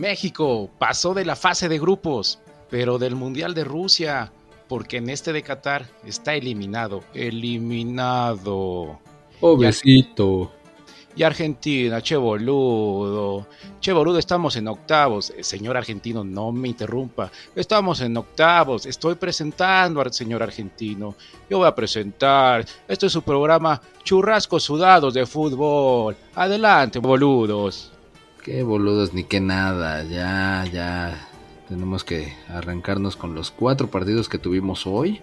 México 0.00 0.70
pasó 0.78 1.12
de 1.12 1.26
la 1.26 1.36
fase 1.36 1.68
de 1.68 1.78
grupos, 1.78 2.38
pero 2.70 2.98
del 2.98 3.14
Mundial 3.14 3.52
de 3.52 3.64
Rusia, 3.64 4.32
porque 4.66 4.96
en 4.96 5.10
este 5.10 5.32
de 5.32 5.42
Qatar 5.42 5.86
está 6.04 6.34
eliminado. 6.34 7.04
Eliminado. 7.12 8.98
Pobrecito. 9.40 10.52
Y 11.14 11.22
Argentina, 11.22 12.00
che 12.00 12.16
boludo. 12.16 13.48
Che 13.78 13.92
boludo, 13.92 14.18
estamos 14.18 14.56
en 14.56 14.68
octavos. 14.68 15.34
Eh, 15.36 15.42
señor 15.42 15.76
argentino, 15.76 16.24
no 16.24 16.50
me 16.50 16.68
interrumpa. 16.68 17.30
Estamos 17.54 18.00
en 18.00 18.16
octavos. 18.16 18.86
Estoy 18.86 19.16
presentando 19.16 20.00
al 20.00 20.14
señor 20.14 20.42
argentino. 20.42 21.14
Yo 21.50 21.58
voy 21.58 21.68
a 21.68 21.74
presentar. 21.74 22.64
Este 22.88 23.06
es 23.06 23.12
su 23.12 23.20
programa 23.20 23.82
Churrascos 24.02 24.62
Sudados 24.62 25.12
de 25.12 25.26
Fútbol. 25.26 26.16
Adelante, 26.34 27.00
boludos. 27.00 27.92
Qué 28.42 28.62
boludos 28.62 29.12
ni 29.12 29.24
qué 29.24 29.40
nada. 29.40 30.02
Ya, 30.04 30.64
ya. 30.72 31.28
Tenemos 31.68 32.04
que 32.04 32.34
arrancarnos 32.48 33.16
con 33.16 33.34
los 33.34 33.50
cuatro 33.50 33.88
partidos 33.90 34.28
que 34.28 34.38
tuvimos 34.38 34.86
hoy. 34.86 35.20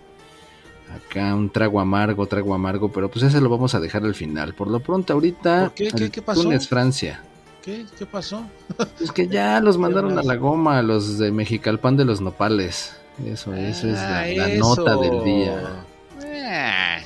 Acá 0.95 1.35
un 1.35 1.49
trago 1.49 1.81
amargo, 1.81 2.25
trago 2.27 2.53
amargo, 2.53 2.91
pero 2.91 3.09
pues 3.09 3.23
ese 3.23 3.41
lo 3.41 3.49
vamos 3.49 3.75
a 3.75 3.79
dejar 3.79 4.05
al 4.05 4.15
final. 4.15 4.53
Por 4.53 4.69
lo 4.69 4.79
pronto 4.79 5.13
ahorita, 5.13 5.73
¿Qué, 5.75 5.89
qué, 5.91 6.09
qué 6.09 6.21
pasó? 6.21 6.43
Túnez, 6.43 6.67
Francia. 6.67 7.21
¿Qué? 7.61 7.85
¿Qué 7.97 8.05
pasó? 8.05 8.45
Es 9.01 9.11
que 9.11 9.27
ya 9.27 9.59
los 9.59 9.77
mandaron 9.77 10.17
a 10.17 10.23
la 10.23 10.35
goma, 10.37 10.81
los 10.81 11.17
de 11.17 11.31
Mexicalpan 11.31 11.97
de 11.97 12.05
los 12.05 12.21
Nopales. 12.21 12.95
Eso, 13.25 13.53
eso 13.53 13.87
es 13.87 13.93
la, 13.95 14.19
Ah, 14.21 14.27
la 14.27 14.47
nota 14.55 14.95
del 14.95 15.23
día. 15.23 15.83
Eh, 16.23 17.03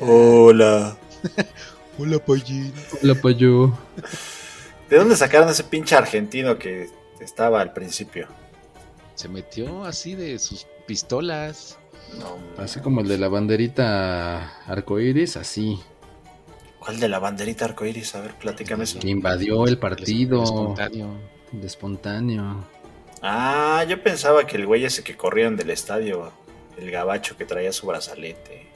Hola. 0.00 0.96
Hola, 1.98 2.18
Pallín. 2.18 2.72
Hola, 3.02 3.14
Payo. 3.14 3.72
¿De 4.88 4.96
dónde 4.96 5.16
sacaron 5.16 5.48
ese 5.48 5.64
pinche 5.64 5.96
argentino 5.96 6.58
que 6.58 6.88
estaba 7.20 7.60
al 7.60 7.72
principio? 7.72 8.28
Se 9.14 9.28
metió 9.28 9.84
así 9.84 10.14
de 10.14 10.38
sus 10.38 10.66
pistolas. 10.86 11.78
No, 12.18 12.36
Así 12.62 12.78
como 12.80 13.00
el 13.00 13.08
de 13.08 13.18
la 13.18 13.28
banderita 13.28 14.60
arcoíris, 14.66 15.36
así. 15.36 15.80
¿Cuál 16.78 17.00
de 17.00 17.08
la 17.08 17.18
banderita 17.18 17.64
arcoíris? 17.64 18.14
A 18.14 18.20
ver, 18.20 18.34
platícame 18.34 18.84
eso. 18.84 19.00
Que 19.00 19.08
invadió 19.08 19.66
el 19.66 19.78
partido 19.78 20.44
Espontáneo. 20.44 21.08
de 21.50 21.66
espontáneo. 21.66 22.64
Ah, 23.22 23.84
yo 23.88 24.00
pensaba 24.02 24.46
que 24.46 24.56
el 24.56 24.66
güey 24.66 24.84
ese 24.84 25.02
que 25.02 25.16
corrieron 25.16 25.56
del 25.56 25.70
estadio, 25.70 26.30
el 26.78 26.90
gabacho 26.92 27.36
que 27.36 27.44
traía 27.44 27.72
su 27.72 27.86
brazalete. 27.88 28.68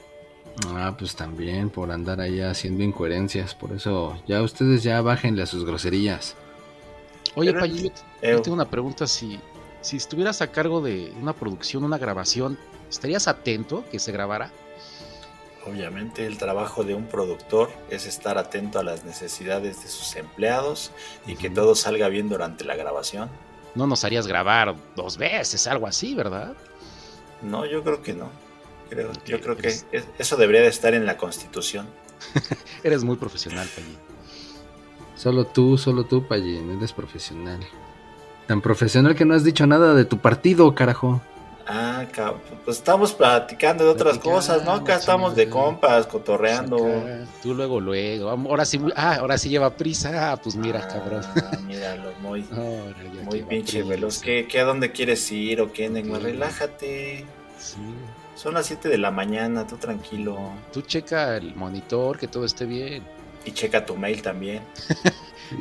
Ah, 0.67 0.95
pues 0.97 1.15
también 1.15 1.69
por 1.69 1.91
andar 1.91 2.19
ahí 2.21 2.41
haciendo 2.41 2.83
incoherencias. 2.83 3.55
Por 3.55 3.71
eso, 3.71 4.21
ya 4.27 4.41
ustedes 4.41 4.83
ya 4.83 5.01
bájenle 5.01 5.43
a 5.43 5.45
sus 5.45 5.65
groserías. 5.65 6.35
Oye, 7.35 7.53
te- 7.53 7.65
Eh, 8.21 8.31
yo 8.33 8.41
tengo 8.41 8.55
una 8.55 8.69
pregunta. 8.69 9.07
Si, 9.07 9.39
si 9.81 9.97
estuvieras 9.97 10.41
a 10.41 10.47
cargo 10.51 10.81
de 10.81 11.13
una 11.19 11.33
producción, 11.33 11.83
una 11.83 11.97
grabación, 11.97 12.57
¿estarías 12.89 13.27
atento 13.27 13.85
que 13.91 13.99
se 13.99 14.11
grabara? 14.11 14.51
Obviamente 15.65 16.25
el 16.25 16.37
trabajo 16.37 16.83
de 16.83 16.95
un 16.95 17.05
productor 17.05 17.69
es 17.89 18.05
estar 18.07 18.37
atento 18.39 18.79
a 18.79 18.83
las 18.83 19.03
necesidades 19.05 19.83
de 19.83 19.89
sus 19.89 20.15
empleados 20.15 20.91
y 21.27 21.35
que 21.35 21.49
todo 21.51 21.75
salga 21.75 22.07
bien 22.09 22.29
durante 22.29 22.63
la 22.65 22.75
grabación. 22.75 23.29
No 23.75 23.85
nos 23.87 24.03
harías 24.03 24.25
grabar 24.27 24.75
dos 24.95 25.17
veces, 25.17 25.65
algo 25.67 25.87
así, 25.87 26.15
¿verdad? 26.15 26.53
No, 27.43 27.65
yo 27.65 27.83
creo 27.83 28.01
que 28.01 28.13
no. 28.13 28.29
Creo, 28.91 29.11
yo 29.25 29.39
creo 29.39 29.55
que 29.55 29.69
es- 29.69 29.85
eso 30.19 30.35
debería 30.35 30.61
de 30.61 30.67
estar 30.67 30.93
en 30.93 31.05
la 31.05 31.15
constitución. 31.15 31.87
Eres 32.83 33.03
muy 33.05 33.15
profesional, 33.15 33.67
Pallín. 33.73 33.97
Solo 35.15 35.45
tú, 35.45 35.77
solo 35.77 36.03
tú, 36.03 36.27
Pallín, 36.27 36.77
eres 36.77 36.91
profesional. 36.91 37.59
Tan 38.47 38.59
profesional 38.61 39.15
que 39.15 39.23
no 39.23 39.33
has 39.33 39.43
dicho 39.45 39.65
nada 39.65 39.93
de 39.93 40.03
tu 40.03 40.17
partido, 40.17 40.75
carajo. 40.75 41.21
Ah, 41.67 42.03
pues 42.65 42.77
estamos 42.79 43.13
platicando 43.13 43.85
de 43.85 43.91
otras 43.91 44.15
Platicando, 44.17 44.35
cosas, 44.35 44.65
¿no? 44.65 44.71
Acá 44.73 44.95
estamos 44.95 45.35
de 45.35 45.47
compas, 45.47 46.05
cotorreando. 46.07 46.77
Tú 47.41 47.53
luego, 47.53 47.79
luego. 47.79 48.29
Ahora 48.29 48.65
sí, 48.65 48.81
ah, 48.95 49.15
ahora 49.21 49.37
sí 49.37 49.47
lleva 49.49 49.69
prisa. 49.77 50.33
Ah, 50.33 50.37
pues 50.37 50.57
mira, 50.57 50.81
Ah, 50.83 50.87
cabrón. 50.89 51.23
Míralo, 51.65 52.11
muy, 52.19 52.45
Ahora 52.51 52.95
ya 53.15 53.21
muy 53.23 53.43
pinche 53.43 53.77
prisa. 53.79 53.89
veloz. 53.89 54.19
¿Qué, 54.19 54.47
qué, 54.49 54.59
a 54.59 54.65
dónde 54.65 54.91
quieres 54.91 55.31
ir 55.31 55.61
o 55.61 55.71
qué, 55.71 55.87
Neymar? 55.87 56.19
Sí. 56.19 56.25
Relájate. 56.27 57.25
Sí. 57.57 57.77
Son 58.41 58.55
las 58.55 58.65
7 58.65 58.89
de 58.89 58.97
la 58.97 59.11
mañana, 59.11 59.67
tú 59.67 59.77
tranquilo. 59.77 60.37
Tú 60.73 60.81
checa 60.81 61.37
el 61.37 61.53
monitor, 61.55 62.17
que 62.17 62.27
todo 62.27 62.43
esté 62.45 62.65
bien. 62.65 63.03
Y 63.45 63.51
checa 63.51 63.85
tu 63.85 63.95
mail 63.95 64.21
también. 64.21 64.63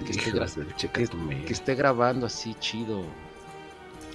Que 0.07 0.13
esté, 0.13 0.31
de 0.31 0.77
checa 0.77 1.01
que- 1.01 1.07
tu 1.09 1.17
mail. 1.17 1.45
que 1.45 1.53
esté 1.53 1.75
grabando 1.75 2.25
así 2.27 2.55
chido. 2.61 3.03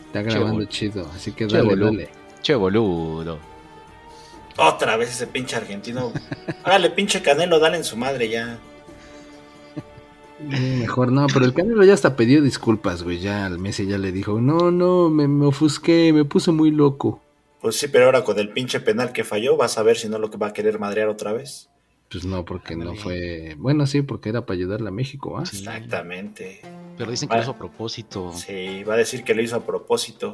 Está 0.06 0.22
grabando 0.22 0.64
chido, 0.66 1.06
así 1.14 1.34
que 1.34 1.48
Che, 1.48 1.58
dale, 1.58 1.68
boludo. 1.70 1.92
dale. 1.92 2.10
Che, 2.42 2.56
boludo. 2.56 3.40
Otra 4.56 4.96
vez 4.96 5.10
ese 5.10 5.28
pinche 5.28 5.58
argentino. 5.58 6.14
Hágale, 6.64 6.92
pinche 6.92 7.22
Canelo, 7.22 7.60
dale 7.60 7.76
en 7.76 7.84
su 7.84 7.98
madre 7.98 8.30
ya. 8.30 8.58
Mejor 10.40 11.12
no, 11.12 11.28
pero 11.28 11.44
el 11.46 11.54
Canelo 11.54 11.84
ya 11.84 11.94
hasta 11.94 12.16
pidió 12.16 12.42
disculpas, 12.42 13.04
güey. 13.04 13.20
Ya 13.20 13.46
al 13.46 13.60
Messi 13.60 13.86
ya 13.86 13.98
le 13.98 14.14
dijo, 14.14 14.40
no, 14.40 14.72
no, 14.72 15.10
me, 15.10 15.28
me 15.28 15.46
ofusqué, 15.48 16.14
me 16.14 16.24
puse 16.24 16.52
muy 16.52 16.72
loco. 16.72 17.22
Pues 17.66 17.78
sí, 17.78 17.88
pero 17.88 18.06
ahora 18.06 18.24
con 18.24 18.38
el 18.38 18.50
pinche 18.50 18.80
penal 18.80 19.12
que 19.12 19.24
falló, 19.24 19.58
vas 19.58 19.80
a 19.80 19.82
ver 19.82 19.98
si 19.98 20.08
no 20.08 20.20
lo 20.20 20.30
que 20.30 20.38
va 20.38 20.50
a 20.50 20.54
querer 20.54 20.78
madrear 20.78 21.10
otra 21.10 21.34
vez. 21.34 21.68
Pues 22.12 22.24
no, 22.24 22.46
porque 22.46 22.76
no 22.76 22.94
fue. 22.94 23.56
Bueno, 23.58 23.88
sí, 23.88 24.04
porque 24.04 24.30
era 24.30 24.46
para 24.46 24.56
ayudarle 24.56 24.90
a 24.90 24.92
México, 24.92 25.36
¿ah? 25.40 25.48
Sí. 25.48 25.58
Exactamente. 25.58 26.62
Pero 26.96 27.10
dicen 27.10 27.28
que 27.28 27.36
lo 27.36 27.42
hizo 27.42 27.50
a 27.50 27.58
propósito. 27.58 28.32
Sí, 28.34 28.84
va 28.84 28.94
a 28.94 28.98
decir 28.98 29.24
que 29.24 29.34
lo 29.34 29.42
hizo 29.42 29.56
a 29.56 29.66
propósito. 29.66 30.34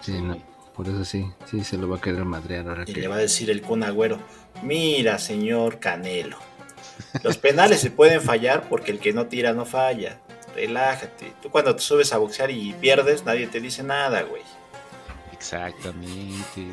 Sí, 0.00 0.20
no, 0.20 0.36
por 0.74 0.88
eso 0.88 1.04
sí, 1.04 1.30
sí 1.48 1.62
se 1.62 1.78
lo 1.78 1.88
va 1.88 1.98
a 1.98 2.00
querer 2.00 2.24
madrear 2.24 2.68
ahora 2.68 2.82
Y 2.88 2.92
que. 2.92 3.00
le 3.00 3.06
va 3.06 3.14
a 3.14 3.18
decir 3.18 3.48
el 3.48 3.62
Kun 3.62 3.84
Agüero, 3.84 4.18
mira 4.64 5.20
señor 5.20 5.78
Canelo, 5.78 6.38
los 7.22 7.36
penales 7.36 7.78
se 7.78 7.92
pueden 7.92 8.20
fallar 8.20 8.68
porque 8.68 8.90
el 8.90 8.98
que 8.98 9.12
no 9.12 9.26
tira 9.26 9.52
no 9.52 9.64
falla. 9.64 10.20
Relájate. 10.56 11.34
Tú 11.40 11.50
cuando 11.50 11.76
te 11.76 11.82
subes 11.82 12.12
a 12.12 12.18
boxear 12.18 12.50
y 12.50 12.72
pierdes, 12.80 13.24
nadie 13.24 13.46
te 13.46 13.60
dice 13.60 13.84
nada, 13.84 14.22
güey. 14.22 14.42
Exactamente. 15.44 16.72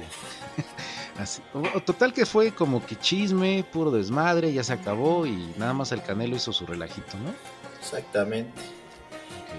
Así- 1.20 1.42
total 1.86 2.14
que 2.14 2.26
fue 2.26 2.52
como 2.54 2.86
que 2.86 2.96
chisme, 2.98 3.66
puro 3.72 3.92
desmadre, 3.92 4.54
ya 4.54 4.64
se 4.64 4.72
acabó 4.74 5.26
y 5.26 5.54
nada 5.58 5.74
más 5.74 5.92
el 5.92 6.02
Canelo 6.02 6.38
hizo 6.38 6.54
su 6.54 6.66
relajito, 6.66 7.18
¿no? 7.18 7.34
Exactamente. 7.80 8.62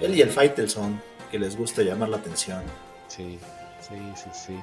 Él 0.01 0.15
y 0.17 0.23
el 0.23 0.31
Faitelson, 0.31 1.01
que 1.31 1.39
les 1.39 1.57
gusta 1.57 1.83
llamar 1.83 2.09
la 2.09 2.17
atención. 2.17 2.63
Sí, 3.09 3.39
sí, 3.87 3.97
sí, 4.17 4.31
sí. 4.33 4.59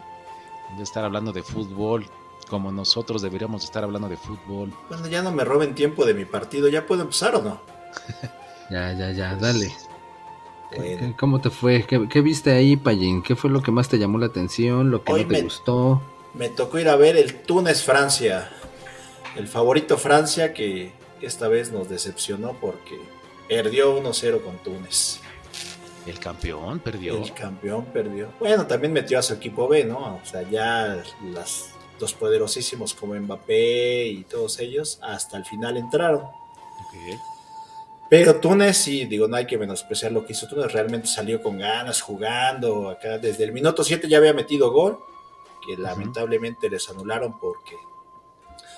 De 0.77 0.83
estar 0.83 1.05
hablando 1.05 1.31
de 1.31 1.43
fútbol, 1.43 2.07
como 2.49 2.71
nosotros 2.71 3.21
deberíamos 3.21 3.63
estar 3.63 3.83
hablando 3.83 4.09
de 4.09 4.17
fútbol. 4.17 4.73
Bueno, 4.89 5.07
ya 5.07 5.21
no 5.21 5.31
me 5.31 5.43
roben 5.45 5.75
tiempo 5.75 6.05
de 6.05 6.15
mi 6.15 6.25
partido, 6.25 6.67
¿ya 6.69 6.85
puedo 6.87 7.03
empezar 7.03 7.35
o 7.35 7.41
no? 7.41 7.61
Ya, 8.71 8.93
ya, 8.93 9.09
ya, 9.11 9.33
dale. 9.35 9.71
¿Qué- 10.71 10.75
Bueno. 10.77 10.97
qué- 11.07 11.15
¿Cómo 11.17 11.41
te 11.41 11.49
fue? 11.49 11.83
¿Qué, 11.85 12.07
qué 12.09 12.21
viste 12.21 12.51
ahí, 12.51 12.77
Payín? 12.77 13.21
¿Qué 13.23 13.35
fue 13.35 13.49
lo 13.49 13.61
que 13.61 13.71
más 13.71 13.89
te 13.89 13.97
llamó 13.97 14.17
la 14.17 14.27
atención? 14.27 14.91
¿Lo 14.91 15.03
que 15.03 15.11
Hoy 15.11 15.21
no 15.23 15.27
te 15.29 15.33
me- 15.35 15.41
gustó? 15.43 16.01
Me 16.33 16.49
tocó 16.49 16.77
ir 16.79 16.89
a 16.89 16.95
ver 16.95 17.17
el 17.17 17.35
Túnez-Francia. 17.41 18.51
El 19.35 19.47
favorito 19.47 19.97
Francia 19.97 20.53
que 20.53 20.91
esta 21.21 21.47
vez 21.47 21.71
nos 21.71 21.89
decepcionó 21.89 22.53
porque 22.53 22.99
perdió 23.47 23.95
1-0 23.97 24.41
con 24.41 24.57
Túnez. 24.57 25.19
El 26.05 26.19
campeón 26.19 26.79
perdió. 26.79 27.17
El 27.23 27.33
campeón 27.33 27.85
perdió. 27.85 28.29
Bueno, 28.39 28.65
también 28.67 28.93
metió 28.93 29.19
a 29.19 29.21
su 29.21 29.33
equipo 29.33 29.67
B, 29.67 29.83
¿no? 29.85 30.15
O 30.23 30.25
sea, 30.25 30.41
ya 30.49 31.03
las, 31.33 31.71
los 31.99 32.13
poderosísimos 32.13 32.93
como 32.93 33.15
Mbappé 33.15 34.07
y 34.07 34.23
todos 34.23 34.59
ellos 34.59 34.99
hasta 35.01 35.37
el 35.37 35.45
final 35.45 35.77
entraron. 35.77 36.21
Ok. 36.21 37.19
Pero 38.09 38.39
Túnez, 38.39 38.77
sí, 38.77 39.05
digo, 39.05 39.27
no 39.27 39.35
hay 39.35 39.45
que 39.45 39.57
menospreciar 39.57 40.11
lo 40.11 40.25
que 40.25 40.33
hizo 40.33 40.47
Túnez. 40.47 40.71
Realmente 40.71 41.07
salió 41.07 41.41
con 41.41 41.59
ganas, 41.59 42.01
jugando. 42.01 42.89
Acá 42.89 43.19
desde 43.19 43.43
el 43.43 43.51
minuto 43.51 43.83
7 43.83 44.07
ya 44.09 44.17
había 44.17 44.33
metido 44.33 44.71
gol, 44.71 44.99
que 45.65 45.77
lamentablemente 45.77 46.69
les 46.69 46.89
anularon 46.89 47.39
porque 47.39 47.75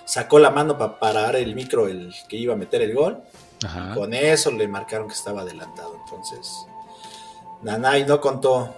sacó 0.06 0.38
la 0.40 0.52
mano 0.52 0.78
para 0.78 1.00
parar 1.00 1.36
el 1.38 1.56
micro, 1.56 1.88
el 1.88 2.14
que 2.28 2.36
iba 2.36 2.54
a 2.54 2.58
meter 2.58 2.82
el 2.82 2.94
gol. 2.94 3.22
Ajá. 3.64 3.96
Con 3.96 4.14
eso 4.14 4.52
le 4.52 4.68
marcaron 4.68 5.08
que 5.08 5.14
estaba 5.14 5.42
adelantado. 5.42 5.96
Entonces, 6.04 6.66
Nanay 7.62 8.06
no 8.06 8.20
contó 8.20 8.76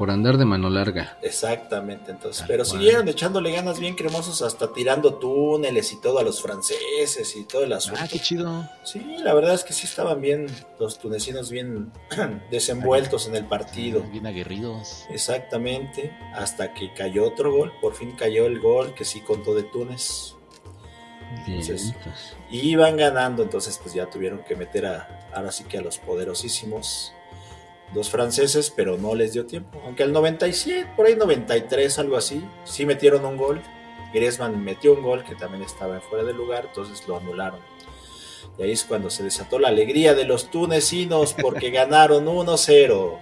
Por 0.00 0.10
andar 0.10 0.38
de 0.38 0.46
mano 0.46 0.70
larga. 0.70 1.18
exactamente. 1.20 2.10
Entonces, 2.10 2.38
Tal 2.38 2.48
pero 2.48 2.64
cual. 2.64 2.78
siguieron 2.78 3.06
echándole 3.06 3.52
ganas 3.52 3.78
bien 3.78 3.94
cremosos, 3.96 4.40
hasta 4.40 4.72
tirando 4.72 5.16
túneles 5.16 5.92
y 5.92 6.00
todo 6.00 6.18
a 6.18 6.22
los 6.22 6.40
franceses 6.40 7.36
y 7.36 7.44
todo 7.44 7.64
el 7.64 7.72
asunto. 7.74 8.00
Ah, 8.02 8.08
qué 8.10 8.18
chido. 8.18 8.66
Sí, 8.82 9.00
la 9.22 9.34
verdad 9.34 9.52
es 9.52 9.62
que 9.62 9.74
sí 9.74 9.84
estaban 9.86 10.22
bien 10.22 10.46
los 10.78 10.98
tunecinos 10.98 11.50
bien 11.50 11.92
desenvueltos 12.50 13.28
en 13.28 13.36
el 13.36 13.44
partido. 13.44 14.00
Bien 14.10 14.26
aguerridos. 14.26 15.04
Exactamente, 15.10 16.16
hasta 16.34 16.72
que 16.72 16.94
cayó 16.94 17.26
otro 17.28 17.52
gol, 17.54 17.70
por 17.82 17.94
fin 17.94 18.12
cayó 18.16 18.46
el 18.46 18.58
gol 18.58 18.94
que 18.94 19.04
sí 19.04 19.20
contó 19.20 19.54
de 19.54 19.64
Túnez. 19.64 20.34
Bien, 21.46 21.60
Entonces- 21.60 21.94
iban 22.50 22.96
ganando, 22.96 23.42
entonces 23.42 23.78
pues 23.82 23.92
ya 23.94 24.08
tuvieron 24.08 24.38
que 24.44 24.56
meter 24.56 24.86
a, 24.86 25.28
ahora 25.34 25.52
sí 25.52 25.64
que 25.64 25.76
a 25.76 25.82
los 25.82 25.98
poderosísimos 25.98 27.12
dos 27.94 28.10
franceses, 28.10 28.72
pero 28.74 28.96
no 28.96 29.14
les 29.14 29.32
dio 29.32 29.46
tiempo. 29.46 29.80
Aunque 29.84 30.02
al 30.02 30.12
97, 30.12 30.92
por 30.96 31.06
ahí 31.06 31.16
93, 31.16 31.98
algo 31.98 32.16
así, 32.16 32.44
sí 32.64 32.86
metieron 32.86 33.24
un 33.24 33.36
gol. 33.36 33.60
Griezmann 34.12 34.62
metió 34.62 34.92
un 34.92 35.02
gol 35.02 35.24
que 35.24 35.34
también 35.34 35.62
estaba 35.62 36.00
fuera 36.00 36.24
de 36.24 36.32
lugar, 36.32 36.66
entonces 36.66 37.06
lo 37.06 37.16
anularon. 37.16 37.60
Y 38.58 38.62
ahí 38.62 38.72
es 38.72 38.84
cuando 38.84 39.10
se 39.10 39.22
desató 39.22 39.58
la 39.58 39.68
alegría 39.68 40.14
de 40.14 40.24
los 40.24 40.50
tunecinos 40.50 41.34
porque 41.34 41.70
ganaron 41.70 42.26
1-0. 42.26 43.18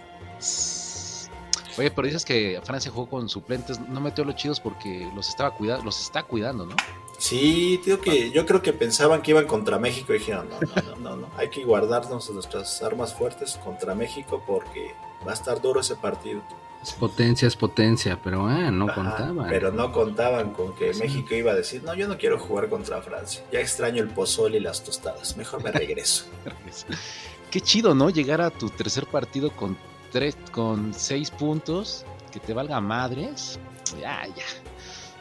Oye, 1.78 1.90
pero 1.92 2.06
dices 2.06 2.24
que 2.24 2.60
Francia 2.64 2.90
jugó 2.90 3.08
con 3.08 3.28
suplentes, 3.28 3.78
no 3.78 4.00
metió 4.00 4.24
los 4.24 4.34
chidos 4.34 4.58
porque 4.58 5.08
los 5.14 5.28
estaba 5.28 5.52
cuidando, 5.52 5.84
los 5.84 6.00
está 6.00 6.24
cuidando, 6.24 6.66
¿no? 6.66 6.74
Sí, 7.18 7.80
tío, 7.84 8.00
que 8.00 8.30
yo 8.30 8.46
creo 8.46 8.62
que 8.62 8.72
pensaban 8.72 9.22
que 9.22 9.32
iban 9.32 9.46
contra 9.46 9.78
México 9.78 10.14
y 10.14 10.18
dijeron, 10.18 10.48
no, 10.48 10.82
no, 10.82 10.96
no, 10.96 11.16
no, 11.16 11.30
hay 11.36 11.50
que 11.50 11.64
guardarnos 11.64 12.30
nuestras 12.30 12.80
armas 12.80 13.12
fuertes 13.12 13.58
contra 13.64 13.94
México 13.96 14.42
porque 14.46 14.94
va 15.26 15.32
a 15.32 15.34
estar 15.34 15.60
duro 15.60 15.80
ese 15.80 15.96
partido. 15.96 16.42
Es 16.80 16.92
potencia, 16.92 17.48
es 17.48 17.56
potencia, 17.56 18.20
pero 18.22 18.46
ah, 18.46 18.70
no 18.70 18.86
contaban. 18.94 19.48
Pero 19.48 19.72
no 19.72 19.90
contaban 19.90 20.52
con 20.52 20.76
que 20.76 20.94
México 20.94 21.34
iba 21.34 21.50
a 21.50 21.54
decir, 21.56 21.82
no, 21.82 21.92
yo 21.94 22.06
no 22.06 22.16
quiero 22.16 22.38
jugar 22.38 22.68
contra 22.68 23.02
Francia, 23.02 23.42
ya 23.50 23.58
extraño 23.58 24.00
el 24.00 24.10
pozole 24.10 24.58
y 24.58 24.60
las 24.60 24.84
tostadas, 24.84 25.36
mejor 25.36 25.62
me 25.64 25.72
regreso. 25.72 26.26
Qué 27.50 27.60
chido, 27.60 27.96
¿no? 27.96 28.10
Llegar 28.10 28.40
a 28.40 28.50
tu 28.50 28.70
tercer 28.70 29.06
partido 29.06 29.50
con 29.50 29.76
tres, 30.12 30.36
con 30.52 30.94
seis 30.94 31.32
puntos, 31.32 32.04
que 32.30 32.38
te 32.38 32.54
valga 32.54 32.80
madres, 32.80 33.58
ya, 34.00 34.24
ya. 34.26 34.44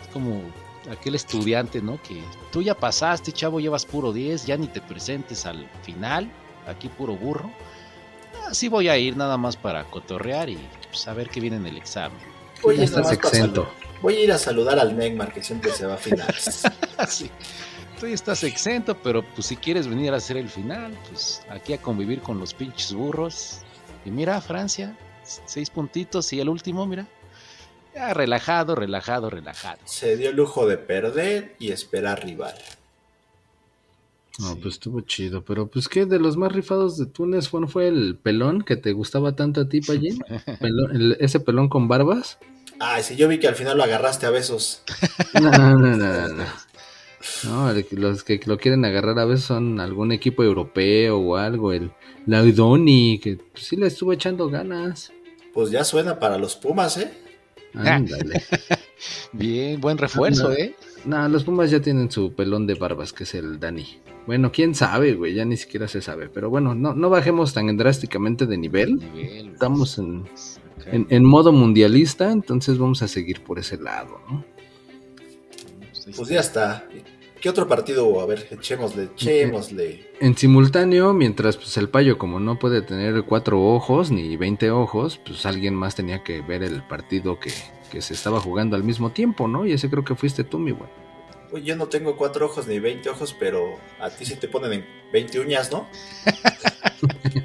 Es 0.02 0.08
como 0.14 0.44
aquel 0.92 1.16
estudiante, 1.16 1.82
¿no? 1.82 2.02
Que 2.02 2.22
tú 2.52 2.62
ya 2.62 2.76
pasaste, 2.76 3.32
chavo, 3.32 3.60
llevas 3.60 3.86
puro 3.86 4.14
10, 4.14 4.46
ya 4.46 4.58
ni 4.58 4.68
te 4.68 4.82
presentes 4.82 5.46
al 5.46 5.70
final, 5.84 6.30
aquí 6.68 6.90
puro 6.90 7.16
burro. 7.16 7.52
Así 8.48 8.70
voy 8.70 8.88
a 8.88 8.98
ir 8.98 9.18
nada 9.18 9.38
más 9.38 9.58
para 9.58 9.84
cotorrear 9.86 10.50
y 10.50 10.58
saber 10.92 11.26
pues, 11.26 11.34
qué 11.34 11.42
viene 11.42 11.58
en 11.58 11.66
el 11.66 11.78
examen. 11.78 12.20
Voy, 12.64 12.82
estás 12.82 13.12
exento. 13.12 13.70
Voy 14.02 14.16
a 14.16 14.20
ir 14.22 14.32
a 14.32 14.38
saludar 14.38 14.80
al 14.80 14.96
Neymar 14.96 15.34
que 15.34 15.44
siempre 15.44 15.72
se 15.72 15.86
va 15.86 15.96
a 15.96 15.98
finales. 15.98 16.64
sí. 17.08 17.30
Tú 18.00 18.06
estás 18.06 18.44
exento, 18.44 18.96
pero 19.02 19.24
pues 19.24 19.48
si 19.48 19.56
quieres 19.56 19.88
venir 19.88 20.14
a 20.14 20.18
hacer 20.18 20.38
el 20.38 20.50
final, 20.50 20.96
pues 21.10 21.42
aquí 21.50 21.74
a 21.74 21.82
convivir 21.82 22.22
con 22.22 22.40
los 22.40 22.54
pinches 22.54 22.94
burros. 22.94 23.62
Y 24.06 24.12
mira, 24.12 24.40
Francia, 24.40 24.96
seis 25.24 25.70
puntitos 25.70 26.32
y 26.32 26.40
el 26.40 26.48
último, 26.48 26.86
mira, 26.86 27.08
relajado, 28.14 28.76
relajado, 28.76 29.30
relajado. 29.30 29.80
Se 29.86 30.18
dio 30.18 30.30
el 30.30 30.36
lujo 30.36 30.68
de 30.68 30.78
perder 30.78 31.56
y 31.60 31.72
esperar 31.72 32.24
rival. 32.24 32.56
No, 34.40 34.56
pues 34.56 34.76
estuvo 34.76 35.02
chido, 35.02 35.44
pero 35.44 35.68
pues 35.68 35.90
que 35.90 36.06
de 36.06 36.20
los 36.20 36.38
más 36.38 36.52
rifados 36.52 36.98
de 36.98 37.08
Túnez 37.08 37.50
fue, 37.50 37.68
fue 37.68 37.88
el 37.88 38.20
pelón 38.22 38.62
que 38.62 38.76
te 38.76 38.94
gustaba 38.94 39.36
tanto 39.36 39.62
a 39.62 39.70
ti, 39.70 39.82
Payín. 39.82 40.20
ese 41.20 41.40
pelón 41.40 41.70
con 41.70 41.88
barbas. 41.88 42.38
Ay, 42.80 43.02
sí, 43.02 43.16
yo 43.16 43.28
vi 43.28 43.40
que 43.40 43.48
al 43.48 43.56
final 43.56 43.78
lo 43.78 43.84
agarraste 43.84 44.26
a 44.26 44.30
besos. 44.30 44.84
No, 45.42 45.52
no, 45.52 45.98
no, 45.98 46.28
no. 46.30 46.46
No, 47.44 47.74
los 47.92 48.24
que 48.24 48.40
lo 48.46 48.58
quieren 48.58 48.86
agarrar 48.86 49.18
a 49.20 49.26
veces 49.26 49.46
son 49.46 49.80
algún 49.80 50.12
equipo 50.12 50.44
europeo 50.44 51.18
o 51.18 51.36
algo, 51.36 51.74
el 51.74 51.92
Laudoni, 52.26 53.20
que 53.20 53.38
pues, 53.38 53.66
sí 53.66 53.76
le 53.76 53.88
estuvo 53.88 54.14
echando 54.14 54.50
ganas. 54.50 55.12
Pues 55.54 55.72
ya 55.72 55.84
suena 55.84 56.20
para 56.20 56.38
los 56.38 56.56
Pumas, 56.56 56.98
¿eh? 56.98 57.12
Ándale. 57.80 58.44
Bien, 59.32 59.80
buen 59.80 59.98
refuerzo, 59.98 60.52
¿eh? 60.52 60.76
No, 61.06 61.28
los 61.30 61.44
Pumas 61.44 61.72
ya 61.72 61.80
tienen 61.82 62.12
su 62.12 62.34
pelón 62.34 62.68
de 62.68 62.74
barbas, 62.74 63.14
que 63.14 63.24
es 63.24 63.36
el 63.36 63.60
Dani. 63.60 64.00
Bueno, 64.26 64.52
quién 64.52 64.76
sabe, 64.76 65.14
güey, 65.14 65.34
ya 65.34 65.46
ni 65.46 65.56
siquiera 65.56 65.88
se 65.88 66.02
sabe. 66.02 66.28
Pero 66.28 66.50
bueno, 66.50 66.76
no, 66.76 66.94
no 66.94 67.10
bajemos 67.10 67.54
tan 67.54 67.76
drásticamente 67.78 68.46
de 68.46 68.58
nivel. 68.58 69.02
Estamos 69.54 69.98
en, 70.00 70.26
en, 70.92 71.24
modo 71.24 71.52
mundialista, 71.52 72.32
entonces 72.32 72.78
vamos 72.78 73.02
a 73.02 73.08
seguir 73.08 73.42
por 73.42 73.60
ese 73.60 73.78
lado, 73.78 74.20
¿no? 74.30 74.44
Pues 76.16 76.30
ya 76.30 76.40
está. 76.40 76.88
¿Qué 77.42 77.50
otro 77.50 77.68
partido? 77.68 78.20
A 78.20 78.26
ver, 78.26 78.48
echémosle, 78.52 79.04
echémosle. 79.16 80.12
En 80.20 80.36
simultáneo, 80.36 81.14
mientras 81.14 81.58
pues 81.58 81.78
el 81.78 81.90
payo 81.90 82.18
como 82.18 82.40
no 82.40 82.58
puede 82.58 82.82
tener 82.82 83.24
cuatro 83.24 83.62
ojos 83.62 84.12
ni 84.12 84.36
veinte 84.38 84.72
ojos, 84.72 85.20
pues 85.26 85.46
alguien 85.46 85.76
más 85.76 85.96
tenía 85.96 86.24
que 86.24 86.42
ver 86.42 86.64
el 86.64 86.82
partido 86.84 87.40
que, 87.40 87.52
que 87.92 88.02
se 88.02 88.14
estaba 88.14 88.40
jugando 88.40 88.76
al 88.76 88.84
mismo 88.84 89.12
tiempo, 89.12 89.48
¿no? 89.48 89.66
Y 89.66 89.74
ese 89.74 89.90
creo 89.90 90.04
que 90.04 90.16
fuiste 90.16 90.44
tú, 90.44 90.58
mi 90.58 90.72
güey. 90.72 90.90
Pues 91.52 91.64
yo 91.64 91.76
no 91.76 91.88
tengo 91.88 92.18
cuatro 92.18 92.48
ojos 92.48 92.68
ni 92.68 92.80
veinte 92.80 93.10
ojos, 93.10 93.36
pero 93.40 93.78
a 94.00 94.10
ti 94.10 94.26
sí 94.26 94.36
te 94.36 94.48
ponen 94.48 94.74
en 94.74 94.86
20 95.14 95.40
uñas, 95.40 95.72
¿no? 95.72 95.88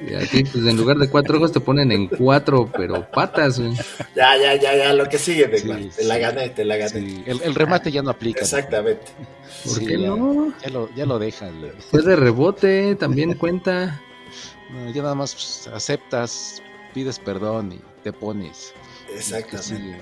Y 0.00 0.14
aquí, 0.14 0.44
pues 0.44 0.66
en 0.66 0.76
lugar 0.76 0.98
de 0.98 1.08
cuatro 1.08 1.38
ojos 1.38 1.52
te 1.52 1.60
ponen 1.60 1.90
en 1.90 2.08
cuatro, 2.08 2.70
pero 2.76 3.10
patas, 3.10 3.58
güey. 3.58 3.74
Ya, 4.14 4.36
ya, 4.36 4.54
ya, 4.54 4.76
ya, 4.76 4.92
lo 4.92 5.08
que 5.08 5.18
sigue, 5.18 5.48
te, 5.48 6.04
la 6.04 6.18
gané, 6.18 6.50
te 6.50 6.64
la 6.64 6.76
gané. 6.76 7.24
El, 7.26 7.54
remate 7.54 7.90
ya 7.90 8.02
no 8.02 8.10
aplica. 8.10 8.40
Exactamente. 8.40 9.04
¿Por 9.64 9.80
qué 9.80 9.96
no? 9.96 10.52
Ya 10.62 10.70
lo, 10.70 10.94
ya 10.94 11.06
lo 11.06 11.18
dejan. 11.18 11.72
Fue 11.90 12.02
de 12.02 12.14
rebote, 12.14 12.94
también 12.96 13.34
cuenta. 13.34 14.00
ya 14.94 15.02
nada 15.02 15.14
más 15.14 15.34
pues, 15.34 15.70
aceptas, 15.72 16.62
pides 16.92 17.18
perdón 17.18 17.72
y 17.72 17.80
te 18.02 18.12
pones. 18.12 18.74
Exactamente. 19.14 19.98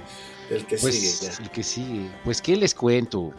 El 0.50 0.66
que 0.66 0.76
sigue, 0.76 0.90
pues, 0.90 1.20
ya. 1.20 1.42
El 1.42 1.50
que 1.50 1.62
sigue. 1.62 2.10
Pues, 2.24 2.42
¿qué 2.42 2.56
les 2.56 2.74
cuento? 2.74 3.32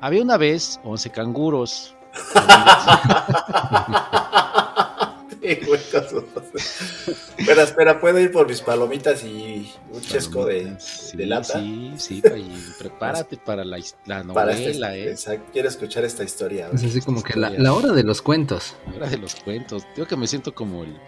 Había 0.00 0.22
una 0.22 0.36
vez 0.36 0.78
11 0.84 1.10
canguros. 1.10 1.96
espera, 7.38 7.62
espera, 7.62 8.00
puedo 8.00 8.18
ir 8.18 8.30
por 8.30 8.46
mis 8.48 8.60
palomitas 8.60 9.24
y 9.24 9.72
un 9.92 10.00
chesco 10.00 10.44
de, 10.44 10.76
lata. 11.14 11.60
Sí, 11.60 11.94
sí, 11.96 12.22
y 12.24 12.72
prepárate 12.78 13.36
para 13.38 13.64
la, 13.64 13.78
novela, 14.22 14.96
¿eh? 14.96 15.14
quiero 15.52 15.68
escuchar 15.68 16.04
esta 16.04 16.24
historia. 16.24 16.68
Es 16.72 16.84
así 16.84 17.00
como 17.00 17.22
que 17.22 17.38
la, 17.38 17.72
hora 17.72 17.92
de 17.92 18.02
los 18.02 18.20
cuentos. 18.20 18.74
La 18.86 18.96
hora 18.96 19.08
de 19.08 19.18
los 19.18 19.34
cuentos. 19.34 19.86
Digo 19.94 20.06
que 20.06 20.16
me 20.16 20.26
siento 20.26 20.54
como 20.54 20.84
el, 20.84 20.98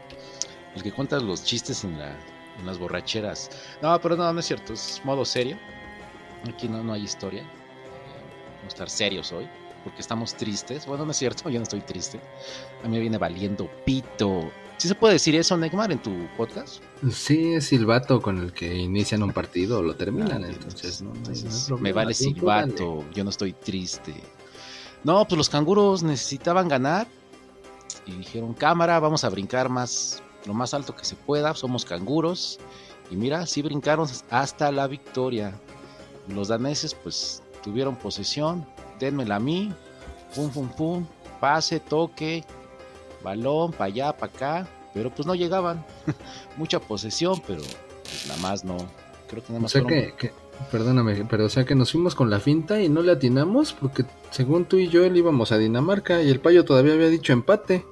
el 0.74 0.82
que 0.82 0.92
cuenta 0.92 1.20
los 1.20 1.44
chistes 1.44 1.84
en, 1.84 1.98
la, 1.98 2.16
en 2.58 2.66
las 2.66 2.78
borracheras. 2.78 3.50
No, 3.82 4.00
pero 4.00 4.16
no, 4.16 4.32
no 4.32 4.40
es 4.40 4.46
cierto, 4.46 4.72
es 4.72 5.00
modo 5.04 5.24
serio. 5.24 5.58
Aquí 6.48 6.68
no, 6.68 6.82
no 6.82 6.94
hay 6.94 7.02
historia. 7.02 7.42
Vamos 7.42 8.64
a 8.64 8.68
estar 8.68 8.90
serios 8.90 9.32
hoy 9.32 9.48
porque 9.82 10.00
estamos 10.00 10.34
tristes. 10.34 10.86
Bueno, 10.86 11.04
no 11.04 11.10
es 11.10 11.16
cierto, 11.16 11.48
yo 11.50 11.58
no 11.58 11.64
estoy 11.64 11.80
triste. 11.80 12.20
A 12.82 12.88
mí 12.88 12.94
me 12.94 13.00
viene 13.00 13.18
valiendo 13.18 13.70
pito. 13.84 14.50
¿Sí 14.78 14.88
se 14.88 14.94
puede 14.94 15.14
decir 15.14 15.36
eso, 15.36 15.56
Neymar, 15.56 15.92
en 15.92 16.02
tu 16.02 16.26
podcast? 16.36 16.82
Sí, 17.10 17.52
es 17.52 17.66
silbato 17.66 18.20
con 18.20 18.38
el 18.38 18.52
que 18.52 18.74
inician 18.74 19.22
un 19.22 19.32
partido 19.32 19.78
o 19.78 19.82
lo 19.82 19.94
terminan, 19.94 20.42
ah, 20.42 20.48
entonces, 20.48 21.02
¿no? 21.02 21.12
me 21.78 21.92
vale 21.92 22.14
silbato, 22.14 23.04
yo 23.14 23.22
no 23.22 23.30
estoy 23.30 23.52
triste. 23.52 24.12
No, 25.04 25.24
pues 25.26 25.36
los 25.36 25.48
canguros 25.48 26.02
necesitaban 26.02 26.66
ganar 26.66 27.06
y 28.06 28.12
dijeron, 28.12 28.54
cámara, 28.54 28.98
vamos 28.98 29.24
a 29.24 29.28
brincar 29.28 29.68
más, 29.68 30.22
lo 30.46 30.54
más 30.54 30.74
alto 30.74 30.96
que 30.96 31.04
se 31.04 31.14
pueda, 31.14 31.54
somos 31.54 31.84
canguros. 31.84 32.58
Y 33.10 33.16
mira, 33.16 33.46
sí 33.46 33.62
brincaron 33.62 34.08
hasta 34.30 34.72
la 34.72 34.86
victoria. 34.86 35.54
Los 36.28 36.48
daneses 36.48 36.94
pues 36.94 37.42
tuvieron 37.62 37.96
posesión, 37.96 38.66
denmela 39.06 39.36
a 39.36 39.40
mí, 39.40 39.72
pum, 40.34 40.50
pum, 40.50 40.68
pum, 40.68 41.06
pase, 41.40 41.80
toque, 41.80 42.44
balón, 43.22 43.72
para 43.72 43.84
allá, 43.86 44.12
para 44.16 44.32
acá, 44.32 44.68
pero 44.94 45.10
pues 45.10 45.26
no 45.26 45.34
llegaban. 45.34 45.84
Mucha 46.56 46.80
posesión, 46.80 47.42
pero 47.46 47.62
pues 47.62 48.26
nada 48.28 48.40
más 48.40 48.64
no. 48.64 48.76
Creo 49.28 49.42
que 49.42 49.52
nada 49.52 49.60
más. 49.60 49.74
O 49.74 49.78
sea 49.78 49.86
que, 49.86 50.32
perdóname, 50.70 51.26
pero 51.28 51.46
o 51.46 51.48
sea 51.48 51.64
que 51.64 51.74
nos 51.74 51.92
fuimos 51.92 52.14
con 52.14 52.30
la 52.30 52.40
finta 52.40 52.80
y 52.80 52.88
no 52.88 53.02
le 53.02 53.12
atinamos, 53.12 53.72
porque 53.72 54.04
según 54.30 54.64
tú 54.66 54.78
y 54.78 54.88
yo 54.88 55.04
él 55.04 55.16
íbamos 55.16 55.52
a 55.52 55.58
Dinamarca 55.58 56.22
y 56.22 56.30
el 56.30 56.40
payo 56.40 56.64
todavía 56.64 56.94
había 56.94 57.08
dicho 57.08 57.32
empate. 57.32 57.84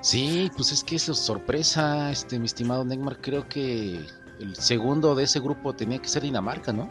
Sí, 0.00 0.50
pues 0.56 0.72
es 0.72 0.84
que 0.84 0.96
eso 0.96 1.12
es 1.12 1.18
sorpresa, 1.18 2.10
este, 2.10 2.38
mi 2.38 2.46
estimado 2.46 2.84
Neymar. 2.84 3.20
Creo 3.20 3.48
que 3.48 4.00
el 4.38 4.56
segundo 4.56 5.14
de 5.14 5.24
ese 5.24 5.40
grupo 5.40 5.74
tenía 5.74 5.98
que 5.98 6.08
ser 6.08 6.22
Dinamarca, 6.22 6.72
¿no? 6.72 6.88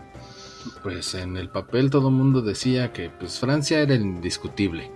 Pues 0.84 1.14
en 1.16 1.38
el 1.38 1.50
papel 1.50 1.90
todo 1.90 2.10
el 2.10 2.16
mundo 2.16 2.42
decía 2.42 2.94
que 2.94 3.10
pues 3.10 3.40
Francia 3.40 3.80
era 3.80 3.96
el 3.96 4.02
indiscutible 4.02 4.92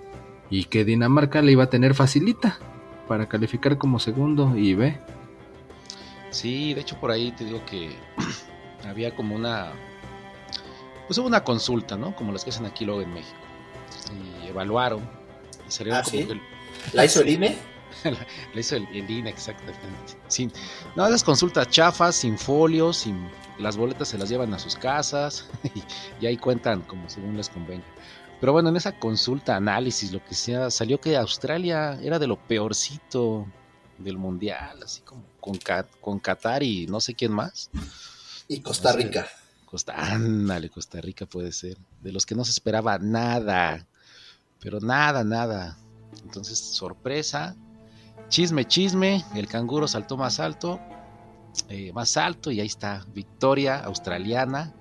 y 0.50 0.66
que 0.66 0.86
Dinamarca 0.86 1.42
le 1.42 1.54
iba 1.54 1.64
a 1.64 1.70
tener 1.70 1.96
facilita 1.96 2.60
para 3.08 3.28
calificar 3.28 3.78
como 3.78 4.00
segundo 4.00 4.56
y 4.58 4.74
ve. 4.74 5.00
Sí, 6.30 6.74
de 6.74 6.82
hecho 6.82 6.98
por 7.00 7.12
ahí 7.12 7.32
te 7.32 7.46
digo 7.46 7.62
que 7.66 7.96
había 8.88 9.16
como 9.16 9.36
una 9.36 9.72
pues 11.08 11.18
hubo 11.18 11.28
una 11.28 11.44
consulta, 11.44 11.98
¿no? 11.98 12.16
Como 12.16 12.32
las 12.32 12.44
que 12.44 12.52
hacen 12.52 12.66
aquí 12.66 12.86
luego 12.86 13.02
en 13.02 13.14
México. 13.14 13.38
Y 14.44 14.48
evaluaron 14.48 15.02
y 15.68 15.72
salieron 15.72 16.00
ah, 16.00 16.04
como 16.10 16.28
que 16.28 16.42
¿La 16.94 17.06
hizo 17.06 17.22
el 17.22 17.30
INE? 17.30 17.58
la, 18.54 18.60
hizo 18.60 18.76
el, 18.76 19.10
INE 19.10 19.30
exactamente. 19.30 20.18
Sin, 20.28 20.52
no, 20.96 21.06
esas 21.08 21.24
consultas 21.24 21.70
chafas, 21.70 22.16
sin 22.16 22.38
folios, 22.38 22.98
sin 22.98 23.30
las 23.60 23.78
boletas 23.78 24.08
se 24.08 24.18
las 24.18 24.30
llevan 24.30 24.54
a 24.54 24.60
sus 24.60 24.76
casas 24.76 25.50
y, 26.22 26.26
ahí 26.26 26.38
cuentan 26.38 26.82
como 26.82 27.10
según 27.10 27.38
les 27.38 27.50
convenga. 27.50 27.86
Pero 28.40 28.54
bueno, 28.54 28.70
en 28.70 28.76
esa 28.76 28.98
consulta, 28.98 29.56
análisis, 29.56 30.12
lo 30.12 30.24
que 30.26 30.34
sea, 30.34 30.72
salió 30.72 31.00
que 31.00 31.16
Australia 31.16 32.00
era 32.02 32.18
de 32.18 32.26
lo 32.28 32.38
peorcito 32.48 33.46
del 34.00 34.18
mundial, 34.18 34.80
así 34.84 35.02
como 35.02 35.24
con, 35.40 35.60
con 36.00 36.20
Qatar 36.20 36.64
y 36.64 36.88
no 36.88 37.00
sé 37.00 37.14
quién 37.14 37.32
más. 37.32 37.70
Y 38.48 38.62
Costa 38.62 38.94
Rica. 38.94 39.28
Costa, 39.72 39.94
ándale, 39.96 40.70
Costa 40.70 41.00
Rica 41.00 41.26
puede 41.26 41.54
ser. 41.54 41.78
De 42.02 42.12
los 42.12 42.26
que 42.26 42.36
no 42.36 42.44
se 42.44 42.52
esperaba 42.52 42.98
nada. 42.98 43.88
Pero 44.60 44.82
nada, 44.82 45.24
nada. 45.24 45.78
Entonces, 46.24 46.60
sorpresa. 46.60 47.56
Chisme, 48.32 48.64
chisme. 48.64 49.26
El 49.36 49.50
canguro 49.50 49.90
saltó 49.90 50.16
más 50.16 50.40
alto. 50.40 50.80
Eh, 51.68 51.92
más 51.92 52.16
alto 52.16 52.50
y 52.50 52.62
ahí 52.62 52.68
está. 52.68 53.06
Victoria 53.14 53.80
australiana. 53.80 54.74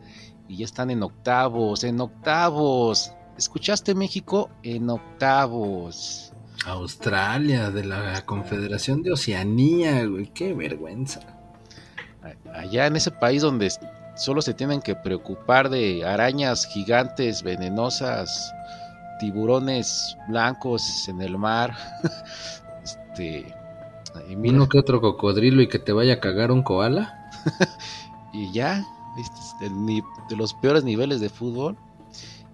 Y 0.47 0.59
ya 0.59 0.67
están 0.67 0.89
en 0.93 1.03
octavos. 1.03 1.83
En 1.83 2.01
octavos. 2.01 3.13
¿Escuchaste 3.37 3.97
México? 3.97 4.51
En 4.63 4.89
octavos. 4.89 6.33
Australia, 6.65 7.73
de 7.73 7.87
la 7.87 8.25
Confederación 8.25 9.03
de 9.03 9.11
Oceanía, 9.11 10.05
güey. 10.05 10.27
Qué 10.33 10.55
vergüenza. 10.55 11.19
Allá 12.55 12.87
en 12.87 12.95
ese 12.95 13.11
país 13.11 13.43
donde 13.43 13.69
solo 14.15 14.43
se 14.43 14.55
tienen 14.55 14.81
que 14.81 14.95
preocupar 14.95 15.71
de 15.71 16.05
arañas 16.05 16.67
gigantes, 16.67 17.43
venenosas, 17.43 18.55
tiburones 19.19 20.17
blancos 20.29 21.09
en 21.09 21.21
el 21.21 21.37
mar. 21.37 21.75
este. 23.11 23.55
Uno 24.29 24.69
que 24.69 24.79
otro 24.79 25.01
cocodrilo 25.01 25.63
y 25.63 25.69
que 25.69 25.79
te 25.79 25.93
vaya 25.93 26.15
a 26.15 26.21
cagar 26.21 26.51
un 26.51 26.63
koala. 26.63 27.31
y 28.33 28.51
ya, 28.53 28.85
este 29.17 29.71
de 30.29 30.37
los 30.37 30.55
peores 30.55 30.85
niveles 30.85 31.21
de 31.21 31.29
fútbol. 31.29 31.77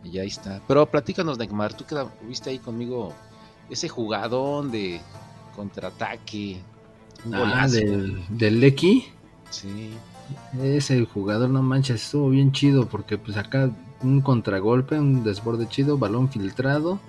Y 0.04 0.10
ya 0.10 0.22
está. 0.22 0.60
Pero 0.68 0.86
platícanos, 0.86 1.38
Neymar, 1.38 1.74
tú 1.74 1.84
que 1.84 1.96
viste 2.26 2.50
ahí 2.50 2.58
conmigo 2.58 3.12
ese 3.70 3.88
jugadón 3.88 4.70
de 4.70 5.00
contraataque. 5.54 6.60
Ah, 7.32 7.66
del, 7.68 8.22
del 8.28 8.60
Lecky. 8.60 9.06
Sí. 9.50 9.94
Ese 10.60 11.04
jugador, 11.06 11.50
no 11.50 11.62
manches, 11.62 12.04
estuvo 12.04 12.30
bien 12.30 12.52
chido 12.52 12.86
porque 12.86 13.16
pues 13.16 13.36
acá 13.36 13.70
un 14.02 14.20
contragolpe, 14.20 14.98
un 14.98 15.24
desborde 15.24 15.68
chido, 15.68 15.98
balón 15.98 16.28
filtrado 16.30 17.00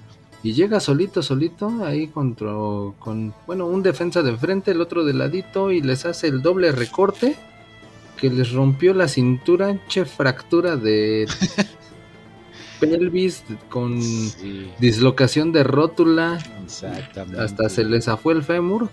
y 0.44 0.53
llega 0.53 0.79
solito, 0.79 1.22
solito 1.24 1.84
ahí 1.84 2.08
contra, 2.08 2.51
con, 3.00 3.34
bueno, 3.46 3.65
un 3.65 3.82
defensa 3.84 4.22
de 4.22 4.36
frente, 4.38 4.72
el 4.72 4.82
otro 4.82 5.03
de 5.03 5.13
ladito 5.13 5.72
y 5.72 5.82
les 5.82 6.06
hace 6.06 6.27
el 6.27 6.41
doble 6.41 6.72
recorte 6.72 7.36
que 8.17 8.29
les 8.29 8.51
rompió 8.51 8.94
la 8.94 9.08
cintura, 9.08 9.79
che 9.88 10.06
fractura 10.06 10.75
de 10.75 11.27
pelvis 12.79 13.44
con 13.70 14.00
dislocación 14.79 15.51
de 15.51 15.63
rótula, 15.63 16.39
hasta 17.39 17.70
se 17.70 17.84
les 17.84 18.06
zafó 18.06 18.32
el 18.32 18.44
fémur 18.44 18.89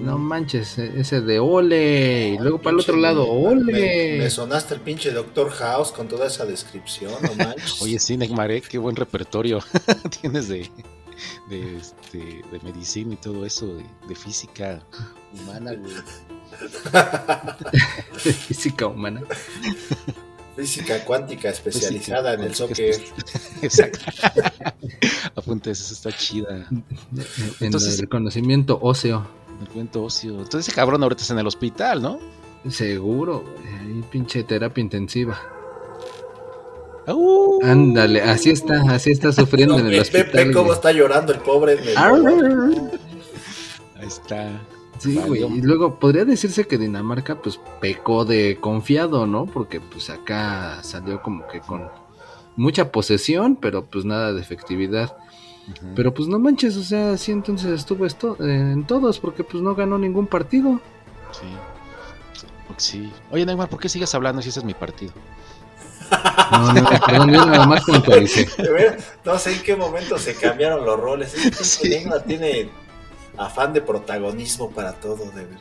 no 0.00 0.18
manches, 0.18 0.78
e-, 0.78 1.00
ese 1.00 1.20
de 1.20 1.38
ole. 1.38 2.28
Y 2.30 2.38
luego 2.38 2.58
para 2.58 2.74
el 2.74 2.80
otro 2.80 2.96
lado, 2.96 3.28
ole. 3.28 4.18
Me, 4.18 4.30
sonaste 4.30 4.74
el 4.74 4.80
pinche 4.80 5.10
Doctor 5.10 5.50
House 5.50 5.92
con 5.92 6.08
toda 6.08 6.26
esa 6.26 6.44
descripción, 6.44 7.12
no 7.22 7.34
manches. 7.34 7.80
Oye, 7.82 7.98
sí, 7.98 8.16
Neymar, 8.16 8.60
qué 8.62 8.78
buen 8.78 8.96
repertorio 8.96 9.60
tienes 10.20 10.48
de, 10.48 10.70
de, 11.48 11.76
este, 11.76 12.42
de 12.50 12.60
medicina 12.62 13.14
y 13.14 13.16
todo 13.16 13.44
eso, 13.44 13.66
de, 14.08 14.14
física 14.14 14.82
humana, 15.32 15.74
güey. 15.74 15.94
de 18.24 18.32
física 18.32 18.86
humana. 18.86 19.22
Física 20.56 21.04
cuántica 21.04 21.50
especializada 21.50 22.32
en 22.32 22.40
el 22.40 22.54
soccer. 22.54 22.94
Exacto. 23.62 23.98
Apuntes, 25.34 25.80
eso 25.80 25.92
está 25.92 26.12
chida. 26.12 26.66
Entonces, 27.60 28.00
el 28.00 28.08
conocimiento 28.08 28.78
óseo. 28.80 29.26
El 29.60 29.68
cuento 29.68 30.04
ocio. 30.04 30.32
Entonces 30.32 30.68
ese 30.68 30.72
cabrón 30.72 31.02
ahorita 31.02 31.22
está 31.22 31.34
en 31.34 31.40
el 31.40 31.46
hospital, 31.46 32.02
¿no? 32.02 32.18
Seguro, 32.68 33.44
ahí 33.64 34.04
pinche 34.10 34.42
terapia 34.42 34.82
intensiva. 34.82 35.38
Uh. 37.06 37.60
Ándale, 37.62 38.22
así 38.22 38.50
está, 38.50 38.82
así 38.90 39.12
está 39.12 39.32
sufriendo 39.32 39.78
en 39.78 39.86
el 39.86 40.00
hospital. 40.00 40.48
Ve, 40.48 40.52
cómo 40.52 40.72
está 40.72 40.92
llorando 40.92 41.32
el 41.32 41.40
pobre. 41.40 41.78
Ahí 41.96 44.06
está. 44.06 44.60
Sí, 44.98 45.20
güey. 45.26 45.44
Y 45.44 45.62
luego 45.62 45.98
podría 45.98 46.24
decirse 46.24 46.66
que 46.66 46.78
Dinamarca 46.78 47.40
pues 47.40 47.60
pecó 47.80 48.24
de 48.24 48.58
confiado, 48.60 49.26
¿no? 49.26 49.46
Porque 49.46 49.80
pues 49.80 50.10
acá 50.10 50.82
salió 50.82 51.22
como 51.22 51.46
que 51.46 51.60
con 51.60 51.88
mucha 52.56 52.90
posesión, 52.90 53.56
pero 53.56 53.84
pues 53.84 54.04
nada 54.04 54.32
de 54.32 54.40
efectividad. 54.40 55.16
Pero 55.94 56.14
pues 56.14 56.28
no 56.28 56.38
manches, 56.38 56.76
o 56.76 56.82
sea, 56.82 57.16
sí 57.16 57.32
entonces 57.32 57.70
estuvo 57.72 58.06
esto, 58.06 58.36
en 58.40 58.86
todos, 58.86 59.18
porque 59.18 59.42
pues 59.44 59.62
no 59.62 59.74
ganó 59.74 59.98
ningún 59.98 60.26
partido. 60.26 60.80
Sí. 61.32 61.46
Sí. 62.76 63.12
Oye, 63.30 63.46
Neymar, 63.46 63.68
¿por 63.68 63.80
qué 63.80 63.88
sigues 63.88 64.14
hablando 64.14 64.42
si 64.42 64.50
ese 64.50 64.60
es 64.60 64.64
mi 64.64 64.74
partido? 64.74 65.12
No, 66.52 66.72
no, 66.72 66.88
perdón, 67.06 67.32
yo 67.32 67.44
nada 67.44 67.66
más 67.66 67.84
puntualicé. 67.84 68.48
No 69.24 69.38
sé 69.38 69.54
en 69.54 69.62
qué 69.62 69.74
momento 69.74 70.18
se 70.18 70.34
cambiaron 70.34 70.84
los 70.84 71.00
roles. 71.00 71.32
Sí. 71.60 71.88
Neymar 71.88 72.22
tiene 72.22 72.70
afán 73.36 73.72
de 73.72 73.82
protagonismo 73.82 74.70
para 74.70 74.92
todo, 74.92 75.24
de 75.32 75.44
verdad. 75.44 75.60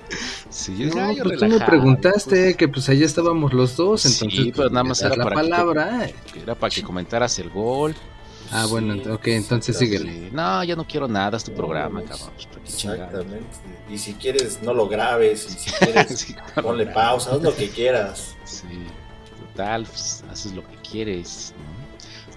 Sí, 0.49 0.91
no, 0.93 1.23
pues 1.23 1.39
tú 1.39 1.47
me 1.47 1.59
preguntaste 1.59 2.43
pues. 2.43 2.57
que 2.57 2.67
pues 2.67 2.89
allá 2.89 3.05
estábamos 3.05 3.53
los 3.53 3.75
dos, 3.75 4.05
entonces 4.05 4.39
sí, 4.43 4.53
pero 4.55 4.69
nada 4.69 4.83
más 4.83 5.01
era 5.01 5.15
la 5.15 5.29
palabra. 5.29 6.09
era 6.35 6.55
para 6.55 6.73
que 6.73 6.83
comentaras 6.83 7.39
el 7.39 7.49
gol. 7.49 7.95
Ah, 8.51 8.65
bueno, 8.69 8.95
ok, 9.13 9.27
entonces 9.27 9.77
síguele. 9.77 10.29
No, 10.31 10.63
ya 10.63 10.75
no 10.75 10.85
quiero 10.85 11.07
nada, 11.07 11.37
es 11.37 11.43
tu 11.43 11.53
programa, 11.53 12.01
cabrón. 12.03 12.29
Pues, 12.35 12.75
Exactamente. 12.75 13.45
Y 13.89 13.97
si 13.97 14.13
quieres, 14.13 14.61
no 14.61 14.73
lo 14.73 14.87
grabes. 14.87 15.45
Y 15.49 15.59
si 15.59 15.71
quieres, 15.71 16.35
ponle 16.61 16.85
pausa, 16.85 17.31
haz 17.31 17.41
lo 17.41 17.55
que 17.55 17.69
quieras. 17.69 18.35
Sí, 18.45 18.67
total, 19.39 19.85
pues, 19.85 20.23
haces 20.31 20.53
lo 20.53 20.65
que 20.67 20.75
quieres. 20.89 21.53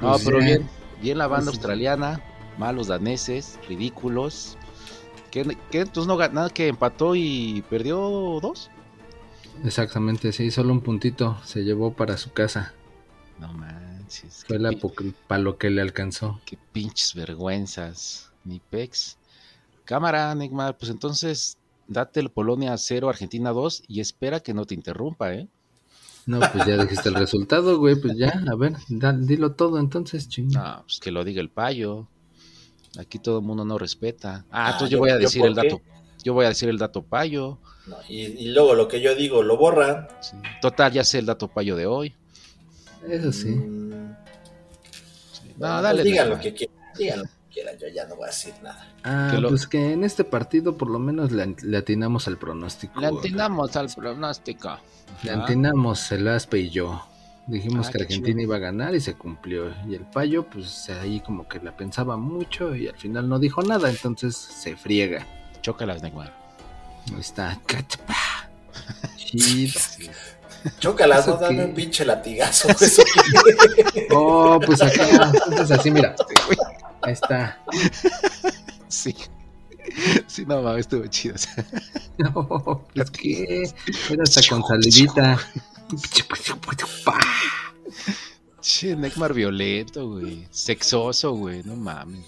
No, 0.00 0.12
pues 0.12 0.24
pero 0.24 0.38
bien, 0.38 0.68
bien 1.00 1.18
la 1.18 1.26
banda 1.26 1.50
australiana, 1.50 2.20
malos 2.58 2.88
daneses, 2.88 3.58
ridículos. 3.68 4.56
¿Qué, 5.30 5.40
entonces 5.72 6.06
no 6.06 6.16
nada 6.16 6.48
que 6.50 6.68
empató 6.68 7.14
y 7.14 7.62
perdió 7.68 7.98
dos? 8.40 8.70
Exactamente, 9.64 10.32
sí, 10.32 10.50
solo 10.50 10.72
un 10.72 10.80
puntito 10.80 11.38
se 11.44 11.64
llevó 11.64 11.92
para 11.92 12.16
su 12.16 12.32
casa. 12.32 12.72
No 13.38 13.52
man. 13.52 13.77
Fue 14.46 14.58
la 14.58 14.72
para 15.26 15.42
lo 15.42 15.58
que 15.58 15.70
le 15.70 15.82
alcanzó. 15.82 16.40
Qué 16.44 16.58
pinches 16.72 17.14
vergüenzas, 17.14 18.30
mi 18.44 18.60
pex. 18.60 19.18
Cámara, 19.84 20.34
Neymar, 20.34 20.76
pues 20.76 20.90
entonces 20.90 21.58
date 21.86 22.20
el 22.20 22.30
Polonia 22.30 22.76
0, 22.76 23.08
Argentina 23.08 23.50
2 23.50 23.84
y 23.88 24.00
espera 24.00 24.40
que 24.40 24.54
no 24.54 24.64
te 24.66 24.74
interrumpa, 24.74 25.32
¿eh? 25.34 25.48
No, 26.26 26.40
pues 26.40 26.66
ya 26.66 26.76
dijiste 26.76 27.08
el 27.08 27.14
resultado, 27.14 27.78
güey, 27.78 27.96
pues 27.96 28.14
ya, 28.18 28.42
a 28.50 28.54
ver, 28.54 28.74
dilo 29.20 29.52
todo 29.52 29.78
entonces, 29.78 30.28
ching. 30.28 30.48
No, 30.48 30.82
pues 30.84 31.00
que 31.00 31.10
lo 31.10 31.24
diga 31.24 31.40
el 31.40 31.48
payo. 31.48 32.06
Aquí 32.98 33.18
todo 33.18 33.38
el 33.38 33.44
mundo 33.46 33.64
no 33.64 33.78
respeta. 33.78 34.44
Ah, 34.50 34.66
ah 34.66 34.70
entonces 34.72 34.90
yo, 34.90 34.98
voy 34.98 35.10
a 35.10 35.16
decir 35.16 35.44
el 35.44 35.54
dato. 35.54 35.80
Yo 36.22 36.34
voy 36.34 36.44
a 36.44 36.48
decir 36.48 36.68
el 36.68 36.76
dato 36.76 37.02
payo. 37.02 37.58
y, 38.08 38.48
luego 38.48 38.74
lo 38.74 38.88
que 38.88 39.00
yo 39.00 39.14
digo 39.14 39.42
lo 39.42 39.56
borra. 39.56 40.08
Total, 40.60 40.92
ya 40.92 41.02
sé 41.02 41.20
el 41.20 41.26
dato 41.26 41.48
payo 41.48 41.76
de 41.76 41.86
hoy. 41.86 42.14
Eso 43.06 43.32
sí. 43.32 43.50
Mm, 43.50 44.14
no, 45.58 45.82
dale. 45.82 46.02
digan 46.02 46.30
lo 46.30 46.38
que 46.38 46.54
quieran, 46.54 46.76
digan 46.96 47.18
lo 47.20 47.24
que 47.24 47.30
quieran, 47.52 47.78
yo 47.78 47.88
ya 47.88 48.06
no 48.06 48.16
voy 48.16 48.24
a 48.24 48.26
decir 48.28 48.54
nada. 48.62 48.86
Ah, 49.02 49.38
pues 49.48 49.66
que 49.66 49.92
en 49.92 50.04
este 50.04 50.24
partido 50.24 50.76
por 50.76 50.90
lo 50.90 50.98
menos 50.98 51.32
le, 51.32 51.76
atinamos 51.76 52.28
al 52.28 52.38
pronóstico. 52.38 53.00
Le 53.00 53.08
atinamos 53.08 53.76
al 53.76 53.88
pronóstico. 53.88 54.78
Le 55.22 55.32
atinamos 55.32 56.12
el 56.12 56.28
Aspe 56.28 56.58
y 56.58 56.70
yo. 56.70 57.02
Dijimos 57.46 57.88
ah, 57.88 57.92
que 57.92 58.02
Argentina 58.02 58.42
iba 58.42 58.56
a 58.56 58.58
ganar 58.58 58.94
y 58.94 59.00
se 59.00 59.14
cumplió. 59.14 59.72
Y 59.88 59.94
el 59.94 60.02
payo, 60.02 60.44
pues 60.44 60.90
ahí 60.90 61.20
como 61.20 61.48
que 61.48 61.58
la 61.60 61.76
pensaba 61.76 62.16
mucho 62.18 62.76
y 62.76 62.88
al 62.88 62.96
final 62.96 63.28
no 63.28 63.38
dijo 63.38 63.62
nada, 63.62 63.88
entonces 63.88 64.36
se 64.36 64.76
friega. 64.76 65.26
Chócalas, 65.62 66.02
Neymar. 66.02 66.32
Ahí 67.14 67.20
está. 67.20 67.58
Chido. 69.16 69.80
Chócalas, 70.78 71.26
no 71.26 71.36
dame 71.36 71.64
un 71.64 71.74
pinche 71.74 72.04
latigazo. 72.04 72.68
oh, 74.10 74.60
pues 74.64 74.82
acá, 74.82 75.32
entonces 75.46 75.78
así, 75.78 75.90
mira. 75.90 76.14
Ahí 77.02 77.12
está. 77.12 77.62
Sí. 78.88 79.14
Sí, 80.26 80.44
no 80.46 80.62
mames, 80.62 80.80
estuvo 80.80 81.06
chido. 81.06 81.36
No, 82.18 82.84
pues 82.94 83.12
que 83.12 83.70
era 84.10 84.24
hasta 84.24 84.40
con 84.48 84.64
salidita. 84.64 85.38
Che, 88.60 88.96
Neymar 88.96 89.32
violento, 89.32 90.08
güey. 90.08 90.48
Sexoso, 90.50 91.32
güey, 91.34 91.62
no 91.62 91.76
mames. 91.76 92.26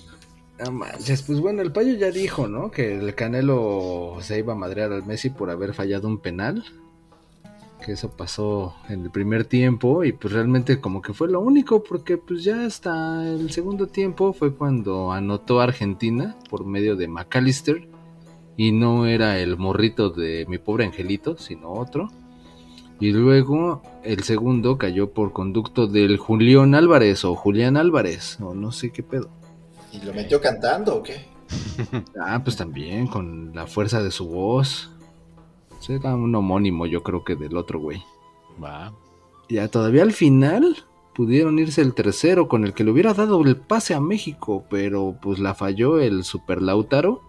No 0.61 0.71
manches, 0.71 1.23
pues 1.23 1.41
bueno, 1.41 1.63
el 1.63 1.73
payo 1.73 1.95
ya 1.95 2.13
dijo, 2.13 2.47
¿no? 2.47 2.71
Que 2.71 2.99
el 2.99 3.15
Canelo 3.17 4.19
se 4.23 4.39
iba 4.39 4.53
a 4.53 4.57
madrear 4.57 4.93
al 4.93 5.05
Messi 5.05 5.31
por 5.31 5.51
haber 5.51 5.75
fallado 5.75 6.07
un 6.07 6.19
penal. 6.19 6.65
Que 7.81 7.93
eso 7.93 8.11
pasó 8.11 8.75
en 8.89 9.03
el 9.03 9.11
primer 9.11 9.45
tiempo 9.45 10.05
y 10.05 10.13
pues 10.13 10.33
realmente 10.33 10.81
como 10.81 11.03
que 11.03 11.13
fue 11.13 11.29
lo 11.29 11.41
único 11.41 11.83
porque 11.83 12.17
pues 12.19 12.45
ya 12.45 12.65
hasta 12.65 13.27
el 13.27 13.51
segundo 13.51 13.87
tiempo 13.87 14.33
fue 14.33 14.55
cuando 14.55 15.13
anotó 15.13 15.61
Argentina 15.61 16.37
por 16.49 16.65
medio 16.65 16.97
de 16.97 17.09
McAllister 17.09 17.89
y 18.57 18.73
no 18.73 19.07
era 19.07 19.39
el 19.39 19.57
morrito 19.57 20.11
de 20.11 20.47
mi 20.49 20.59
pobre 20.59 20.85
angelito 20.85 21.37
sino 21.37 21.73
otro. 21.73 22.11
Y 23.01 23.13
luego 23.13 23.83
el 24.05 24.23
segundo 24.25 24.77
cayó 24.77 25.13
por 25.15 25.33
conducto 25.33 25.87
del 25.87 26.19
Julián 26.19 26.75
Álvarez 26.75 27.25
o 27.25 27.35
Julián 27.35 27.79
Álvarez 27.79 28.39
o 28.41 28.55
no 28.55 28.73
sé 28.73 28.93
qué 28.93 29.03
pedo. 29.03 29.31
¿y 29.93 30.05
lo 30.05 30.13
metió 30.13 30.41
cantando 30.41 30.97
o 30.97 31.03
qué? 31.03 31.27
ah 32.21 32.41
pues 32.45 32.57
también 32.57 33.07
con 33.07 33.53
la 33.55 33.67
fuerza 33.67 34.03
de 34.03 34.11
su 34.11 34.29
voz 34.29 34.91
Será 35.81 36.15
un 36.15 36.35
homónimo, 36.35 36.87
yo 36.87 37.03
creo 37.03 37.25
que 37.25 37.35
del 37.35 37.57
otro 37.57 37.81
güey. 37.81 38.05
Va. 38.63 38.93
Ya 39.49 39.69
todavía 39.69 40.03
al 40.03 40.13
final 40.13 40.85
pudieron 41.15 41.59
irse 41.59 41.81
el 41.81 41.95
tercero 41.95 42.49
con 42.49 42.65
el 42.65 42.75
que 42.75 42.85
le 42.85 42.93
hubiera 42.93 43.15
dado 43.15 43.43
el 43.43 43.57
pase 43.57 43.95
a 43.95 44.01
México, 44.01 44.65
pero 44.71 45.17
pues 45.21 45.39
la 45.39 45.55
falló 45.55 45.99
el 45.99 46.23
Super 46.23 46.63
Lautaro. 46.63 47.23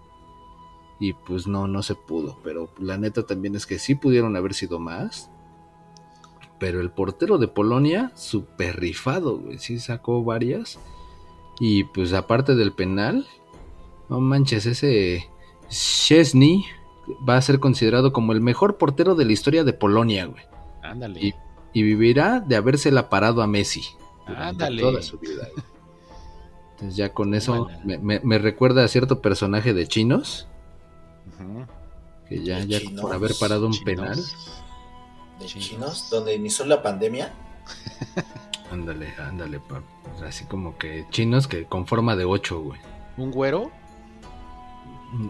Y 0.99 1.13
pues 1.13 1.47
no, 1.47 1.67
no 1.67 1.81
se 1.81 1.95
pudo. 1.95 2.37
Pero 2.43 2.69
la 2.77 2.97
neta 2.97 3.25
también 3.25 3.55
es 3.55 3.65
que 3.65 3.79
sí 3.79 3.95
pudieron 3.95 4.35
haber 4.35 4.53
sido 4.53 4.79
más. 4.79 5.31
Pero 6.59 6.79
el 6.79 6.91
portero 6.91 7.39
de 7.39 7.47
Polonia, 7.47 8.11
super 8.15 8.79
rifado, 8.79 9.39
güey. 9.39 9.57
Sí 9.57 9.79
sacó 9.79 10.23
varias. 10.23 10.77
Y 11.59 11.85
pues 11.85 12.13
aparte 12.13 12.53
del 12.53 12.73
penal, 12.73 13.25
no 14.09 14.19
manches, 14.19 14.65
ese 14.67 15.27
Chesney 15.69 16.65
va 17.27 17.37
a 17.37 17.41
ser 17.41 17.59
considerado 17.59 18.13
como 18.13 18.33
el 18.33 18.41
mejor 18.41 18.77
portero 18.77 19.15
de 19.15 19.25
la 19.25 19.31
historia 19.31 19.63
de 19.63 19.73
Polonia, 19.73 20.25
güey. 20.25 20.43
Ándale. 20.81 21.35
Y, 21.73 21.83
vivirá 21.83 22.39
de 22.41 22.55
habérsela 22.55 23.09
parado 23.09 23.41
a 23.41 23.47
Messi. 23.47 23.83
Ándale. 24.25 24.81
Toda 24.81 25.01
su 25.01 25.17
vida. 25.17 25.47
Entonces 26.71 26.97
ya 26.97 27.13
con 27.13 27.33
eso 27.33 27.67
me, 27.83 28.37
recuerda 28.39 28.83
a 28.83 28.87
cierto 28.87 29.21
personaje 29.21 29.73
de 29.73 29.87
chinos. 29.87 30.47
Que 32.27 32.43
ya, 32.43 32.59
ya 32.59 32.79
por 32.99 33.13
haber 33.13 33.31
parado 33.39 33.67
un 33.67 33.83
penal. 33.83 34.19
¿De 35.39 35.45
chinos? 35.45 36.09
¿Donde 36.09 36.35
inició 36.35 36.65
la 36.65 36.81
pandemia? 36.81 37.33
ándale, 38.71 39.13
ándale, 39.17 39.61
Así 40.25 40.45
como 40.45 40.77
que 40.77 41.05
chinos 41.09 41.47
que 41.47 41.65
con 41.65 41.87
forma 41.87 42.15
de 42.15 42.25
ocho, 42.25 42.61
güey. 42.61 42.79
¿Un 43.17 43.31
güero? 43.31 43.71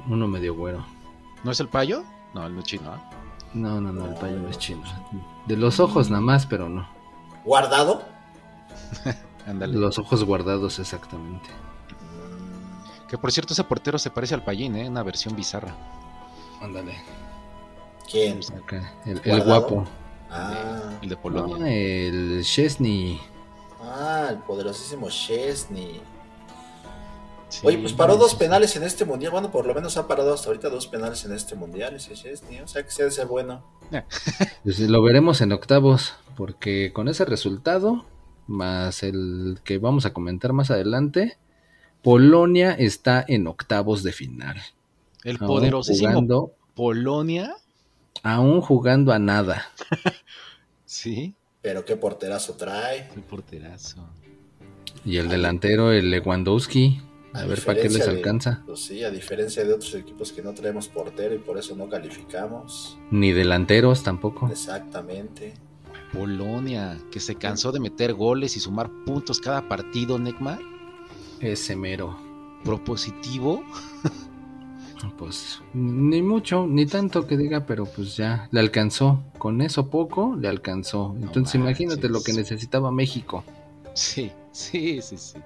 Uno 0.08 0.28
medio 0.28 0.56
güero. 0.56 0.86
¿No 1.44 1.52
es 1.52 1.60
el 1.60 1.68
payo? 1.68 2.04
No, 2.34 2.46
el 2.46 2.54
no 2.54 2.60
es 2.60 2.66
chino, 2.66 2.92
¿ah? 2.92 3.10
No, 3.54 3.82
no, 3.82 3.92
no, 3.92 4.06
el 4.06 4.16
payo 4.16 4.38
no 4.38 4.48
es 4.50 4.58
chino. 4.58 4.84
De 5.46 5.58
los 5.58 5.80
ojos 5.80 6.10
nada 6.10 6.22
más, 6.22 6.46
pero 6.46 6.70
no. 6.70 6.88
¿Guardado? 7.44 8.04
Ándale. 9.48 9.78
Los 9.78 9.98
ojos 10.00 10.24
guardados, 10.24 10.80
exactamente. 10.80 11.50
Que 13.10 13.18
por 13.18 13.32
cierto, 13.32 13.54
ese 13.54 13.64
portero 13.64 14.00
se 14.00 14.10
parece 14.10 14.36
al 14.36 14.44
payín, 14.44 14.76
¿eh? 14.76 14.88
Una 14.88 15.04
versión 15.04 15.36
bizarra. 15.36 15.76
Ándale. 16.62 16.96
¿Quién? 18.10 18.40
El, 19.06 19.44
guapo. 19.44 19.86
Ah. 20.30 20.92
El 21.02 21.10
de 21.10 21.18
Polonia. 21.18 21.68
el 21.68 22.42
Chesney. 22.44 23.20
Ah, 23.84 24.28
el 24.30 24.38
poderosísimo 24.38 25.10
Chesney. 25.10 26.02
Oye, 27.64 27.78
pues 27.78 27.94
paró 27.94 28.18
dos 28.18 28.36
penales 28.36 28.76
en 28.76 28.84
este 28.84 29.06
mundial. 29.06 29.32
Bueno, 29.32 29.52
por 29.52 29.66
lo 29.66 29.74
menos 29.74 29.98
ha 29.98 30.08
parado 30.08 30.34
hasta 30.34 30.48
ahorita 30.48 30.70
dos 30.70 30.88
penales 30.88 31.26
en 31.26 31.34
este 31.34 31.56
mundial. 31.56 31.96
Ese 31.96 32.14
O 32.64 32.68
sea 32.68 32.84
que 32.84 32.92
sea 32.92 33.06
de 33.06 33.12
ser 33.12 33.28
bueno. 33.28 33.64
Pues 34.64 34.80
lo 34.80 35.02
veremos 35.02 35.42
en 35.42 35.52
octavos, 35.52 36.16
porque 36.38 36.92
con 36.94 37.08
ese 37.08 37.26
resultado, 37.26 38.06
más 38.48 39.04
el 39.04 39.60
que 39.64 39.80
vamos 39.80 40.06
a 40.06 40.14
comentar 40.14 40.54
más 40.54 40.72
adelante, 40.72 41.38
Polonia 42.02 42.72
está 42.72 43.24
en 43.28 43.48
octavos 43.48 44.04
de 44.04 44.14
final. 44.14 44.62
El 45.24 45.38
poderosísimo 45.38 46.52
Polonia. 46.74 47.56
Aún 48.24 48.62
jugando 48.62 49.12
a 49.12 49.20
nada. 49.20 49.72
sí. 50.86 51.36
Pero 51.62 51.86
qué 51.86 51.96
porterazo 51.96 52.56
trae. 52.56 53.10
Qué 53.14 53.22
porterazo. 53.22 54.08
Y 55.06 55.18
el 55.18 55.30
delantero, 55.30 55.92
el 55.92 56.10
Lewandowski. 56.12 57.02
A, 57.34 57.46
ver 57.46 57.64
para 57.64 57.82
qué 57.82 57.90
les 57.90 58.08
alcanza. 58.08 58.62
pues 58.66 58.82
sí, 58.82 59.04
a 59.04 59.10
diferencia 59.10 59.64
de 59.64 59.74
otros 59.74 59.94
equipos 59.96 60.32
que 60.32 60.42
no 60.42 60.54
traemos 60.54 60.88
portero 60.88 61.34
y 61.34 61.38
por 61.38 61.58
eso 61.58 61.76
no 61.76 61.88
calificamos. 61.88 62.98
Ni 63.10 63.32
delanteros 63.32 64.04
tampoco. 64.04 64.50
Exactamente. 64.50 65.54
Polonia, 66.14 66.98
que 67.10 67.20
se 67.20 67.36
cansó 67.36 67.72
de 67.72 67.80
meter 67.80 68.14
goles 68.14 68.58
y 68.58 68.60
sumar 68.60 68.90
puntos 69.06 69.40
cada 69.40 69.68
partido, 69.70 70.20
Neymar. 70.20 70.60
Ese 71.40 71.76
mero. 71.76 72.18
Propositivo. 72.64 73.64
pues 75.18 75.62
ni 75.74 76.22
mucho, 76.22 76.68
ni 76.68 76.86
tanto 76.86 77.28
que 77.28 77.38
diga, 77.38 77.66
pero 77.66 77.86
pues 77.86 78.18
ya 78.18 78.50
le 78.52 78.60
alcanzó. 78.60 79.24
Con 79.38 79.62
eso 79.62 79.90
poco 79.90 80.36
le 80.40 80.48
alcanzó. 80.48 81.16
Entonces 81.22 81.56
imagínate 81.56 82.10
lo 82.10 82.22
que 82.22 82.34
necesitaba 82.34 82.92
México. 82.92 83.44
Sí, 83.94 84.32
sí, 84.52 85.02
sí, 85.02 85.18
sí. 85.18 85.40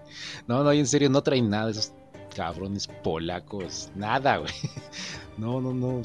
No, 0.47 0.63
no, 0.63 0.71
en 0.71 0.87
serio, 0.87 1.09
no 1.09 1.21
traen 1.21 1.49
nada 1.49 1.71
esos 1.71 1.93
cabrones 2.35 2.87
polacos. 3.03 3.91
Nada, 3.95 4.37
güey. 4.37 4.53
No, 5.37 5.59
no, 5.59 5.73
no. 5.73 6.01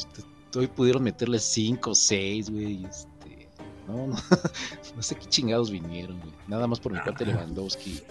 Hoy 0.56 0.66
pudieron 0.66 1.04
meterle 1.04 1.38
5, 1.38 1.94
6, 1.94 2.50
güey. 2.50 2.84
Este, 2.84 3.48
no, 3.86 4.08
no. 4.08 4.16
No 4.96 5.02
sé 5.02 5.14
qué 5.14 5.26
chingados 5.26 5.70
vinieron, 5.70 6.18
güey. 6.18 6.32
Nada 6.48 6.66
más 6.66 6.80
por 6.80 6.92
mi 6.92 6.98
parte 6.98 7.24
Lewandowski. 7.24 8.02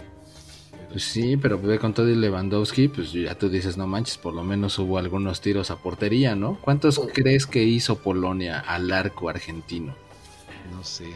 Pues 0.89 1.03
sí, 1.03 1.37
pero 1.37 1.61
con 1.79 1.93
todo 1.93 2.07
el 2.07 2.19
Lewandowski, 2.19 2.87
pues 2.87 3.11
ya 3.11 3.37
tú 3.37 3.49
dices, 3.49 3.77
no 3.77 3.85
manches, 3.85 4.17
por 4.17 4.33
lo 4.33 4.43
menos 4.43 4.79
hubo 4.79 4.97
algunos 4.97 5.39
tiros 5.39 5.69
a 5.69 5.75
portería, 5.75 6.35
¿no? 6.35 6.57
¿Cuántos 6.61 6.99
crees 7.13 7.45
que 7.45 7.63
hizo 7.63 7.99
Polonia 7.99 8.59
al 8.59 8.91
arco 8.91 9.29
argentino? 9.29 9.93
No 10.71 10.83
sé. 10.83 11.11